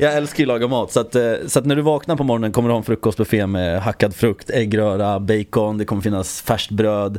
Jag 0.00 0.14
älskar 0.14 0.38
ju 0.38 0.44
att 0.44 0.48
laga 0.48 0.68
mat. 0.68 0.92
Så 0.92 1.00
att, 1.00 1.14
eh, 1.14 1.32
så 1.46 1.58
att 1.58 1.64
när 1.66 1.76
du 1.76 1.82
vaknar 1.82 2.16
på 2.16 2.24
morgonen 2.24 2.52
kommer 2.52 2.68
du 2.68 2.72
ha 2.72 2.78
en 2.78 2.84
frukostbuffé 2.84 3.46
med 3.46 3.82
hackad 3.82 4.14
frukt, 4.14 4.50
äggröra, 4.50 5.20
bacon, 5.20 5.78
det 5.78 5.84
kommer 5.84 6.02
finnas 6.02 6.42
färskt 6.42 6.70
bröd. 6.70 7.18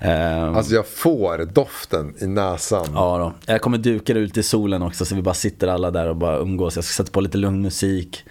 Eh, 0.00 0.42
Alltså 0.56 0.74
jag 0.74 0.86
får 0.86 1.38
doften 1.44 2.14
i 2.20 2.26
näsan. 2.26 2.86
Ja 2.94 3.18
då. 3.18 3.52
Jag 3.52 3.60
kommer 3.60 3.78
duka 3.78 4.14
det 4.14 4.20
ut 4.20 4.36
i 4.36 4.42
solen 4.42 4.82
också 4.82 5.04
så 5.04 5.14
vi 5.14 5.22
bara 5.22 5.34
sitter 5.34 5.68
alla 5.68 5.90
där 5.90 6.08
och 6.08 6.16
bara 6.16 6.38
umgås. 6.38 6.74
Jag 6.76 6.84
ska 6.84 7.02
sätta 7.02 7.12
på 7.12 7.20
lite 7.20 7.38
lugn 7.38 7.62
musik. 7.62 8.24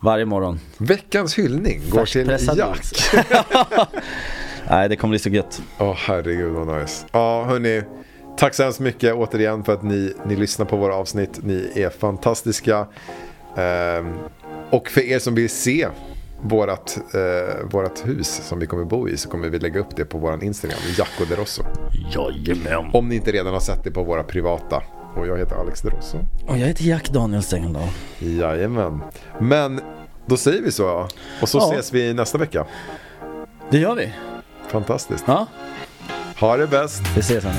Varje 0.00 0.24
morgon. 0.24 0.60
Veckans 0.78 1.38
hyllning 1.38 1.80
går 1.90 2.04
till 2.06 2.38
Jack. 2.56 2.80
Nej, 4.70 4.88
det 4.88 4.96
kommer 4.96 5.10
bli 5.12 5.18
så 5.18 5.28
gött. 5.28 5.62
Åh 5.78 5.94
herregud 5.96 6.52
vad 6.52 6.80
nice. 6.80 7.06
Ja 7.12 7.44
hörni, 7.44 7.82
tack 8.36 8.54
så 8.54 8.62
hemskt 8.62 8.80
mycket 8.80 9.14
återigen 9.14 9.64
för 9.64 9.72
att 9.72 9.82
ni, 9.82 10.14
ni 10.26 10.36
lyssnar 10.36 10.66
på 10.66 10.76
våra 10.76 10.94
avsnitt. 10.94 11.38
Ni 11.42 11.72
är 11.74 11.90
fantastiska. 11.90 12.86
Ehm, 13.56 14.12
och 14.70 14.88
för 14.88 15.00
er 15.00 15.18
som 15.18 15.34
vill 15.34 15.50
se 15.50 15.88
vårat, 16.42 16.98
eh, 17.14 17.64
vårat 17.70 18.02
hus 18.06 18.40
som 18.44 18.58
vi 18.58 18.66
kommer 18.66 18.84
bo 18.84 19.08
i 19.08 19.16
så 19.16 19.28
kommer 19.28 19.48
vi 19.48 19.58
lägga 19.58 19.80
upp 19.80 19.96
det 19.96 20.04
på 20.04 20.18
våran 20.18 20.42
Instagram, 20.42 20.78
Jacko 20.98 21.24
De 21.28 21.36
Rosso. 21.36 21.62
Jajamän. 22.14 22.90
Om 22.92 23.08
ni 23.08 23.14
inte 23.14 23.32
redan 23.32 23.52
har 23.52 23.60
sett 23.60 23.84
det 23.84 23.90
på 23.90 24.02
våra 24.02 24.22
privata. 24.22 24.82
Och 25.16 25.26
jag 25.26 25.38
heter 25.38 25.56
Alex 25.56 25.80
De 25.82 25.90
Rosso. 25.90 26.18
Och 26.46 26.58
jag 26.58 26.66
heter 26.66 26.84
Jack 26.84 27.08
Daniel 27.10 27.42
Stendahl. 27.42 27.88
Jajamän. 28.18 29.00
Men 29.40 29.80
då 30.26 30.36
säger 30.36 30.62
vi 30.62 30.72
så. 30.72 31.08
Och 31.42 31.48
så 31.48 31.58
Ja. 31.58 31.70
ses 31.72 31.92
vi 31.92 32.14
nästa 32.14 32.38
vecka. 32.38 32.66
Det 33.70 33.78
gör 33.78 33.94
vi. 33.94 34.12
Fantastiskt. 34.68 35.24
Ja, 35.26 35.46
Ha 36.40 36.56
det 36.56 36.66
bäst. 36.66 37.02
vi 37.14 37.20
ses 37.20 37.44
nu. 37.44 37.50